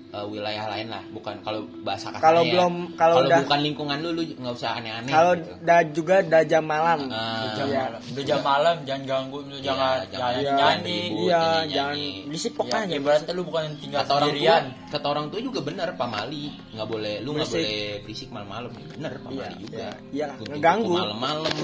eh, 0.10 0.26
wilayah 0.26 0.66
lain 0.68 0.88
lah 0.88 1.04
bukan 1.08 1.38
kalau 1.40 1.62
bahasa 1.80 2.10
kasarnya 2.10 2.24
Kalau 2.24 2.42
ya. 2.42 2.50
belum- 2.50 2.88
kalau 2.96 3.16
udah- 3.22 3.42
bukan 3.42 3.60
lingkungan 3.62 3.98
lu 4.00 4.10
lu 4.12 4.24
nggak 4.26 4.54
usah 4.54 4.72
aneh-aneh 4.76 5.08
Kalau 5.08 5.34
gitu. 5.34 5.52
da 5.62 5.78
juga 5.84 6.16
da 6.22 6.40
jam 6.42 6.64
malam. 6.64 7.00
Ah. 7.08 7.54
Jam 7.54 7.68
Iya. 7.68 7.80
malam. 7.84 8.02
Udah 8.04 8.24
jam 8.26 8.40
malam 8.42 8.76
jangan 8.84 9.04
ganggu, 9.06 9.38
lu 9.40 9.54
Iya, 9.54 9.64
jangan 9.64 9.96
jangan- 10.04 10.10
jangan 10.10 10.34
Iya. 10.36 10.54
nyanyi. 10.58 11.00
Iya, 11.20 11.44
jangan 11.68 11.98
berisik 12.26 12.52
Ya, 12.52 12.58
pokoknya. 12.58 12.96
ibaratnya 12.96 13.34
lu 13.34 13.44
bukan 13.44 13.64
tinggal 13.78 14.00
kata 14.00 14.14
orang 14.16 14.30
tua 14.32 14.58
kata 14.90 15.08
orang 15.08 15.26
tua 15.30 15.40
juga 15.40 15.60
benar 15.62 15.90
pamali 15.94 16.44
nggak 16.72 16.88
boleh 16.88 17.16
lu 17.22 17.30
nggak 17.32 17.48
boleh 17.48 17.78
berisik 18.02 18.30
malam-malam 18.30 18.72
bener 18.90 19.14
pamali 19.20 19.38
Iya, 19.38 19.50
juga 19.56 19.78
iya. 19.78 19.90
Iya, 20.10 20.28
ngeganggu. 20.50 20.90
malam-malam 20.92 21.56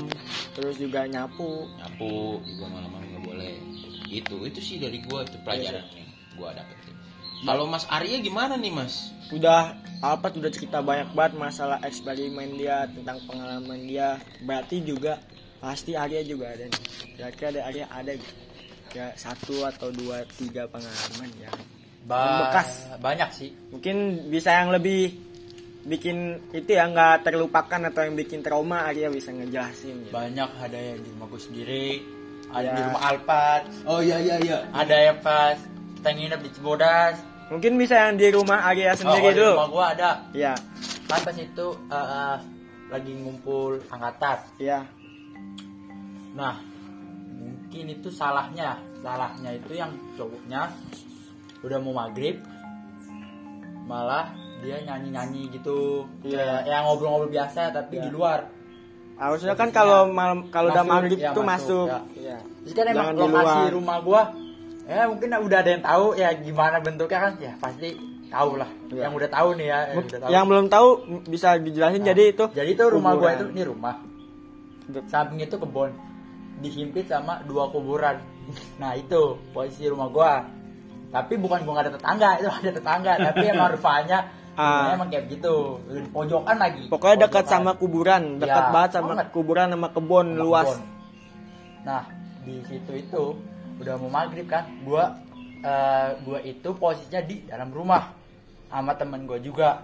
Terus 0.53 0.75
juga 0.77 1.01
nyapu. 1.05 1.65
nyapu 1.73 2.13
juga 2.43 2.65
malam-malam 2.69 3.07
nggak 3.09 3.23
boleh 3.25 3.53
itu 4.07 4.35
itu 4.43 4.59
sih 4.61 4.77
dari 4.77 5.01
gua 5.01 5.23
itu 5.23 5.33
pelajaran 5.41 5.81
yang 5.91 6.09
gua 6.35 6.53
dapetin 6.53 6.84
kalau 7.43 7.65
Mas 7.65 7.83
Arya 7.87 8.17
gimana 8.17 8.55
nih 8.55 8.71
Mas 8.71 9.11
udah 9.27 9.73
apa 9.99 10.29
udah 10.29 10.47
cerita 10.49 10.79
banyak 10.79 11.11
banget 11.11 11.33
masalah 11.35 11.81
eksperimen 11.81 12.55
dia 12.55 12.85
tentang 12.87 13.17
pengalaman 13.25 13.79
dia 13.83 14.15
berarti 14.39 14.79
juga 14.79 15.17
pasti 15.57 15.91
Arya 15.93 16.21
juga 16.21 16.49
ada 16.49 16.63
nih 16.63 16.83
kira-kira 17.11 17.47
ada 17.49 17.61
Arya 17.65 17.85
ada 17.89 18.11
gitu 18.13 18.33
ya 18.93 19.11
satu 19.13 19.65
atau 19.65 19.89
dua 19.89 20.23
tiga 20.31 20.63
pengalaman 20.65 21.27
ya 21.35 21.51
Ba- 22.05 22.47
bekas. 22.47 22.85
Banyak 22.95 23.29
sih. 23.33 23.49
mungkin 23.67 23.97
bisa 24.29 24.53
yang 24.53 24.69
lebih 24.69 25.09
bikin 25.83 26.17
itu 26.51 26.69
ya 26.71 26.85
nggak 26.85 27.21
terlupakan 27.23 27.81
atau 27.83 28.01
yang 28.01 28.13
bikin 28.13 28.39
trauma 28.39 28.85
Arya 28.85 29.09
bisa 29.09 29.29
ngejelasin 29.29 30.05
gitu. 30.05 30.13
Banyak 30.13 30.49
ada 30.55 30.77
yang 30.77 30.97
di 30.97 31.09
rumah 31.09 31.27
gue 31.27 31.41
sendiri, 31.41 31.87
ada 32.47 32.61
Ya. 32.63 32.73
di 32.73 32.81
rumah 32.83 33.01
Alpat, 33.05 33.61
oh 33.85 33.99
iya 33.99 34.17
iya 34.17 34.35
iya 34.39 34.57
ada 34.69 34.95
yang 34.95 35.17
pas 35.19 35.57
kita 36.05 36.13
nginep 36.13 36.41
di 36.45 36.49
Cibodas. 36.53 37.17
mungkin 37.49 37.81
bisa 37.81 37.97
yang 37.97 38.13
di 38.13 38.29
rumah 38.29 38.61
Arya 38.61 38.93
sendiri 38.93 39.25
oh, 39.25 39.33
dulu 39.33 39.53
rumah 39.57 39.69
gue 39.73 39.85
ada. 39.97 40.09
ya 40.37 40.53
Kan 41.05 41.17
pas 41.25 41.33
itu 41.33 41.67
eh, 41.89 41.97
eh, 41.97 42.37
lagi 42.93 43.11
ngumpul 43.17 43.81
angkatan 43.89 44.37
Iya. 44.61 44.85
nah 46.37 46.61
mungkin 47.33 47.89
itu 47.89 48.13
salahnya 48.13 48.77
salahnya 49.01 49.57
itu 49.57 49.73
yang 49.73 49.97
cowoknya 50.13 50.69
udah 51.65 51.77
mau 51.81 51.93
maghrib 51.95 52.37
malah 53.83 54.29
dia 54.61 54.77
nyanyi 54.85 55.09
nyanyi 55.09 55.41
gitu 55.49 56.05
Iya. 56.21 56.37
kayak 56.37 56.61
yang 56.69 56.83
ngobrol-ngobrol 56.85 57.33
biasa 57.33 57.73
tapi 57.73 57.97
Iya. 57.97 58.05
di 58.05 58.09
luar 58.13 58.39
Harusnya 59.17 59.57
kan 59.57 59.73
kalau 59.73 60.05
malam 60.13 60.53
kalau 60.53 60.69
udah 60.69 60.85
maghrib 60.85 61.17
ya, 61.17 61.33
tuh 61.33 61.41
masuk, 61.41 61.87
masuk. 61.89 62.13
ya. 62.13 62.29
Iya. 62.29 62.37
Terus 62.61 62.73
kan 62.75 62.85
emang 62.93 63.05
Jangan 63.09 63.21
lokasi 63.25 63.57
luar. 63.57 63.73
rumah 63.73 63.97
gua 64.05 64.21
ya 64.85 65.05
mungkin 65.05 65.29
udah 65.31 65.59
ada 65.59 65.71
yang 65.71 65.83
tahu 65.83 66.05
ya 66.13 66.29
gimana 66.35 66.77
bentuknya 66.77 67.19
kan 67.19 67.33
ya 67.37 67.53
pasti 67.57 67.97
tahu 68.27 68.51
lah 68.55 68.69
Iya. 68.87 69.01
yang 69.01 69.13
udah 69.13 69.29
tahu 69.29 69.49
nih 69.55 69.65
ya 69.65 69.79
yang, 69.87 69.97
udah 69.99 70.19
tahu. 70.19 70.29
Yang 70.29 70.45
belum 70.45 70.65
tahu 70.67 70.87
bisa 71.25 71.49
dijelasin 71.57 71.99
Nah, 71.99 72.07
jadi 72.07 72.23
itu. 72.27 72.45
jadi 72.51 72.69
itu 72.71 72.83
rumah 72.85 73.11
gua 73.13 73.21
kuburan. 73.27 73.35
itu 73.35 73.45
ini 73.51 73.63
rumah 73.65 73.95
samping 75.05 75.39
itu 75.41 75.55
kebun 75.55 75.89
dihimpit 76.55 77.05
sama 77.05 77.41
dua 77.43 77.67
kuburan 77.67 78.21
nah 78.77 78.93
itu 78.93 79.21
posisi 79.51 79.85
rumah 79.85 80.07
gua 80.07 80.45
tapi 81.09 81.33
bukan 81.35 81.65
gua 81.65 81.71
nggak 81.73 81.85
ada 81.85 81.93
tetangga 81.95 82.29
itu 82.37 82.47
ada 82.47 82.71
tetangga 82.71 83.11
tapi 83.25 83.43
emang 83.45 83.69
rupanya 83.71 84.19
Ah. 84.53 84.63
rumahnya 84.87 84.95
emang 84.95 85.09
kayak 85.09 85.25
gitu 85.27 85.55
pojokan 86.09 86.55
lagi 86.55 86.87
Pokoknya 86.87 87.27
dekat 87.27 87.43
sama 87.43 87.75
kuburan, 87.75 88.39
dekat 88.39 88.63
Ya, 88.63 88.71
banget 88.71 88.91
sama 88.93 89.07
banget. 89.11 89.27
kuburan 89.29 89.67
sama 89.67 89.87
kebun 89.91 90.27
Sama 90.29 90.39
luas. 90.39 90.69
kebun. 90.71 90.79
Nah, 91.83 92.03
di 92.39 92.55
situ 92.63 92.91
itu 92.95 93.23
udah 93.77 93.93
mau 93.97 94.11
maghrib 94.13 94.45
kan, 94.45 94.65
gua 94.81 95.15
eh, 95.59 96.09
gua 96.21 96.39
itu 96.41 96.69
posisinya 96.71 97.21
di 97.21 97.43
dalam 97.43 97.69
rumah 97.69 98.13
sama 98.67 98.93
temen 98.93 99.23
gua 99.23 99.37
juga. 99.37 99.83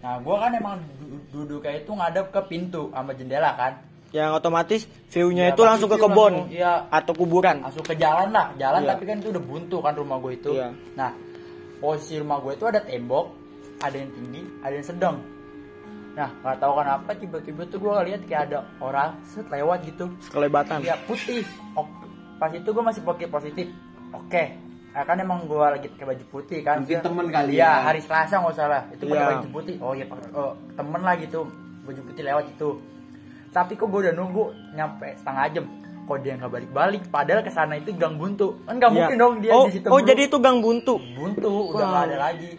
Nah, 0.00 0.20
gua 0.20 0.46
kan 0.46 0.52
emang 0.54 0.76
du- 0.96 1.22
duduknya 1.32 1.78
itu 1.78 1.90
ngadep 1.90 2.26
ke 2.28 2.40
pintu 2.46 2.90
sama 2.90 3.12
jendela 3.12 3.54
kan. 3.54 3.72
Yang 4.14 4.30
otomatis 4.34 4.80
view-nya 5.10 5.50
Ya, 5.50 5.52
itu 5.52 5.62
langsung 5.66 5.90
ke 5.90 5.98
kebun 5.98 6.32
langsung, 6.32 6.48
Iya, 6.48 6.72
atau 6.88 7.12
kuburan. 7.12 7.56
langsung 7.58 7.82
ke 7.82 7.94
jalan 7.98 8.30
lah, 8.30 8.54
jalan 8.54 8.80
Iya. 8.86 8.90
tapi 8.94 9.02
kan 9.04 9.16
itu 9.18 9.28
udah 9.34 9.44
buntu 9.44 9.76
kan 9.82 9.92
rumah 9.92 10.16
gue 10.22 10.32
itu. 10.32 10.50
Iya. 10.54 10.68
Nah, 10.94 11.10
posisi 11.82 12.14
rumah 12.16 12.38
gue 12.38 12.54
itu 12.54 12.64
ada 12.64 12.80
tembok, 12.80 13.26
ada 13.82 13.96
yang 13.98 14.10
tinggi, 14.14 14.42
ada 14.62 14.72
yang 14.72 14.86
sedang. 14.86 15.16
Nah, 16.16 16.32
nggak 16.32 16.56
tahu 16.56 16.72
kenapa 16.80 17.10
tiba-tiba 17.12 17.62
tuh 17.68 17.76
gue 17.76 17.92
lihat 18.08 18.22
kayak 18.24 18.42
ada 18.48 18.58
orang 18.80 19.10
set 19.26 19.44
lewat 19.52 19.84
gitu. 19.84 20.06
Kelebatan. 20.32 20.80
Iya 20.80 20.96
putih. 21.04 21.44
Pas 22.36 22.50
itu 22.50 22.64
gue 22.66 22.84
masih 22.84 23.00
pakai 23.00 23.26
positif. 23.26 23.66
Oke. 24.10 24.44
Nah, 24.90 25.04
kan 25.04 25.16
emang 25.16 25.44
gue 25.44 25.60
lagi 25.60 25.86
pakai 25.88 26.06
baju 26.06 26.24
putih 26.30 26.60
kan. 26.60 26.80
Mungkin 26.80 27.00
temen 27.00 27.26
kali 27.28 27.50
Iya, 27.52 27.64
ya. 27.68 27.72
hari 27.84 28.00
Selasa 28.00 28.40
nggak 28.40 28.54
salah. 28.54 28.82
Itu 28.88 29.04
pakai 29.04 29.16
Iya. 29.18 29.28
baju 29.30 29.48
putih. 29.50 29.76
Oh 29.78 29.92
iya, 29.92 30.04
pakai 30.04 30.28
oh, 30.32 30.52
temen 30.72 31.00
lah 31.00 31.14
gitu. 31.16 31.40
Baju 31.84 32.00
putih 32.02 32.22
lewat 32.22 32.44
itu. 32.48 32.70
Tapi 33.50 33.72
kok 33.72 33.86
gue 33.86 34.00
udah 34.02 34.14
nunggu 34.14 34.44
nyampe 34.72 35.08
setengah 35.14 35.44
jam. 35.50 35.66
Kok 36.06 36.18
dia 36.22 36.32
nggak 36.34 36.48
balik-balik? 36.48 37.02
Padahal 37.08 37.40
ke 37.40 37.50
sana 37.50 37.74
itu 37.74 37.90
gang 37.92 38.14
buntu. 38.14 38.56
Kan 38.62 38.78
nggak 38.78 38.88
Iya. 38.88 38.96
mungkin 38.96 39.16
dong 39.18 39.34
dia 39.38 39.52
oh, 39.52 39.64
di 39.66 39.72
situ. 39.74 39.86
oh 39.86 39.98
dulu. 39.98 40.06
jadi 40.06 40.22
itu 40.24 40.36
gang 40.38 40.58
buntu. 40.60 40.94
buntu 41.12 41.50
udah 41.72 41.76
Wow. 41.76 41.90
nggak 41.90 42.04
ada 42.04 42.16
lagi. 42.22 42.50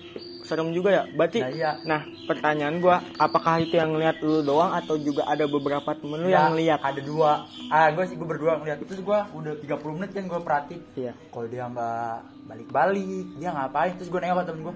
Serem 0.48 0.72
juga 0.72 0.90
ya. 0.90 1.04
Berarti 1.10 1.40
Nah, 1.40 1.52
iya. 1.52 1.72
Nah, 1.84 2.00
pertanyaan 2.24 2.76
gua, 2.78 2.98
apakah 3.14 3.60
itu 3.60 3.76
yang 3.76 3.92
lihat 3.94 4.18
lu 4.20 4.40
doang 4.42 4.72
atau 4.74 4.96
juga 4.96 5.24
ada 5.26 5.44
beberapa 5.46 5.92
temen 5.92 6.18
lu 6.18 6.28
Ya, 6.28 6.42
yang 6.42 6.56
lihat? 6.56 6.80
ada 6.82 7.02
dua 7.02 7.44
ah 7.68 7.88
gue 7.90 8.04
sih 8.06 8.16
gue 8.16 8.24
berdua 8.26 8.56
ngeliat 8.58 8.80
terus 8.82 9.02
gue 9.02 9.20
udah 9.28 9.54
30 9.58 9.68
menit 9.94 10.10
kan 10.10 10.24
gue 10.26 10.40
perhatiin 10.40 10.82
Iya. 10.96 11.12
kalau 11.28 11.46
dia 11.46 11.68
nggak 11.68 12.16
balik-balik 12.48 13.06
dia 13.36 13.50
ngapain 13.52 13.92
terus 13.94 14.08
gue 14.08 14.18
nengok 14.18 14.46
temen 14.46 14.62
gue 14.64 14.76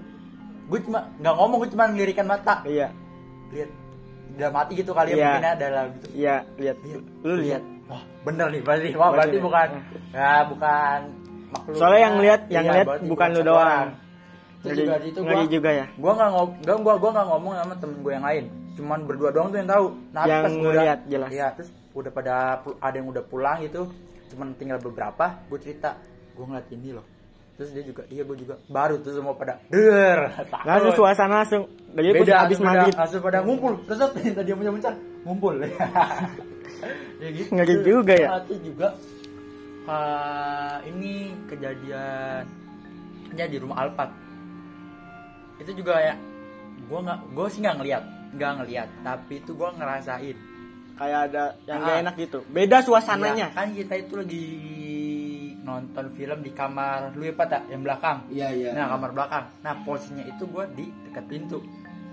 gue 0.68 0.78
cuma 0.82 0.98
nggak 1.16 1.34
ngomong 1.34 1.58
gue 1.58 1.70
cuma 1.70 1.84
ngelirikan 1.86 2.26
mata 2.26 2.60
Iya. 2.62 2.92
lihat 3.50 3.70
udah 4.30 4.50
mati 4.50 4.72
gitu 4.74 4.92
kali 4.92 5.08
ya 5.08 5.14
Iya. 5.14 5.24
mungkin 5.26 5.48
ada 5.50 5.66
lah 5.68 5.84
gitu 5.90 6.06
Iya, 6.10 6.36
lihat. 6.54 6.76
Lihat. 6.82 7.02
Lu 7.22 7.34
lihat. 7.38 7.62
wah 7.84 8.02
bener 8.22 8.46
nih 8.50 8.60
berarti 8.60 8.88
wah 8.92 9.08
berarti 9.08 9.16
Berarti- 9.30 9.40
bukan 9.42 9.68
ya 10.12 10.32
bukan 10.46 10.98
makhluk 11.48 11.76
Soalnya 11.76 12.00
yang 12.02 12.16
lihat, 12.18 12.40
yang 12.46 12.64
Iya, 12.64 12.72
lihat 12.74 12.86
bukan 13.02 13.28
lu 13.30 13.40
doang. 13.42 13.88
Ngeri- 14.64 14.78
juga 14.80 14.94
situ 14.98 15.18
ngeri 15.20 15.36
gue 15.40 15.52
juga 15.52 15.70
ya. 15.70 15.86
gue 15.90 16.12
nggak 16.12 16.30
ngomong 16.30 16.50
gue 16.58 16.76
gua 16.78 16.94
gua 16.96 17.10
nggak 17.12 17.26
ngomong 17.28 17.52
sama 17.56 17.74
temen 17.76 17.96
gue 17.98 18.12
yang 18.12 18.22
lain. 18.22 18.44
Cuman 18.72 18.98
berdua 19.04 19.30
doang 19.30 19.48
tuh 19.48 19.58
yang 19.58 19.68
tahu. 19.68 19.86
Nah 20.10 20.22
Yang 20.22 20.40
pas 20.40 20.48
gua 20.48 20.56
udah- 20.56 20.72
ngeliat 20.72 20.98
jelas. 21.06 21.30
iya 21.30 21.46
terus 21.52 21.68
udah 21.92 22.10
pada 22.10 22.34
ada 22.78 22.96
yang 22.96 23.06
udah 23.06 23.22
pulang 23.22 23.58
gitu 23.60 23.90
cuman 24.30 24.56
tinggal 24.56 24.78
beberapa 24.78 25.24
gue 25.44 25.58
cerita. 25.58 25.98
Gue 26.32 26.44
ngeliat 26.46 26.68
ini 26.70 26.90
loh. 26.90 27.04
Terus 27.52 27.68
dia 27.70 27.84
juga 27.84 28.02
iya 28.08 28.22
gue 28.22 28.36
juga. 28.38 28.54
Baru 28.64 28.96
tuh 28.98 29.12
semua 29.12 29.34
pada 29.34 29.60
der. 29.68 30.32
Langsung 30.64 30.92
suasana 30.96 31.42
langsung. 31.42 31.68
Dari 31.92 32.08
beda 32.10 32.34
habis 32.40 32.56
maghrib. 32.56 32.96
langsung 32.96 33.20
pada 33.20 33.38
ngumpul. 33.42 33.76
Terus 33.84 33.98
tadi 34.00 34.32
dia 34.32 34.54
punya 34.54 34.70
muncul 34.70 34.94
ngumpul. 35.22 35.54
Ya 37.22 37.30
gitu. 37.30 37.54
Ngeri 37.54 37.74
juga 37.84 38.14
ya. 38.18 38.28
Terus 38.42 38.60
juga 38.66 38.88
ah, 39.86 40.82
ini 40.82 41.30
kejadian 41.46 42.42
ya 43.32 43.46
di 43.46 43.56
rumah 43.56 43.86
Alpat 43.86 44.10
itu 45.62 45.72
juga 45.74 45.94
ya 45.96 46.14
gue 46.82 46.98
nggak 47.00 47.18
gue 47.30 47.46
sih 47.48 47.60
nggak 47.60 47.76
ngeliat 47.78 48.04
nggak 48.32 48.52
ngeliat 48.58 48.88
tapi 49.02 49.32
itu 49.38 49.50
gue 49.52 49.68
ngerasain 49.72 50.38
Kayak 50.92 51.20
ada 51.26 51.44
yang 51.64 51.80
Ah. 51.80 51.86
gak 51.88 51.98
enak 51.98 52.14
gitu. 52.20 52.38
Beda 52.46 52.78
suasananya. 52.78 53.48
Iya, 53.48 53.56
kan 53.56 53.68
kita 53.72 53.94
itu 53.96 54.12
lagi 54.12 54.44
nonton 55.62 56.06
film 56.12 56.38
di 56.42 56.50
kamar 56.52 57.14
lu 57.14 57.22
ya 57.22 57.32
ya? 57.32 57.58
yang 57.70 57.80
belakang 57.80 58.18
Iya 58.28 58.48
iya. 58.50 58.70
nah 58.74 58.90
kamar 58.90 59.10
belakang 59.14 59.44
nah 59.62 59.74
posisinya 59.80 60.26
itu 60.26 60.42
gue 60.44 60.64
di 60.74 60.86
dekat 61.06 61.24
pintu 61.26 61.58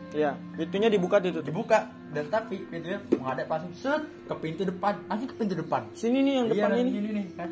Iya, 0.10 0.34
pintunya 0.54 0.90
dibuka 0.90 1.18
tuh. 1.18 1.30
tuh. 1.30 1.44
dibuka 1.46 1.86
dan 2.10 2.26
tapi 2.30 2.62
pintunya 2.64 2.98
menghadap 3.12 3.46
langsung 3.48 3.74
set 3.74 4.02
ke 4.26 4.34
pintu 4.38 4.66
depan 4.66 4.98
langsung 5.06 5.30
ke 5.30 5.36
pintu 5.36 5.54
depan 5.54 5.82
Sini 5.94 6.22
nih 6.22 6.34
yang 6.36 6.48
Iya, 6.48 6.54
depan 6.56 6.70
nah, 6.70 6.78
ini. 6.80 7.24
kan 7.34 7.50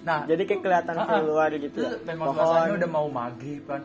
nah 0.00 0.20
Jadi 0.24 0.42
kayak 0.44 0.60
kelihatan 0.60 0.94
Ah, 0.96 1.02
ah. 1.02 1.18
keluar 1.20 1.48
gitu 1.50 1.78
ya. 1.78 1.90
Memang 2.06 2.26
udah 2.70 2.88
mau 2.88 3.06
maghrib 3.08 3.64
kan 3.64 3.80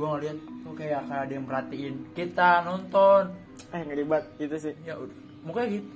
gue 0.00 0.08
ngeliat 0.08 0.36
tuh 0.58 0.72
kayak 0.72 1.00
kayak 1.04 1.22
ada 1.22 1.32
yang 1.34 1.44
perhatiin 1.44 1.94
kita 2.10 2.50
nonton 2.62 3.22
Eh 3.68 3.80
ngeri 3.82 4.02
banget 4.02 4.24
itu 4.40 4.56
sih. 4.58 4.74
ya 4.80 4.96
udah 4.96 5.12
mukanya 5.42 5.68
gitu 5.74 5.88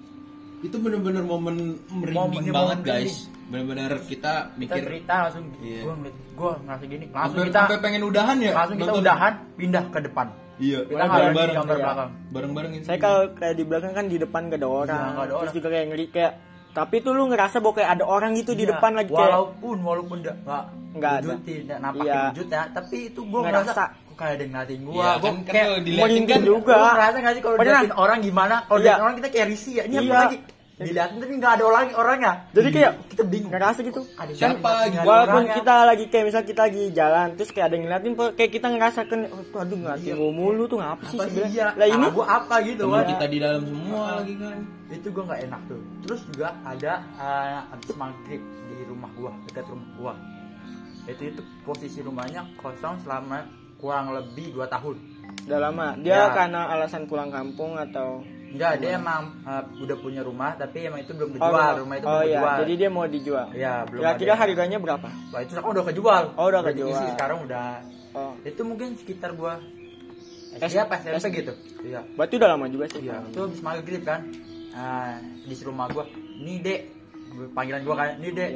Itu 0.63 0.77
bener-bener 0.79 1.21
momen 1.23 1.57
merinding 1.91 2.17
Momen- 2.43 2.49
banget 2.51 2.79
momen 2.79 2.89
guys. 3.03 3.15
Bener-bener 3.45 3.91
kita 3.99 4.07
kita 4.07 4.33
mikir 4.57 4.81
cerita 4.83 5.15
langsung 5.23 5.45
Iya. 5.59 5.81
gue 5.83 5.95
ngeliat 5.95 6.17
gue 6.31 6.51
ngerasa 6.59 6.85
gini 6.87 7.05
langsung 7.07 7.21
sampai, 7.35 7.47
kita 7.47 7.61
sampai 7.63 7.79
pengen 7.81 8.03
udahan 8.03 8.37
ya. 8.39 8.53
langsung 8.55 8.77
kita 8.77 8.87
nonton? 8.87 9.03
udahan 9.03 9.33
pindah 9.55 9.85
ke 9.87 9.99
depan 10.03 10.27
Iya. 10.57 10.79
kita 10.85 11.05
bareng-bareng. 11.07 11.57
Iya. 11.57 11.67
belakang 11.67 12.11
Bareng-bareng. 12.31 12.71
Saya 12.83 12.99
kalau 12.99 13.21
kayak 13.35 13.55
di 13.55 13.65
belakang 13.65 13.93
kan 13.93 14.05
di 14.07 14.17
depan 14.17 14.41
gak 14.47 14.57
ada 14.57 14.69
orang. 14.71 14.89
Iya, 14.95 15.05
nggak 15.07 15.25
ada 15.25 15.25
Terus 15.27 15.41
orang. 15.43 15.55
juga 15.55 15.69
kayak 15.71 15.87
ngeri 15.89 16.07
kayak 16.11 16.33
tapi 16.75 16.97
tuh 16.99 17.13
lu 17.13 17.25
ngerasa 17.27 17.57
bahwa 17.59 17.75
kayak 17.75 17.91
ada 17.93 18.05
orang 18.05 18.35
gitu 18.35 18.53
di 18.53 18.63
Iya, 18.63 18.75
depan 18.75 18.93
lagi 18.93 19.09
kayak 19.09 19.31
walaupun 19.31 19.77
walaupun 19.81 20.17
nggak 20.21 20.37
nggak 20.43 20.65
Nggak 20.95 21.13
ada. 21.17 21.33
nggak 21.39 21.79
nampakin 21.81 22.07
Iya. 22.07 22.23
wujud 22.29 22.49
ya 22.49 22.63
tapi 22.69 22.97
itu 23.09 23.21
gue 23.23 23.41
Ngerasa. 23.41 23.63
ngerasa 23.65 23.85
kok 24.05 24.15
kayak 24.15 24.33
ada 24.33 24.43
yang 24.43 24.53
ngeliatin 24.53 24.81
gue 24.81 24.95
Iya, 24.95 25.11
gue 25.15 25.23
kan, 25.23 25.35
kan 25.35 25.45
kayak 25.49 25.67
merinding 25.71 26.27
kan 26.27 26.41
juga. 26.43 26.75
Lu 26.75 26.87
ngerasa 26.89 27.17
gak 27.17 27.33
sih 27.33 27.43
kalau 27.43 27.57
diliatin 27.57 27.95
orang 27.95 28.19
gimana 28.21 28.55
kalau 28.61 28.75
Iya. 28.75 28.83
diliatin 28.85 29.03
orang 29.03 29.17
kita 29.17 29.29
kayak 29.31 29.47
risih 29.49 29.73
ya 29.73 29.83
ini 29.85 29.95
apa 29.95 30.05
Iya. 30.05 30.19
lagi 30.21 30.37
diliatin 30.77 31.17
tapi 31.17 31.35
nggak 31.35 31.53
ada 31.55 31.65
orang 31.65 31.87
orangnya 31.95 32.33
Jadi 32.51 32.69
kayak 32.69 32.93
kita 33.07 33.23
bingung 33.23 33.47
ngerasa 33.49 33.79
gitu. 33.81 34.03
ada 34.13 34.27
Siapa 34.29 34.59
nggak 34.59 34.91
gitu? 34.91 35.07
Walaupun 35.07 35.31
orangnya. 35.41 35.55
kita 35.55 35.75
lagi 35.85 36.05
kayak 36.11 36.25
misal 36.27 36.43
kita 36.43 36.61
lagi 36.63 36.83
jalan 36.91 37.29
terus 37.33 37.51
kayak 37.51 37.67
ada 37.67 37.75
yang 37.75 37.85
ngeliatin 37.85 38.13
kayak 38.35 38.51
kita 38.51 38.67
ngerasakan 38.69 39.19
oh, 39.25 39.43
tuh, 39.45 39.59
aduh 39.61 39.77
ngeliatin 39.77 40.03
Iya. 40.05 40.15
gua 40.17 40.31
mulu 40.31 40.63
tuh 40.65 40.79
ngapa 40.79 41.03
sih 41.05 41.15
sebenarnya. 41.17 41.47
iya 41.49 41.67
Lah 41.73 41.87
ini 41.87 42.07
gue 42.09 42.27
apa 42.27 42.55
gitu 42.61 42.83
kan 42.85 43.05
kita 43.07 43.27
di 43.29 43.39
dalam 43.39 43.63
semua 43.63 44.03
lagi 44.17 44.35
kan. 44.35 44.59
itu 44.91 45.09
gue 45.09 45.25
nggak 45.25 45.41
enak 45.45 45.61
tuh 45.65 45.81
terus 46.01 46.21
juga 46.29 46.49
ada 46.63 46.93
uh, 47.15 47.73
abis 47.73 47.91
maghrib 47.95 48.43
di 48.67 48.85
rumah 48.85 49.11
gua 49.15 49.31
dekat 49.47 49.65
rumah 49.65 49.89
gua 49.95 50.15
itu 51.05 51.23
itu 51.29 51.43
posisi 51.63 52.01
rumahnya 52.01 52.51
kosong 52.57 52.99
selama 52.99 53.47
kurang 53.77 54.11
lebih 54.11 54.51
dua 54.51 54.67
tahun 54.67 54.99
udah 55.45 55.61
lama. 55.61 55.87
Dia 55.99 56.11
Ya. 56.11 56.33
karena 56.33 56.67
alasan 56.69 57.05
pulang 57.05 57.29
kampung 57.29 57.77
atau 57.77 58.25
enggak 58.55 58.73
dia 58.79 58.91
emang 58.95 59.23
uh, 59.43 59.63
udah 59.77 59.97
punya 59.99 60.23
rumah 60.23 60.55
tapi 60.55 60.87
emang 60.87 61.01
itu 61.01 61.11
belum 61.11 61.29
Oh, 61.29 61.37
dijual 61.37 61.73
rumah 61.77 61.95
itu 61.97 62.05
oh 62.05 62.13
belum 62.13 62.23
iya, 62.23 62.39
dijual 62.39 62.57
jadi 62.57 62.73
dia 62.77 62.89
mau 62.89 63.05
dijual. 63.05 63.47
ya 63.53 63.75
belum 63.85 64.01
Kira-kira 64.01 64.35
harganya 64.37 64.79
berapa? 64.79 65.09
Wah, 65.29 65.41
itu 65.41 65.51
sekarang 65.53 65.71
udah 65.73 65.85
kejual. 65.85 66.23
Oh, 66.35 66.47
udah 66.47 66.61
diisi, 66.65 66.79
kejual. 66.87 67.13
sekarang 67.13 67.39
udah 67.43 67.67
Oh, 68.15 68.33
itu 68.41 68.61
mungkin 68.63 68.95
sekitar 68.95 69.35
gua 69.35 69.59
S- 70.55 70.63
SD 70.65 70.79
apa 70.79 70.95
SMP 71.03 71.35
gitu. 71.37 71.53
Iya. 71.83 72.07
Berarti 72.15 72.35
udah 72.39 72.49
lama 72.49 72.67
juga 72.69 72.87
sih. 72.87 73.03
iya 73.03 73.19
itu 73.21 73.43
habis 73.43 73.59
maghrib 73.61 74.03
kan. 74.03 74.21
Ah 74.71 75.19
di 75.19 75.55
rumah 75.61 75.91
gua. 75.91 76.07
Nih 76.37 76.59
dek 76.59 76.81
panggilan 77.51 77.83
gua 77.83 77.95
kan 77.97 78.09
nih 78.17 78.31
dek 78.31 78.51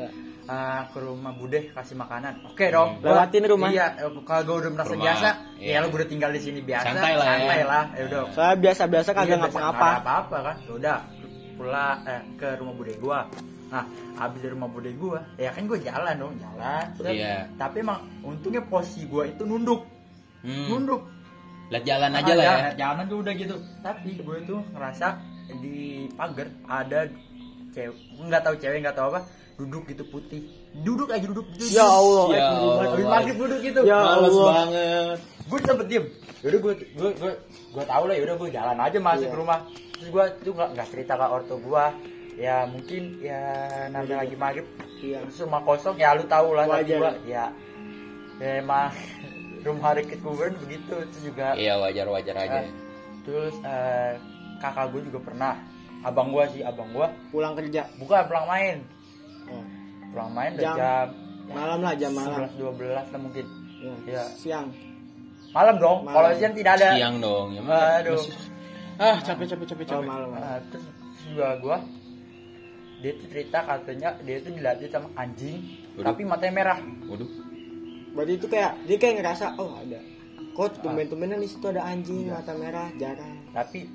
Iya. 0.49 0.57
ah, 0.57 0.83
ke 0.89 0.99
rumah 0.99 1.33
bude 1.33 1.61
kasih 1.71 1.93
makanan 1.95 2.41
oke 2.43 2.65
dong 2.67 2.91
Gua- 2.99 3.21
Lewatin 3.21 3.45
rumah. 3.47 3.69
iya 3.69 3.87
eh, 3.95 4.09
kalau 4.23 4.43
gua 4.43 4.57
udah 4.59 4.71
merasa 4.73 4.91
Rumah, 4.91 5.05
biasa 5.05 5.29
iya. 5.57 5.71
ya 5.71 5.79
lu 5.79 5.89
udah 5.91 6.09
tinggal 6.09 6.31
di 6.31 6.41
sini 6.41 6.61
biasa 6.61 6.87
Santai 6.89 7.13
lah 7.13 7.27
ya. 7.27 7.33
santai 7.35 7.61
lah 7.63 7.85
ya 7.91 8.03
udah 8.05 8.21
Soalnya 8.31 8.57
kagak 8.57 8.73
Iya, 8.73 8.89
biasa, 8.89 9.13
ngapa-ngapa. 9.39 9.77
nggak 9.77 9.93
ada 9.93 10.01
apa-apa 10.01 10.37
kan 10.43 10.57
Ya 10.59 10.73
udah 10.75 10.99
pulang 11.55 11.99
eh, 12.07 12.23
ke 12.35 12.49
rumah 12.57 12.75
bude 12.75 12.95
gua 12.97 13.21
nah 13.69 13.85
habis 14.17 14.41
dari 14.41 14.53
rumah 14.55 14.71
bude 14.71 14.91
gua 14.95 15.19
ya 15.37 15.51
kan 15.51 15.63
gua 15.63 15.77
jalan 15.79 16.15
dong 16.17 16.35
jalan 16.39 16.85
set. 16.95 17.13
Iya. 17.13 17.37
tapi 17.55 17.77
emang 17.79 18.01
untungnya 18.23 18.63
posisi 18.63 19.05
gua 19.05 19.25
itu 19.25 19.43
nunduk 19.43 19.85
Hmm. 20.39 20.71
nunduk 20.71 21.03
Lihat 21.69 21.85
jalan 21.85 22.11
aja 22.15 22.33
lah 22.33 22.45
ya. 22.47 22.71
jangan 22.79 23.05
tuh 23.05 23.19
udah 23.21 23.35
gitu 23.35 23.53
tapi 23.79 24.17
gue 24.17 24.39
tuh 24.43 24.63
ngerasa 24.71 25.21
di 25.59 25.77
pagar 26.11 26.49
ada 26.65 27.05
cewek 27.69 27.93
nggak 28.19 28.41
tahu 28.41 28.55
cewek 28.57 28.79
nggak 28.81 28.95
tahu 28.95 29.13
apa 29.13 29.21
duduk 29.59 29.83
gitu 29.85 30.05
putih 30.07 30.47
duduk 30.79 31.11
aja 31.11 31.25
duduk 31.25 31.47
gitu 31.53 31.75
Ya 31.75 31.83
Allah. 31.85 32.25
Ya 32.31 32.39
eh, 32.39 32.47
Allah. 32.47 33.11
maghrib 33.11 33.37
duduk 33.37 33.61
gitu 33.61 33.81
Ya 33.83 33.99
Males 33.99 34.31
Allah. 34.31 34.53
banget. 34.57 35.19
gue 35.45 35.59
sempet 35.61 35.87
diem 35.89 36.05
yaudah 36.39 36.61
gue 36.61 36.73
gue 36.95 37.11
gue 37.13 37.33
gue 37.69 37.85
tahu 37.85 38.05
lah 38.05 38.15
yaudah 38.15 38.37
gue 38.37 38.49
jalan 38.49 38.79
aja 38.79 38.99
masuk 38.99 39.25
Iya. 39.25 39.33
ke 39.33 39.37
rumah 39.37 39.59
terus 39.91 40.09
gue 40.09 40.25
tuh 40.41 40.53
nggak 40.53 40.69
nggak 40.73 40.89
cerita 40.89 41.13
ke 41.15 41.27
ortu 41.27 41.55
gue 41.59 41.85
ya 42.39 42.57
mungkin 42.65 43.03
ya 43.19 43.41
namanya 43.89 44.17
lagi 44.23 44.37
maghrib 44.37 44.67
Iya. 44.99 45.19
terus 45.25 45.39
rumah 45.41 45.63
kosong 45.63 45.97
ya 45.97 46.13
lu 46.13 46.25
tahu 46.25 46.49
lah 46.53 46.65
tapi 46.65 46.87
Wajar. 46.87 46.99
gua 47.01 47.13
ya 47.25 47.45
ya 48.39 48.51
emang 48.57 48.95
rumah 49.67 49.91
deket 49.93 50.19
kuburan 50.21 50.55
begitu 50.57 50.95
terus 51.03 51.23
juga 51.25 51.59
Iya 51.59 51.75
wajar-wajar 51.77 52.35
aja. 52.37 52.59
eh, 52.63 52.71
terus 53.25 53.55
eh, 53.59 54.13
kakak 54.59 54.87
gue 54.93 55.03
juga 55.03 55.19
pernah 55.25 55.59
abang 56.01 56.31
gue 56.31 56.45
sih 56.49 56.63
abang 56.63 56.87
gue 56.89 57.09
Pulang 57.29 57.55
kerja. 57.55 57.91
bukan 57.99 58.23
pulang 58.25 58.47
main 58.47 58.77
Oh. 59.51 59.65
pulang 60.09 60.31
main 60.31 60.53
Jam- 60.55 60.77
jam 60.77 61.07
Malam 61.49 61.81
lah 61.81 61.95
jam 61.95 62.13
malam. 62.13 62.45
11 62.45 62.61
12 62.77 63.09
lah 63.09 63.19
mungkin 63.19 63.47
Ya. 63.79 63.93
Iya. 64.05 64.23
Siang. 64.35 64.67
malam 65.49 65.77
dong 65.77 65.99
Malam. 66.03 66.13
kalau 66.13 66.29
siang 66.35 66.53
tidak 66.53 66.73
ada 66.77 66.89
Siang 66.93 67.17
dong. 67.19 67.47
Ya. 67.51 67.61
Aduh. 67.99 68.21
Ah 68.97 69.17
capek 69.19 69.47
capek 69.49 69.67
capek 69.67 69.85
Oh, 69.87 69.91
capek. 69.97 70.09
malam. 70.09 70.29
Nah, 70.31 70.59
terus 70.69 70.85
terus 70.85 71.23
juga 71.27 71.49
gue 71.57 71.77
dia 72.99 73.13
tuh 73.15 73.27
cerita 73.29 73.59
katanya 73.63 74.09
dia 74.21 74.37
tuh 74.39 74.53
dilatih 74.53 74.89
sama 74.89 75.09
anjing 75.15 75.63
Waduh. 75.95 76.05
tapi 76.05 76.23
matanya 76.25 76.55
merah 76.55 76.79
Waduh. 77.07 77.31
Berarti 78.11 78.33
itu 78.35 78.47
kayak 78.47 78.73
dia 78.85 78.97
kayak 78.97 79.15
ngerasa 79.19 79.55
oh 79.55 79.71
ada. 79.73 80.01
Kok 80.51 80.83
tumben-tumbenan 80.83 81.39
di 81.39 81.47
situ 81.47 81.65
ada 81.65 81.87
anjing 81.87 82.27
Iya. 82.27 82.35
mata 82.35 82.53
merah 82.53 82.89
jarang. 82.93 83.37
tapi 83.49 83.87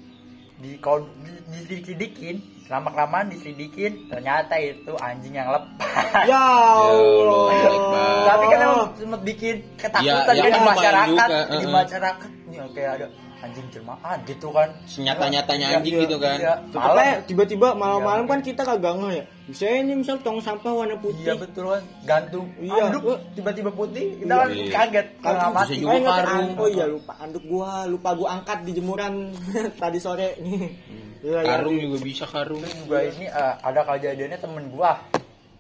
di 0.55 0.79
kalau 0.79 1.03
di- 1.19 1.43
diselidikin 1.51 2.39
lama 2.74 2.89
kelamaan 2.89 3.30
diselidikin 3.30 4.09
ternyata 4.09 4.57
itu 4.57 4.97
anjing 4.97 5.38
yang 5.38 5.53
lepas 5.53 6.26
Ya 6.26 6.41
Allah. 6.41 7.69
Akbar. 7.69 8.26
tapi 8.26 8.45
kan 8.49 8.59
emang 8.65 8.82
sempet 8.97 9.21
bikin 9.21 9.55
ketakutan 9.78 10.34
Ya, 10.34 10.41
ya, 10.41 10.43
kan 10.43 10.51
di 10.57 10.61
masyarakat 10.65 11.28
juga, 11.30 11.45
di 11.45 11.57
uh-uh. 11.61 11.69
masyarakat 11.69 12.30
nih 12.49 12.57
kayak 12.74 12.91
ada 12.97 13.07
anjing 13.43 13.67
jelmaan 13.69 14.17
gitu 14.23 14.47
kan 14.49 14.71
Senyata-nyatanya 14.87 15.67
Iya, 15.67 15.75
anjing 15.77 15.93
iya, 15.93 16.01
gitu 16.01 16.17
kan. 16.17 16.37
iya. 16.37 16.53
Tapi 16.63 16.79
malam 16.79 17.15
tiba-tiba 17.23 17.67
malam-malam 17.73 18.23
Iya, 18.23 18.31
kan 18.31 18.39
kita 18.41 18.61
kagak 18.63 18.93
ngeh 18.95 19.13
ya. 19.13 19.23
Misalnya 19.43 19.77
ini 19.77 19.93
misal 19.99 20.15
tong 20.17 20.39
sampah 20.39 20.71
warna 20.71 20.95
putih. 20.95 21.19
iya 21.21 21.35
betul 21.35 21.67
kan 21.67 21.83
gantung 22.03 22.47
Iya. 22.55 22.87
anduk 22.87 23.03
tiba-tiba 23.33 23.69
putih 23.69 24.05
kita 24.17 24.31
Iya. 24.31 24.39
kan 24.39 24.47
Iya. 24.49 24.71
kaget 24.71 25.07
setengah 25.13 25.35
bisa 25.43 25.51
mati 25.53 25.73
juga 25.75 25.91
inget 25.93 26.13
karung. 26.15 26.47
Oh 26.55 26.69
iya 26.69 26.85
lupa 26.87 27.13
anduk 27.17 27.43
gua, 27.43 27.71
lupa 27.83 28.09
gua 28.13 28.27
angkat 28.33 28.57
di 28.63 28.71
jemuran 28.73 29.13
tadi 29.81 29.99
sore 29.99 30.39
nih. 30.39 30.63
Iya, 31.23 31.39
iya. 31.39 31.55
Karung 31.55 31.75
juga 31.77 31.97
bisa 31.99 32.25
karung. 32.25 32.59
terus 32.59 32.75
juga 32.79 32.99
ini 33.01 33.25
eh, 33.25 33.53
ada 33.57 33.81
kejadiannya 33.81 34.37
temen 34.37 34.63
gua 34.69 34.99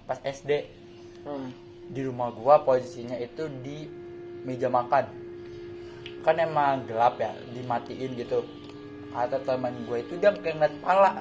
pas 0.03 0.19
SD 0.19 0.51
Hmm. 1.23 1.55
di 1.87 2.03
rumah 2.03 2.31
gua 2.31 2.59
posisinya 2.59 3.15
itu 3.15 3.47
di 3.59 3.87
meja 4.41 4.67
makan 4.67 5.07
kan 6.23 6.35
emang 6.35 6.83
gelap 6.83 7.15
ya 7.17 7.29
dimatiin 7.51 8.15
gitu 8.15 8.41
atau 9.11 9.39
teman 9.39 9.75
gue 9.83 9.97
itu 9.99 10.13
dia 10.17 10.31
kayak 10.33 10.55
ngeliat 10.57 10.75
pala 10.79 11.11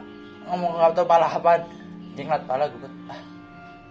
ngomong 0.44 0.70
nggak 0.74 0.92
tahu 0.94 1.04
pala 1.04 1.26
apa 1.26 1.60
dia 2.12 2.22
ngeliat 2.22 2.44
pala 2.44 2.64
gue 2.66 2.80
ah 3.06 3.20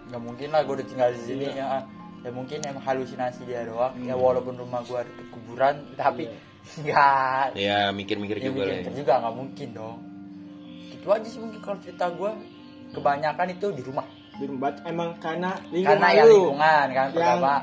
nggak 0.07 0.22
mungkin 0.22 0.47
lah 0.49 0.62
gue 0.62 0.74
udah 0.74 0.88
tinggal 0.88 1.09
di 1.12 1.22
sini 1.22 1.45
Iya. 1.49 1.62
ya 1.62 1.80
ya 2.22 2.30
mungkin 2.30 2.57
emang 2.62 2.82
halusinasi 2.82 3.43
dia 3.43 3.64
doang 3.64 3.97
ya 3.99 4.14
walaupun 4.14 4.53
rumah 4.55 4.82
gua 4.84 5.01
deket 5.01 5.26
kuburan 5.32 5.74
tapi 5.95 6.30
nggak 6.78 7.57
Ya 7.57 7.89
mikir-mikir 7.89 8.38
ya 8.38 8.43
juga 8.45 8.62
lah. 8.64 8.78
mikir 8.78 8.88
ya. 8.88 8.97
juga 8.97 9.14
nggak 9.20 9.36
mungkin 9.36 9.68
dong 9.72 9.97
itu 10.91 11.07
aja 11.07 11.26
sih 11.26 11.39
mungkin 11.39 11.59
kalau 11.59 11.78
cerita 11.80 12.05
gua 12.09 12.32
kebanyakan 12.89 13.47
itu 13.49 13.68
di 13.72 13.82
rumah 13.82 14.05
Di 14.32 14.45
rumah 14.45 14.70
emang 14.84 15.18
karena 15.18 15.53
lingkungan 15.68 15.97
karena 15.97 16.07
ya 16.12 16.24
lu. 16.24 16.34
lingkungan 16.47 16.86
kan 16.88 16.93
Yang 17.03 17.14
pertama 17.14 17.53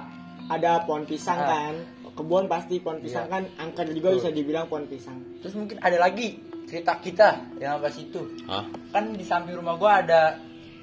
ada 0.48 0.70
pohon 0.82 1.04
pisang 1.04 1.38
Ah. 1.38 1.46
kan. 1.46 1.74
Kebun 2.18 2.44
pasti 2.44 2.74
pohon 2.78 2.98
pisang 2.98 3.24
Iya. 3.24 3.32
kan 3.32 3.42
angker 3.56 3.86
juga 3.88 4.10
Betul. 4.10 4.18
bisa 4.18 4.28
dibilang 4.32 4.66
pohon 4.66 4.84
pisang. 4.84 5.18
terus 5.38 5.54
mungkin 5.54 5.78
ada 5.78 5.94
lagi 5.96 6.34
cerita 6.64 6.98
kita 6.98 7.28
yang 7.56 7.78
pas 7.78 7.94
itu 7.94 8.20
Hah? 8.44 8.66
kan 8.90 9.04
di 9.10 9.22
samping 9.22 9.54
rumah 9.54 9.74
gua 9.74 10.02
ada 10.02 10.34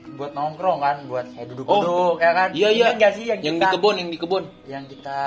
buat 0.08 0.32
nongkrong 0.32 0.80
kan 0.80 0.98
buat 1.06 1.26
saya 1.30 1.46
duduk-duduk 1.46 1.82
Oh, 1.84 2.16
ya 2.16 2.32
kan 2.32 2.50
Iya 2.52 2.70
iya. 2.72 2.88
Nggak 2.94 3.12
sih 3.14 3.26
yang, 3.26 3.40
yang 3.42 3.56
kita 3.56 3.66
di 3.66 3.76
kebun, 3.76 3.96
yang 3.96 4.10
di 4.10 4.18
kebun. 4.18 4.44
yang 4.66 4.84
kita 4.86 5.20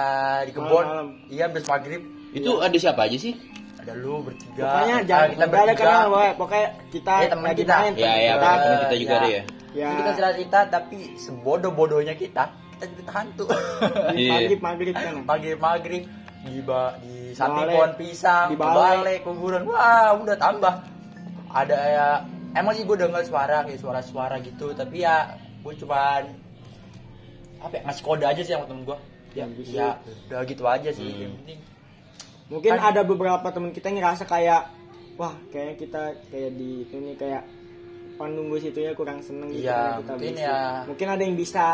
di 0.43 0.53
kebun 0.53 0.87
iya 1.29 1.43
habis 1.45 1.65
maghrib 1.65 2.03
Itu 2.31 2.51
ada 2.59 2.75
siapa 2.75 3.05
aja 3.05 3.19
sih? 3.19 3.35
ada 3.79 3.93
lu 3.95 4.21
bertiga 4.21 4.65
Pokoknya 4.65 4.97
jangan 5.03 5.29
kita 5.29 5.39
ada 5.39 5.49
bertiga 5.49 5.75
kenal 5.75 6.03
pokoknya, 6.07 6.33
pokoknya 6.35 6.69
kita 6.89 7.13
Iya, 7.15 7.29
teman 7.29 7.45
lagi 7.45 7.59
kita. 7.59 7.75
main, 7.75 7.93
Ya 7.95 8.13
ya, 8.15 8.33
Kita- 8.35 8.59
kita 8.81 8.97
juga 8.97 9.13
ya. 9.13 9.19
ada 9.19 9.29
ya. 9.29 9.43
Ya. 9.71 9.89
Kita 9.93 10.11
cerita 10.13 10.31
cerita 10.33 10.59
tapi 10.69 10.99
sebodoh-bodohnya 11.19 12.15
kita 12.15 12.45
kita 12.79 12.87
cerita 12.89 13.13
hantu 13.13 13.45
Iya. 14.15 14.31
Maghrib 14.33 14.61
maghrib 14.61 14.95
kan. 14.95 15.15
maghrib 15.23 15.59
maghrib 15.59 16.03
di 16.41 16.63
ba, 16.63 16.95
di 16.97 17.35
samping 17.35 17.67
Balai. 17.67 17.75
pohon 17.75 17.93
pisang 17.97 18.47
Di 18.47 18.55
di 18.55 18.57
balai. 18.57 19.17
kuburan 19.21 19.63
wah 19.65 20.15
udah 20.15 20.37
tambah 20.37 20.75
ada 21.51 21.77
ya 21.77 22.07
emang 22.55 22.73
sih 22.73 22.83
gue 22.83 22.97
dengar 22.97 23.21
suara 23.21 23.63
kayak 23.63 23.77
suara-suara 23.77 24.39
gitu 24.39 24.71
tapi 24.73 25.03
ya 25.03 25.35
gue 25.59 25.75
cuman 25.77 26.23
apa 27.59 27.75
ya, 27.75 27.81
ngasih 27.85 28.03
kode 28.03 28.23
aja 28.23 28.39
sih 28.39 28.53
sama 28.53 28.65
temen 28.65 28.85
gue 28.85 28.99
ya, 29.35 29.45
Hmm, 29.45 29.55
bisa. 29.55 29.75
ya 29.75 29.89
udah 30.31 30.41
gitu 30.45 30.63
aja 30.65 30.91
sih 30.91 31.05
Hmm. 31.05 31.21
yang 31.21 31.35
penting 31.37 31.61
Mungkin 32.49 32.71
Kan- 32.73 32.87
ada 32.89 33.03
beberapa 33.03 33.45
teman 33.47 33.71
kita 33.71 33.87
yang 33.87 34.01
ngerasa 34.01 34.25
kayak 34.25 34.73
wah 35.15 35.37
kayaknya 35.49 35.75
kita 35.77 36.03
kayak 36.25 36.51
di 36.55 36.87
ini 36.89 37.13
kayak 37.13 37.45
penunggu 38.15 38.57
situnya 38.57 38.95
kurang 38.95 39.21
seneng 39.21 39.51
gitu 39.51 39.63
Iya, 39.63 39.77
kan 39.77 40.01
kita 40.01 40.11
mungkin 40.11 40.33
berisik. 40.33 40.47
ya. 40.47 40.61
Mungkin 40.85 41.07
ada 41.09 41.23
yang 41.23 41.37
bisa 41.37 41.67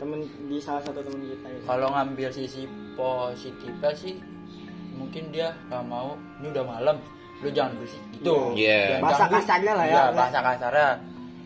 temen 0.00 0.18
di 0.42 0.56
salah 0.56 0.80
satu 0.80 0.98
teman 0.98 1.20
kita 1.22 1.46
gitu. 1.46 1.64
kalau 1.64 1.88
ngambil 1.90 2.28
sisi 2.30 2.64
positifnya 2.94 3.92
sih 3.92 4.16
mungkin 4.92 5.28
dia 5.28 5.52
nggak 5.66 5.84
mau 5.84 6.12
ini 6.38 6.48
udah 6.48 6.64
malam 6.66 6.96
lu 7.38 7.48
jangan 7.48 7.72
berisik 7.74 8.02
gitu 8.12 8.52
Iya. 8.52 8.78
Jangan 8.90 9.02
Bahasa 9.02 9.24
kasarnya 9.26 9.72
lah 9.72 9.86
ya. 9.86 9.92
Iya, 9.94 10.02
bahasa 10.12 10.38
kasarnya 10.42 10.88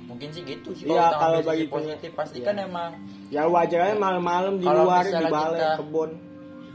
mungkin 0.05 0.29
sih 0.29 0.43
gitu 0.43 0.71
sih 0.73 0.85
Iya, 0.85 1.03
kalau 1.09 1.39
ngambil 1.39 1.43
bagi 1.45 1.59
sisi 1.61 1.71
positif 1.73 2.11
pasti 2.13 2.37
iya. 2.37 2.47
kan 2.47 2.57
emang 2.61 2.91
Ya 3.29 3.43
wajar 3.45 3.81
aja 3.85 3.95
malam-malam 3.97 4.55
di 4.57 4.65
Kalau 4.65 4.85
luar 4.85 5.03
di 5.03 5.15
balai 5.25 5.55
kita- 5.57 5.79
kebun. 5.79 6.11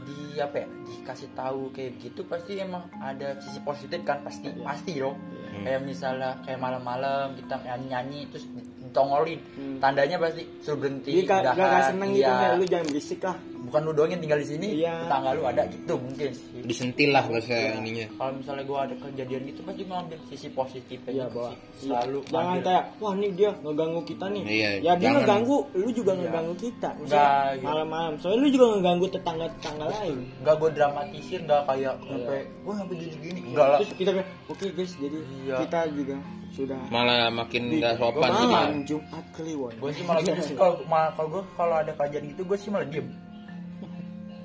di 0.02 0.16
apa 0.36 0.56
ya 0.56 0.68
dikasih 0.90 1.28
tahu 1.32 1.62
kayak 1.70 1.92
gitu 1.98 2.20
pasti 2.24 2.52
emang 2.58 2.84
ada 2.94 3.28
sisi 3.38 3.60
positif 3.60 4.00
kan 4.02 4.20
pasti 4.20 4.48
Iya. 4.48 4.62
pasti 4.62 4.92
dong 4.96 5.16
Hmm. 5.50 5.64
kayak 5.64 5.82
misalnya 5.82 6.30
kayak 6.40 6.56
malam-malam 6.58 7.34
kita 7.34 7.58
nyanyi 7.60 7.86
nyanyi 7.88 8.20
terus 8.26 8.46
ditongolin 8.90 9.40
Hmm. 9.54 9.78
tandanya 9.78 10.16
pasti 10.18 10.42
suruh 10.60 10.78
berhenti 10.82 11.22
Jadi 11.22 11.26
gak, 11.30 11.54
gak, 11.54 11.82
seneng 11.94 12.10
gitu 12.12 12.26
iya. 12.26 12.36
kayak 12.36 12.54
lu 12.58 12.64
jangan 12.66 12.86
berisik 12.90 13.20
lah. 13.22 13.36
Bukan 13.62 13.80
lu 13.82 13.92
doang 13.92 14.08
yang 14.08 14.18
tinggal 14.18 14.36
di 14.36 14.48
sini 14.48 14.66
Iya. 14.78 15.04
tetangga 15.04 15.30
lu 15.32 15.42
ada 15.42 15.62
gitu 15.66 15.94
mungkin 15.94 16.28
sih 16.30 16.60
Disentil 16.62 17.10
lah 17.10 17.22
bahasa 17.22 17.54
ininya. 17.74 18.06
kalau 18.14 18.32
misalnya 18.34 18.64
gua 18.64 18.78
ada 18.82 18.94
kejadian 18.96 19.42
gitu 19.44 19.60
pasti 19.60 19.82
mengambil 19.84 20.18
sisi 20.26 20.48
positifnya 20.48 21.10
Iya 21.10 21.24
gitu 21.24 21.34
bahwa 21.34 21.50
selalu 21.76 22.18
jangan 22.22 22.40
ngambil. 22.46 22.64
kayak 22.64 22.84
wah 22.96 23.14
nih 23.14 23.30
dia 23.32 23.50
ngeganggu 23.56 24.00
kita 24.02 24.24
nih. 24.26 24.42
Iya, 24.42 24.70
ya 24.72 24.92
dia 24.92 24.92
jangan. 24.96 25.14
ngeganggu, 25.16 25.56
lu 25.74 25.88
juga 25.90 26.10
Iya. 26.10 26.20
ngeganggu 26.20 26.54
kita. 26.56 26.88
Misalnya 26.96 27.30
iya. 27.50 27.62
malam-malam. 27.62 28.12
Soalnya 28.16 28.38
lu 28.38 28.48
juga 28.50 28.66
ngeganggu 28.70 29.06
tetangga-tetangga 29.10 29.86
lain. 29.90 30.18
nggak 30.40 30.54
gue 30.56 30.70
dramatisir 30.72 31.38
nggak 31.42 31.62
kayak 31.64 31.94
sampai 32.00 32.40
gue 32.46 32.74
sampai 32.74 32.94
gini 32.96 33.14
gini 33.20 33.40
enggak 33.46 33.66
lah 33.66 33.78
Terus 33.78 33.92
kita 33.94 34.10
kayak 34.12 34.28
oke 34.46 34.66
guys, 34.70 34.92
jadi 34.96 35.18
Iya. 35.40 35.56
kita 35.60 35.78
juga 35.90 36.16
sudah 36.50 36.80
Malah 36.88 37.30
makin 37.30 37.62
nggak 37.70 37.94
sopan 37.96 38.30
sih. 38.32 38.46
malam 38.46 38.72
Jumat 38.82 39.24
Kliwon. 39.32 39.74
gue 39.76 39.90
sih 39.92 40.02
malah 40.02 40.22
gitu 40.26 40.42
sih 40.42 40.54
kalau 40.54 40.74
kalau 40.86 41.28
gue 41.30 41.42
kalau 41.54 41.74
ada 41.76 41.92
kajian 41.94 42.24
gitu 42.26 42.42
gue 42.42 42.56
sih 42.56 42.68
malah 42.68 42.84
diem 42.84 43.06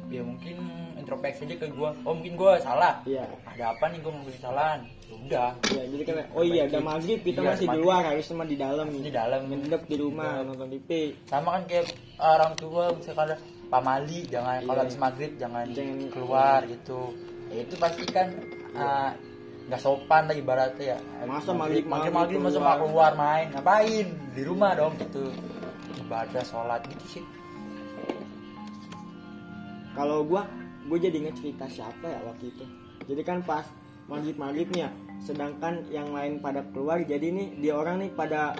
ya 0.08 0.22
mungkin 0.22 0.56
introspeksi 0.96 1.44
aja 1.44 1.56
ke 1.58 1.68
gue 1.68 1.90
oh 1.98 2.14
mungkin 2.14 2.34
gue 2.34 2.52
salah. 2.60 3.02
Iya. 3.04 3.26
ada 3.46 3.64
apa 3.72 3.86
nih 3.88 4.00
gue 4.00 4.12
ngelakuin 4.12 4.36
kesalahan? 4.36 4.80
Ya 5.06 5.14
udah. 5.18 5.50
Ya, 5.70 5.84
jadi 5.88 6.04
kan 6.04 6.16
oh 6.32 6.44
iya 6.44 6.62
udah 6.66 6.82
maghrib 6.84 7.20
kita 7.20 7.40
Iya, 7.40 7.48
masih 7.48 7.66
di 7.68 7.78
luar 7.78 8.02
harusnya 8.04 8.36
mah 8.36 8.48
di 8.48 8.58
dalam 8.58 8.88
di 8.92 9.12
dalam 9.12 9.42
Ngendep 9.46 9.82
di 9.86 9.96
rumah 9.96 10.32
nonton 10.42 10.68
TV. 10.70 10.90
sama 11.26 11.50
kan 11.54 11.64
kayak 11.66 11.86
orang 12.18 12.54
tua 12.56 12.84
misalkan 12.92 13.28
pamali 13.66 14.20
jangan 14.26 14.62
kalau 14.62 14.74
Iya. 14.74 14.84
habis 14.84 14.98
maghrib 14.98 15.32
jangan, 15.36 15.66
Jangan 15.70 15.98
keluar 16.10 16.60
gitu. 16.66 17.00
Ya 17.48 17.60
itu 17.62 17.76
pasti 17.76 18.04
kan 18.08 18.28
ah, 18.74 19.12
nggak 19.66 19.82
sopan 19.82 20.26
lah 20.26 20.36
ibaratnya 20.36 20.86
ya. 20.94 20.98
Masa 21.26 21.50
maghrib 21.52 21.86
maghrib- 21.86 22.14
maghrib, 22.14 22.40
masa 22.40 22.62
keluar 22.78 23.12
main 23.14 23.50
ngapain? 23.52 24.08
Di 24.32 24.42
rumah 24.42 24.74
dong 24.74 24.94
gitu. 24.98 25.34
Ibadah 25.98 26.44
sholat 26.44 26.86
gitu 26.86 27.06
sih 27.12 27.24
Kalau 29.96 30.22
gua 30.22 30.44
gua 30.86 30.98
jadi 31.00 31.18
inget 31.18 31.36
cerita 31.36 31.66
siapa 31.66 32.06
ya 32.06 32.20
waktu 32.22 32.52
itu. 32.52 32.66
Jadi 33.06 33.22
kan 33.24 33.40
pas 33.42 33.66
maghrib 34.06 34.36
maghrib 34.36 34.68
nih 34.70 34.86
ya, 34.86 34.90
sedangkan 35.20 35.88
yang 35.90 36.12
lain 36.12 36.38
pada 36.38 36.62
keluar 36.70 37.02
jadi 37.02 37.26
nih 37.26 37.48
dia 37.58 37.74
orang 37.74 37.98
nih 37.98 38.12
pada 38.12 38.54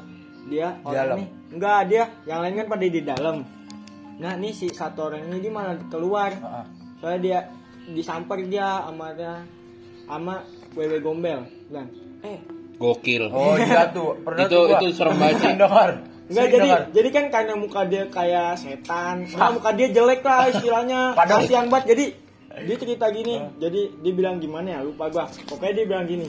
dia 0.46 0.74
Di 0.74 0.84
orang 0.84 0.96
dalam. 0.96 1.16
nih 1.18 1.28
enggak 1.52 1.80
dia 1.86 2.04
yang 2.26 2.40
lain 2.42 2.54
kan 2.56 2.68
pada 2.68 2.86
di 2.88 3.02
dalam. 3.02 3.38
Nah 4.16 4.34
nih 4.34 4.54
si 4.54 4.68
satu 4.70 5.00
orang 5.06 5.28
ini 5.28 5.38
dia 5.40 5.52
malah 5.52 5.76
keluar. 5.86 6.32
Heeh. 6.32 6.66
Soalnya 6.98 7.20
dia 7.20 7.40
disamper 7.86 8.42
dia 8.46 8.82
sama 8.82 9.14
dia 9.14 9.34
sama 10.06 10.42
wewe 10.74 10.98
gombel 10.98 11.46
bilang 11.68 11.90
eh 12.22 12.40
Gokil. 12.76 13.32
Oh 13.32 13.56
iya 13.56 13.88
tuh, 13.88 14.20
pernah 14.20 14.52
Itu- 14.52 14.68
tuh 14.68 14.76
itu 14.76 14.88
serem 14.92 15.16
banget 15.16 15.38
sih. 15.40 15.54
Enggak 16.26 16.46
jadi 16.48 16.58
dengar. 16.60 16.82
jadi 16.90 17.10
kan 17.12 17.26
karena 17.30 17.54
muka 17.56 17.82
dia 17.84 18.04
kayak 18.08 18.50
setan, 18.56 19.16
nah, 19.32 19.50
muka 19.52 19.70
dia 19.72 19.88
jelek 19.90 20.22
lah 20.22 20.42
istilahnya. 20.52 21.02
Padahal- 21.14 21.42
Kasihan 21.44 21.68
banget. 21.68 21.86
Jadi 21.88 22.06
dia 22.58 22.76
cerita 22.78 23.06
gini, 23.10 23.34
jadi 23.58 23.82
dia 23.96 24.14
bilang 24.14 24.36
gimana 24.38 24.68
ya? 24.70 24.80
Lupa 24.82 25.06
gua. 25.08 25.26
Pokoknya 25.46 25.74
dia 25.76 25.86
bilang 25.86 26.06
gini. 26.06 26.28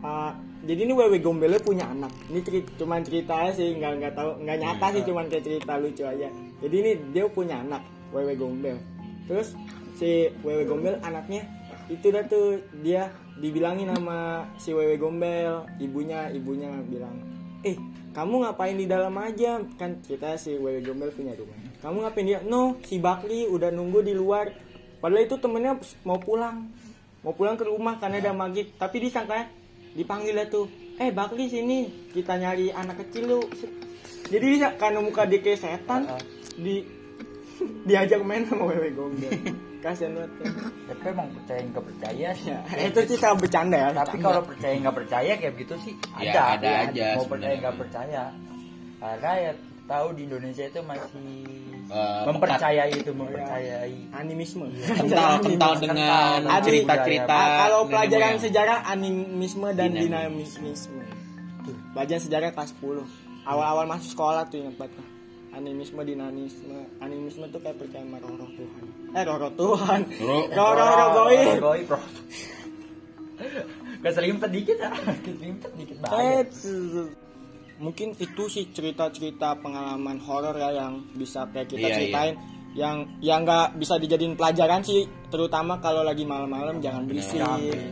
"Ah, 0.00 0.34
jadi 0.60 0.80
ini 0.82 0.92
wewe 0.92 1.16
gombelnya 1.18 1.56
punya 1.58 1.86
anak. 1.86 2.12
Ini 2.26 2.40
cerita, 2.40 2.68
cuman 2.76 3.00
cerita 3.00 3.36
sih, 3.50 3.72
nggak 3.72 3.92
nggak 3.96 4.12
tahu, 4.12 4.30
nggak 4.40 4.58
nyata 4.58 4.86
sih, 4.90 5.02
cuman 5.02 5.24
kayak 5.26 5.44
cerita 5.44 5.72
lucu 5.74 6.02
aja. 6.02 6.28
Jadi 6.58 6.74
ini 6.74 6.90
dia 7.10 7.24
punya 7.26 7.56
anak, 7.58 7.80
wewe 8.10 8.34
gombel. 8.34 8.76
Terus 9.24 9.56
si 9.94 10.10
wewe 10.42 10.64
gombel 10.64 11.00
anaknya 11.00 11.46
itu 11.86 12.08
dah 12.08 12.24
tuh 12.24 12.60
dia 12.80 13.08
dibilangin 13.34 13.88
sama 13.88 14.44
si 14.56 14.72
wewe 14.72 14.96
gombel, 14.96 15.64
ibunya 15.78 16.28
ibunya 16.28 16.68
bilang, 16.82 17.14
eh 17.62 17.78
kamu 18.14 18.46
ngapain 18.46 18.78
di 18.78 18.86
dalam 18.86 19.10
aja 19.18 19.58
kan 19.74 19.98
kita 20.06 20.38
si 20.38 20.54
wewe 20.54 20.78
gombel 20.86 21.10
punya 21.10 21.34
rumah. 21.34 21.58
Kamu 21.82 22.06
ngapain 22.06 22.22
dia? 22.22 22.40
No, 22.46 22.78
si 22.86 23.02
Bakli 23.02 23.50
udah 23.50 23.74
nunggu 23.74 24.06
di 24.06 24.14
luar. 24.14 24.54
Padahal 25.02 25.26
itu 25.26 25.34
temennya 25.42 25.74
mau 26.06 26.22
pulang, 26.22 26.70
mau 27.26 27.34
pulang 27.34 27.58
ke 27.58 27.66
rumah 27.66 27.98
karena 27.98 28.22
ada 28.22 28.30
maghrib. 28.30 28.70
Tapi 28.78 29.02
disangka 29.02 29.50
dipanggil 29.98 30.30
lah 30.38 30.46
tuh, 30.46 30.70
eh 31.02 31.10
Bakli 31.10 31.50
sini 31.50 32.10
kita 32.14 32.38
nyari 32.38 32.70
anak 32.70 33.02
kecil 33.02 33.26
lu. 33.26 33.40
Jadi 34.30 34.46
bisa 34.46 34.78
karena 34.78 35.02
muka 35.02 35.26
dia 35.26 35.42
kayak 35.42 35.60
setan, 35.60 36.06
di 36.54 36.86
diajak 37.90 38.22
main 38.22 38.46
sama 38.46 38.70
wewe 38.70 38.94
gombel. 38.94 39.28
Kasian 39.84 40.10
banget. 40.10 40.30
kan. 40.32 40.52
Tapi 40.88 41.04
emang 41.06 41.28
percaya 41.30 41.60
nggak 41.62 41.84
percaya 41.84 42.28
sih. 42.32 42.48
Ya, 42.48 42.60
itu 42.82 43.00
kita 43.06 43.28
bercanda 43.36 43.76
ya. 43.76 43.88
Tapi 43.90 44.00
bercanda. 44.10 44.24
kalau 44.24 44.40
percaya 44.42 44.74
nggak 44.74 44.96
percaya 44.96 45.32
kayak 45.36 45.52
begitu 45.54 45.74
sih 45.78 45.94
Ya, 46.16 46.32
ada. 46.32 46.40
ada 46.56 46.70
aja 46.82 47.06
Mau 47.12 47.22
percaya 47.22 47.28
sebenarnya. 47.28 47.56
nggak 47.60 47.76
percaya. 47.76 48.22
Karena 48.96 49.32
ya 49.38 49.52
tahu 49.84 50.06
di 50.10 50.22
Indonesia 50.24 50.64
itu 50.64 50.80
masih 50.82 51.36
Eh, 51.84 52.22
mempercayai 52.24 52.96
itu 52.96 53.12
mempercayai. 53.12 54.08
animisme. 54.10 54.72
kental 54.72 55.36
kental 55.38 55.72
dengan 55.76 56.40
cerita-cerita 56.58 57.38
kalau 57.60 57.84
pelajaran 57.84 58.40
sejarah 58.40 58.88
animisme 58.88 59.68
dan 59.70 59.92
Dinamis. 59.92 60.56
dinamisme. 60.56 61.04
Tuh, 61.60 61.76
Pelajaran 61.92 62.22
sejarah 62.22 62.48
kelas 62.50 62.72
10. 62.74 63.04
Awal-awal 63.44 63.84
masuk 63.86 64.08
sekolah 64.10 64.48
tuh 64.48 64.56
ingat 64.58 64.80
banget. 64.80 65.04
Animisme, 65.54 66.02
dinamisme. 66.02 66.78
Animisme 66.98 67.46
tuh 67.48 67.58
kayak 67.58 67.78
percaya 67.78 68.02
sama 68.02 68.18
roh-roh 68.18 68.50
Tuhan. 68.52 68.84
Eh, 69.12 69.22
roh-roh 69.22 69.52
Tuhan. 69.54 70.00
Roh- 70.18 70.46
Roh-roh 70.58 71.06
goib. 71.16 71.56
Goib, 71.60 71.84
bro. 71.86 72.00
Keselimpet 74.00 74.50
dikit 74.50 74.76
ya. 74.76 74.90
Keselimpet 75.20 75.70
dikit 75.74 75.96
banget. 76.00 76.48
mungkin 77.74 78.14
itu 78.14 78.44
sih 78.46 78.70
cerita-cerita 78.70 79.58
pengalaman 79.58 80.18
horor 80.20 80.54
ya 80.54 80.70
yang 80.72 81.02
bisa 81.10 81.42
kayak 81.48 81.66
kita 81.66 81.82
Iya, 81.84 81.94
ceritain 81.96 82.34
yang 82.72 82.96
yang 83.18 83.42
nggak 83.42 83.74
bisa 83.74 83.98
dijadiin 83.98 84.34
pelajaran 84.34 84.78
sih 84.80 85.02
terutama 85.26 85.78
kalau 85.78 86.02
lagi 86.02 86.22
malam-malam 86.22 86.78
jangan 86.78 87.02
berisik 87.02 87.34
Jangan 87.36 87.58
berisik. 87.60 87.82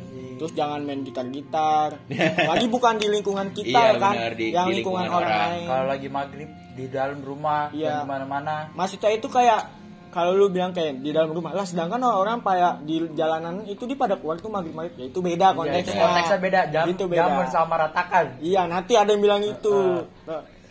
Terus 0.43 0.53
jangan 0.53 0.83
main 0.83 1.01
gitar-gitar 1.01 2.03
lagi 2.51 2.67
bukan 2.67 2.99
di 2.99 3.07
lingkungan 3.09 3.47
kita 3.53 3.71
Iya, 3.71 3.83
ya 3.87 3.95
kan 3.97 4.15
benar, 4.17 4.33
di- 4.35 4.51
yang 4.51 4.67
di 4.67 4.73
lingkungan, 4.75 5.07
lingkungan 5.07 5.23
orang, 5.23 5.31
orang. 5.31 5.51
lain 5.55 5.67
Kalau 5.71 5.85
lagi 5.87 6.09
maghrib 6.11 6.51
di 6.73 6.85
dalam 6.89 7.19
rumah 7.21 7.63
Iya. 7.71 7.89
dan 7.89 8.01
ke 8.01 8.07
mana-mana. 8.09 8.55
maksudnya 8.73 9.11
itu 9.13 9.29
kayak 9.29 9.63
kalau 10.11 10.35
lu 10.35 10.47
bilang 10.47 10.71
kayak 10.71 10.99
di 10.99 11.09
dalam 11.09 11.31
rumah 11.31 11.53
lah 11.53 11.63
sedangkan 11.63 12.03
orang 12.03 12.43
kayak 12.43 12.83
di 12.83 13.07
jalanan 13.13 13.63
itu 13.65 13.87
di 13.87 13.95
pada 13.95 14.13
keluar 14.15 14.37
tuh 14.37 14.51
maghrib-maghrib 14.51 14.99
ya 14.99 15.07
itu 15.07 15.19
beda 15.19 15.47
Iya, 15.47 15.49
itu 15.49 15.57
konteksnya 15.57 15.95
konteksnya 15.97 16.39
beda. 16.39 16.61
Jam, 16.69 16.85
Itu 16.87 17.05
jam 17.09 17.31
bersamaratakan. 17.39 18.25
iya 18.41 18.63
nanti 18.67 18.93
ada 18.93 19.09
yang 19.09 19.23
bilang 19.23 19.41
itu 19.41 19.77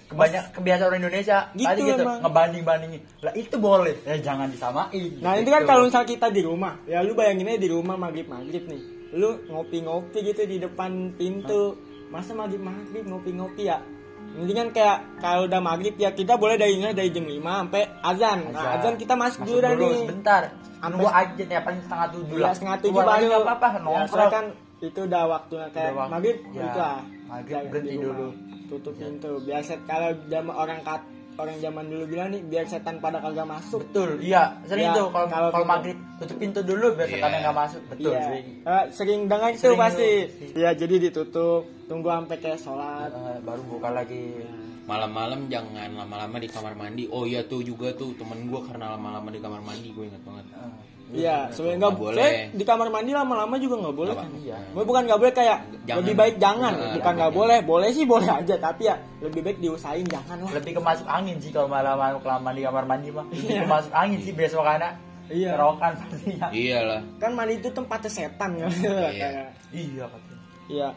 Kebanyak 0.03 0.51
kebiasaan 0.51 0.87
orang 0.89 0.99
Indonesia 0.99 1.37
Gitu 1.55 1.63
tadi 1.63 1.81
gitu 1.87 2.03
emang. 2.03 2.19
ngebanding-bandingin. 2.19 3.01
Lah 3.23 3.31
itu 3.31 3.55
boleh. 3.55 3.95
Ya 4.03 4.19
jangan 4.19 4.51
disamain. 4.51 4.91
Nah 5.17 5.39
itu 5.39 5.47
Gitu. 5.47 5.55
kan 5.55 5.61
kalau 5.63 5.87
misal 5.87 6.03
kita 6.03 6.27
di 6.27 6.43
rumah, 6.43 6.83
ya 6.83 6.99
lu 6.99 7.15
bayangin 7.15 7.47
aja 7.47 7.55
di 7.57 7.71
rumah 7.71 7.95
maghrib 7.95 8.27
maghrib 8.27 8.59
nih, 8.61 9.00
lu 9.11 9.29
ngopi-ngopi 9.45 10.23
gitu 10.23 10.41
di 10.43 10.57
depan 10.57 10.91
pintu, 11.13 11.75
masa 12.07 12.31
maghrib 12.31 12.59
maghrib 12.59 13.03
ngopi-ngopi 13.03 13.65
ya? 13.65 13.79
Mendingan 14.31 14.71
kayak 14.71 15.19
kalau 15.19 15.43
udah 15.43 15.59
maghrib 15.59 15.91
ya 15.93 16.07
kita 16.09 16.35
boleh 16.35 16.55
dari 16.55 16.79
dari 16.79 17.09
jam 17.09 17.25
5 17.25 17.35
sampai 17.43 17.83
azan. 18.01 18.39
Nah, 18.49 18.79
Azan. 18.79 18.95
kita 18.95 19.13
masuk, 19.13 19.43
Masuk 19.43 19.59
dulu 19.59 19.83
nih. 19.85 19.99
sebentar. 20.01 20.41
Nunggu 20.81 21.05
aja 21.05 21.43
ya 21.45 21.59
paling 21.59 21.81
setengah 21.81 22.07
tujuh 22.09 22.35
Iya 22.35 22.41
lah. 22.41 22.53
setengah 22.55 22.77
tujuh 22.79 22.95
baru. 22.95 23.25
nggak 23.27 23.43
apa-apa 23.43 23.67
Ya, 23.67 23.79
nongkrong. 23.81 24.07
soalnya 24.07 24.31
kan 24.31 24.45
itu 24.81 24.99
udah 25.03 25.23
waktunya 25.27 25.67
kayak 25.69 25.83
Udah 25.85 25.99
waktu. 25.99 26.11
maghrib 26.15 26.37
Ya, 26.47 26.61
itu 26.63 26.79
lah. 26.79 26.97
maghrib 27.27 27.63
berhenti 27.67 27.95
dulu. 27.97 28.27
Tutup 28.65 28.93
pintu. 28.95 29.31
Biasa 29.43 29.71
kalau 29.83 30.09
zaman 30.25 30.53
orang 30.55 30.79
kat 30.81 31.01
orang 31.35 31.57
zaman 31.57 31.85
dulu 31.85 32.03
bilang 32.05 32.27
nih 32.29 32.41
biar 32.41 32.65
setan 32.65 32.97
pada 32.97 33.19
kagak 33.19 33.45
masuk. 33.45 33.81
Betul, 33.87 34.19
iya. 34.19 34.59
Sering 34.65 34.87
Ya, 34.87 34.95
tuh 34.95 35.07
kalau 35.09 35.27
kalau 35.49 35.65
maghrib 35.65 35.97
tutup 36.17 36.37
pintu 36.37 36.59
dulu 36.61 36.87
biar 36.93 37.07
Iya. 37.07 37.15
setannya 37.17 37.37
nggak 37.39 37.57
masuk. 37.57 37.81
Betul. 37.87 38.11
Iya. 38.11 38.21
sering. 38.23 38.45
Eh, 38.61 38.83
sering 38.91 39.19
dengar 39.25 39.49
itu 39.49 39.69
pasti. 39.73 40.09
Iya, 40.53 40.69
jadi 40.75 40.95
ditutup, 41.01 41.61
tunggu 41.85 42.07
sampai 42.07 42.37
kayak 42.37 42.59
sholat. 42.59 43.09
Eh, 43.09 43.39
baru 43.41 43.61
buka 43.65 43.89
lagi. 43.89 44.25
Malam-malam 44.83 45.45
jangan 45.47 45.93
lama-lama 45.93 46.37
di 46.37 46.47
kamar 46.47 46.73
mandi 46.73 47.05
oh 47.07 47.23
iya 47.23 47.41
tuh 47.43 47.61
juga 47.61 47.93
tuh 47.93 48.11
temen 48.13 48.45
gue 48.45 48.61
karena 48.65 48.93
lama-lama 48.93 49.29
di 49.29 49.37
kamar 49.37 49.61
mandi 49.61 49.89
gue 49.89 50.05
ingat 50.05 50.21
banget 50.21 50.45
Eh, 51.11 51.19
Iya, 51.27 51.51
sebenarnya 51.51 51.79
nggak 51.83 51.97
boleh. 51.99 52.31
Di 52.55 52.63
kamar 52.63 52.87
mandi 52.87 53.11
lama-lama 53.11 53.59
juga 53.59 53.83
nggak 53.83 53.95
boleh. 53.99 54.15
Kan? 54.15 54.31
Iya. 54.31 54.55
Gue 54.71 54.83
bukan 54.87 55.03
nggak 55.03 55.19
boleh 55.19 55.33
kayak 55.35 55.57
Jangan. 55.83 55.97
lebih 55.99 56.15
baik 56.15 56.35
jangan, 56.39 56.71
Jangan. 56.71 56.95
bukan 56.95 57.13
nggak 57.19 57.33
boleh. 57.35 57.57
Boleh 57.67 57.89
sih 57.91 58.05
boleh 58.07 58.29
aja, 58.31 58.55
tapi 58.55 58.87
ya 58.87 58.95
lebih 59.19 59.43
baik 59.43 59.57
diusahain 59.59 60.07
jangan 60.07 60.39
lah. 60.39 60.51
Lebih 60.55 60.71
ke 60.71 60.81
masuk 60.81 61.07
angin 61.11 61.35
sih 61.43 61.51
kalau 61.51 61.67
malam-malam 61.67 62.15
kelamaan 62.23 62.55
di 62.55 62.63
kamar 62.63 62.83
mandi 62.87 63.11
mah. 63.11 63.27
Lebih 63.27 63.43
Iya. 63.43 63.59
ke 63.59 63.67
masuk 63.67 63.91
angin 63.91 64.19
sih 64.23 64.31
besok 64.31 64.63
anak. 64.63 64.93
Iya. 65.27 65.51
Kerokan 65.51 65.91
pastinya. 65.99 66.47
iyalah 66.55 67.01
Kan 67.19 67.31
mandi 67.35 67.53
itu 67.59 67.69
tempatnya 67.71 68.07
setan 68.09 68.51
kan. 68.55 68.71
Iya. 68.71 69.29
Iya 69.83 70.03
katanya. 70.07 70.39
Iya. 70.71 70.87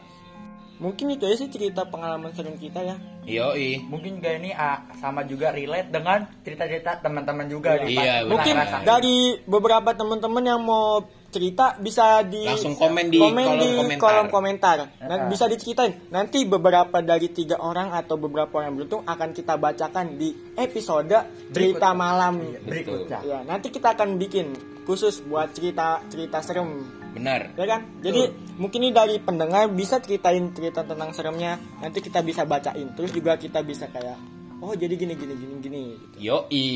Mungkin 0.75 1.07
itu 1.09 1.23
aja 1.23 1.37
sih 1.37 1.47
cerita 1.47 1.83
pengalaman 1.83 2.31
serem 2.31 2.55
kita 2.55 2.79
ya. 2.79 2.95
yoi 3.23 3.81
Mungkin 3.81 4.19
kayak 4.19 4.37
ini 4.37 4.51
ah, 4.51 4.83
sama 4.95 5.23
juga 5.23 5.49
relate 5.49 5.87
dengan 5.87 6.27
cerita-cerita 6.41 6.99
teman-teman 6.99 7.47
juga 7.47 7.73
Iya. 7.77 7.87
Iya, 7.87 7.95
benar. 8.19 8.29
Mungkin 8.29 8.53
ngerasain. 8.53 8.83
dari 8.83 9.17
beberapa 9.41 9.89
teman-teman 9.91 10.43
yang 10.45 10.61
mau 10.61 11.01
cerita 11.27 11.75
bisa 11.75 12.21
di 12.21 12.43
Langsung 12.45 12.75
komen 12.75 13.07
di 13.07 13.19
kolom 13.19 13.35
di 13.57 13.67
komentar. 13.73 13.99
kolom 13.99 14.27
komentar. 14.29 14.77
Nah, 15.01 15.17
Ah. 15.17 15.27
bisa 15.27 15.45
diceritain. 15.45 16.07
Nanti 16.07 16.43
beberapa 16.43 16.99
dari 17.01 17.27
tiga 17.29 17.55
orang 17.57 17.91
atau 17.91 18.15
beberapa 18.15 18.51
orang 18.53 18.67
yang 18.69 18.77
beruntung 18.77 19.03
akan 19.03 19.29
kita 19.31 19.53
bacakan 19.55 20.15
di 20.15 20.29
episode 20.55 21.11
cerita 21.49 21.87
Berikut. 21.87 21.97
malam. 21.97 22.33
Iya, 22.41 22.59
berikutnya. 22.61 23.19
Ya, 23.21 23.39
nanti 23.41 23.67
kita 23.67 23.91
akan 23.91 24.15
bikin 24.15 24.55
khusus 24.83 25.19
buat 25.21 25.51
cerita 25.51 26.03
cerita 26.07 26.39
serem. 26.39 27.03
Benar 27.15 27.41
Ya 27.55 27.65
kan? 27.65 27.81
Jadi 28.03 28.21
mungkin 28.59 28.79
ini 28.83 28.91
dari 28.91 29.15
pendengar 29.23 29.71
bisa 29.71 30.03
ceritain 30.03 30.51
cerita 30.51 30.83
tentang 30.83 31.15
seremnya. 31.15 31.55
Nanti 31.79 32.03
kita 32.03 32.19
bisa 32.19 32.43
bacain. 32.43 32.91
Terus 32.93 33.11
juga 33.15 33.39
kita 33.39 33.63
bisa 33.63 33.87
kayak 33.87 34.19
oh 34.59 34.75
jadi 34.75 34.93
gini 34.99 35.15
gini 35.15 35.33
gini 35.33 35.53
gini 35.63 35.81
gitu. 35.95 36.17
yoi 36.19 36.67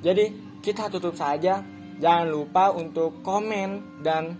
Jadi 0.00 0.24
kita 0.64 0.88
tutup 0.88 1.12
saja. 1.14 1.60
Jangan 2.00 2.26
lupa 2.32 2.72
untuk 2.72 3.20
komen 3.20 4.00
dan 4.02 4.34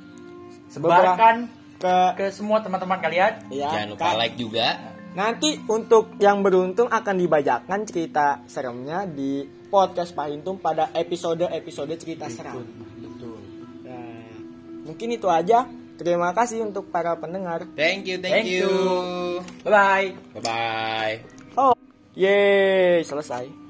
sebarkan 0.73 1.47
ke 1.77 1.95
ke 2.17 2.25
semua 2.33 2.65
teman-teman 2.65 2.99
kalian. 2.99 3.33
ya, 3.53 3.69
jangan 3.71 3.89
lupa 3.95 4.07
Kak. 4.11 4.19
like 4.19 4.37
juga 4.41 4.93
Nanti 5.13 5.61
untuk 5.69 6.17
yang 6.17 6.41
beruntung 6.41 6.89
akan 6.89 7.17
dibacakan 7.21 7.85
cerita 7.85 8.41
seremnya 8.49 9.05
di 9.05 9.45
podcast 9.69 10.17
Pahintum 10.17 10.57
pada 10.57 10.89
episode-episode 10.97 11.93
cerita 12.01 12.33
seram. 12.33 12.65
Mungkin 14.93 15.17
itu 15.17 15.25
aja. 15.33 15.65
Terima 15.97 16.37
kasih 16.37 16.69
untuk 16.69 16.93
para 16.93 17.17
pendengar. 17.17 17.65
thank 17.73 18.05
you 18.05 18.21
thank, 18.21 18.45
Thank 18.45 18.53
you, 18.53 18.69
you. 18.69 19.41
Bye 19.65 19.73
bye. 19.73 20.09
bye 20.37 20.43
bye 20.45 21.17
Oh, 21.57 21.73
yeay, 22.13 23.01
selesai. 23.01 23.62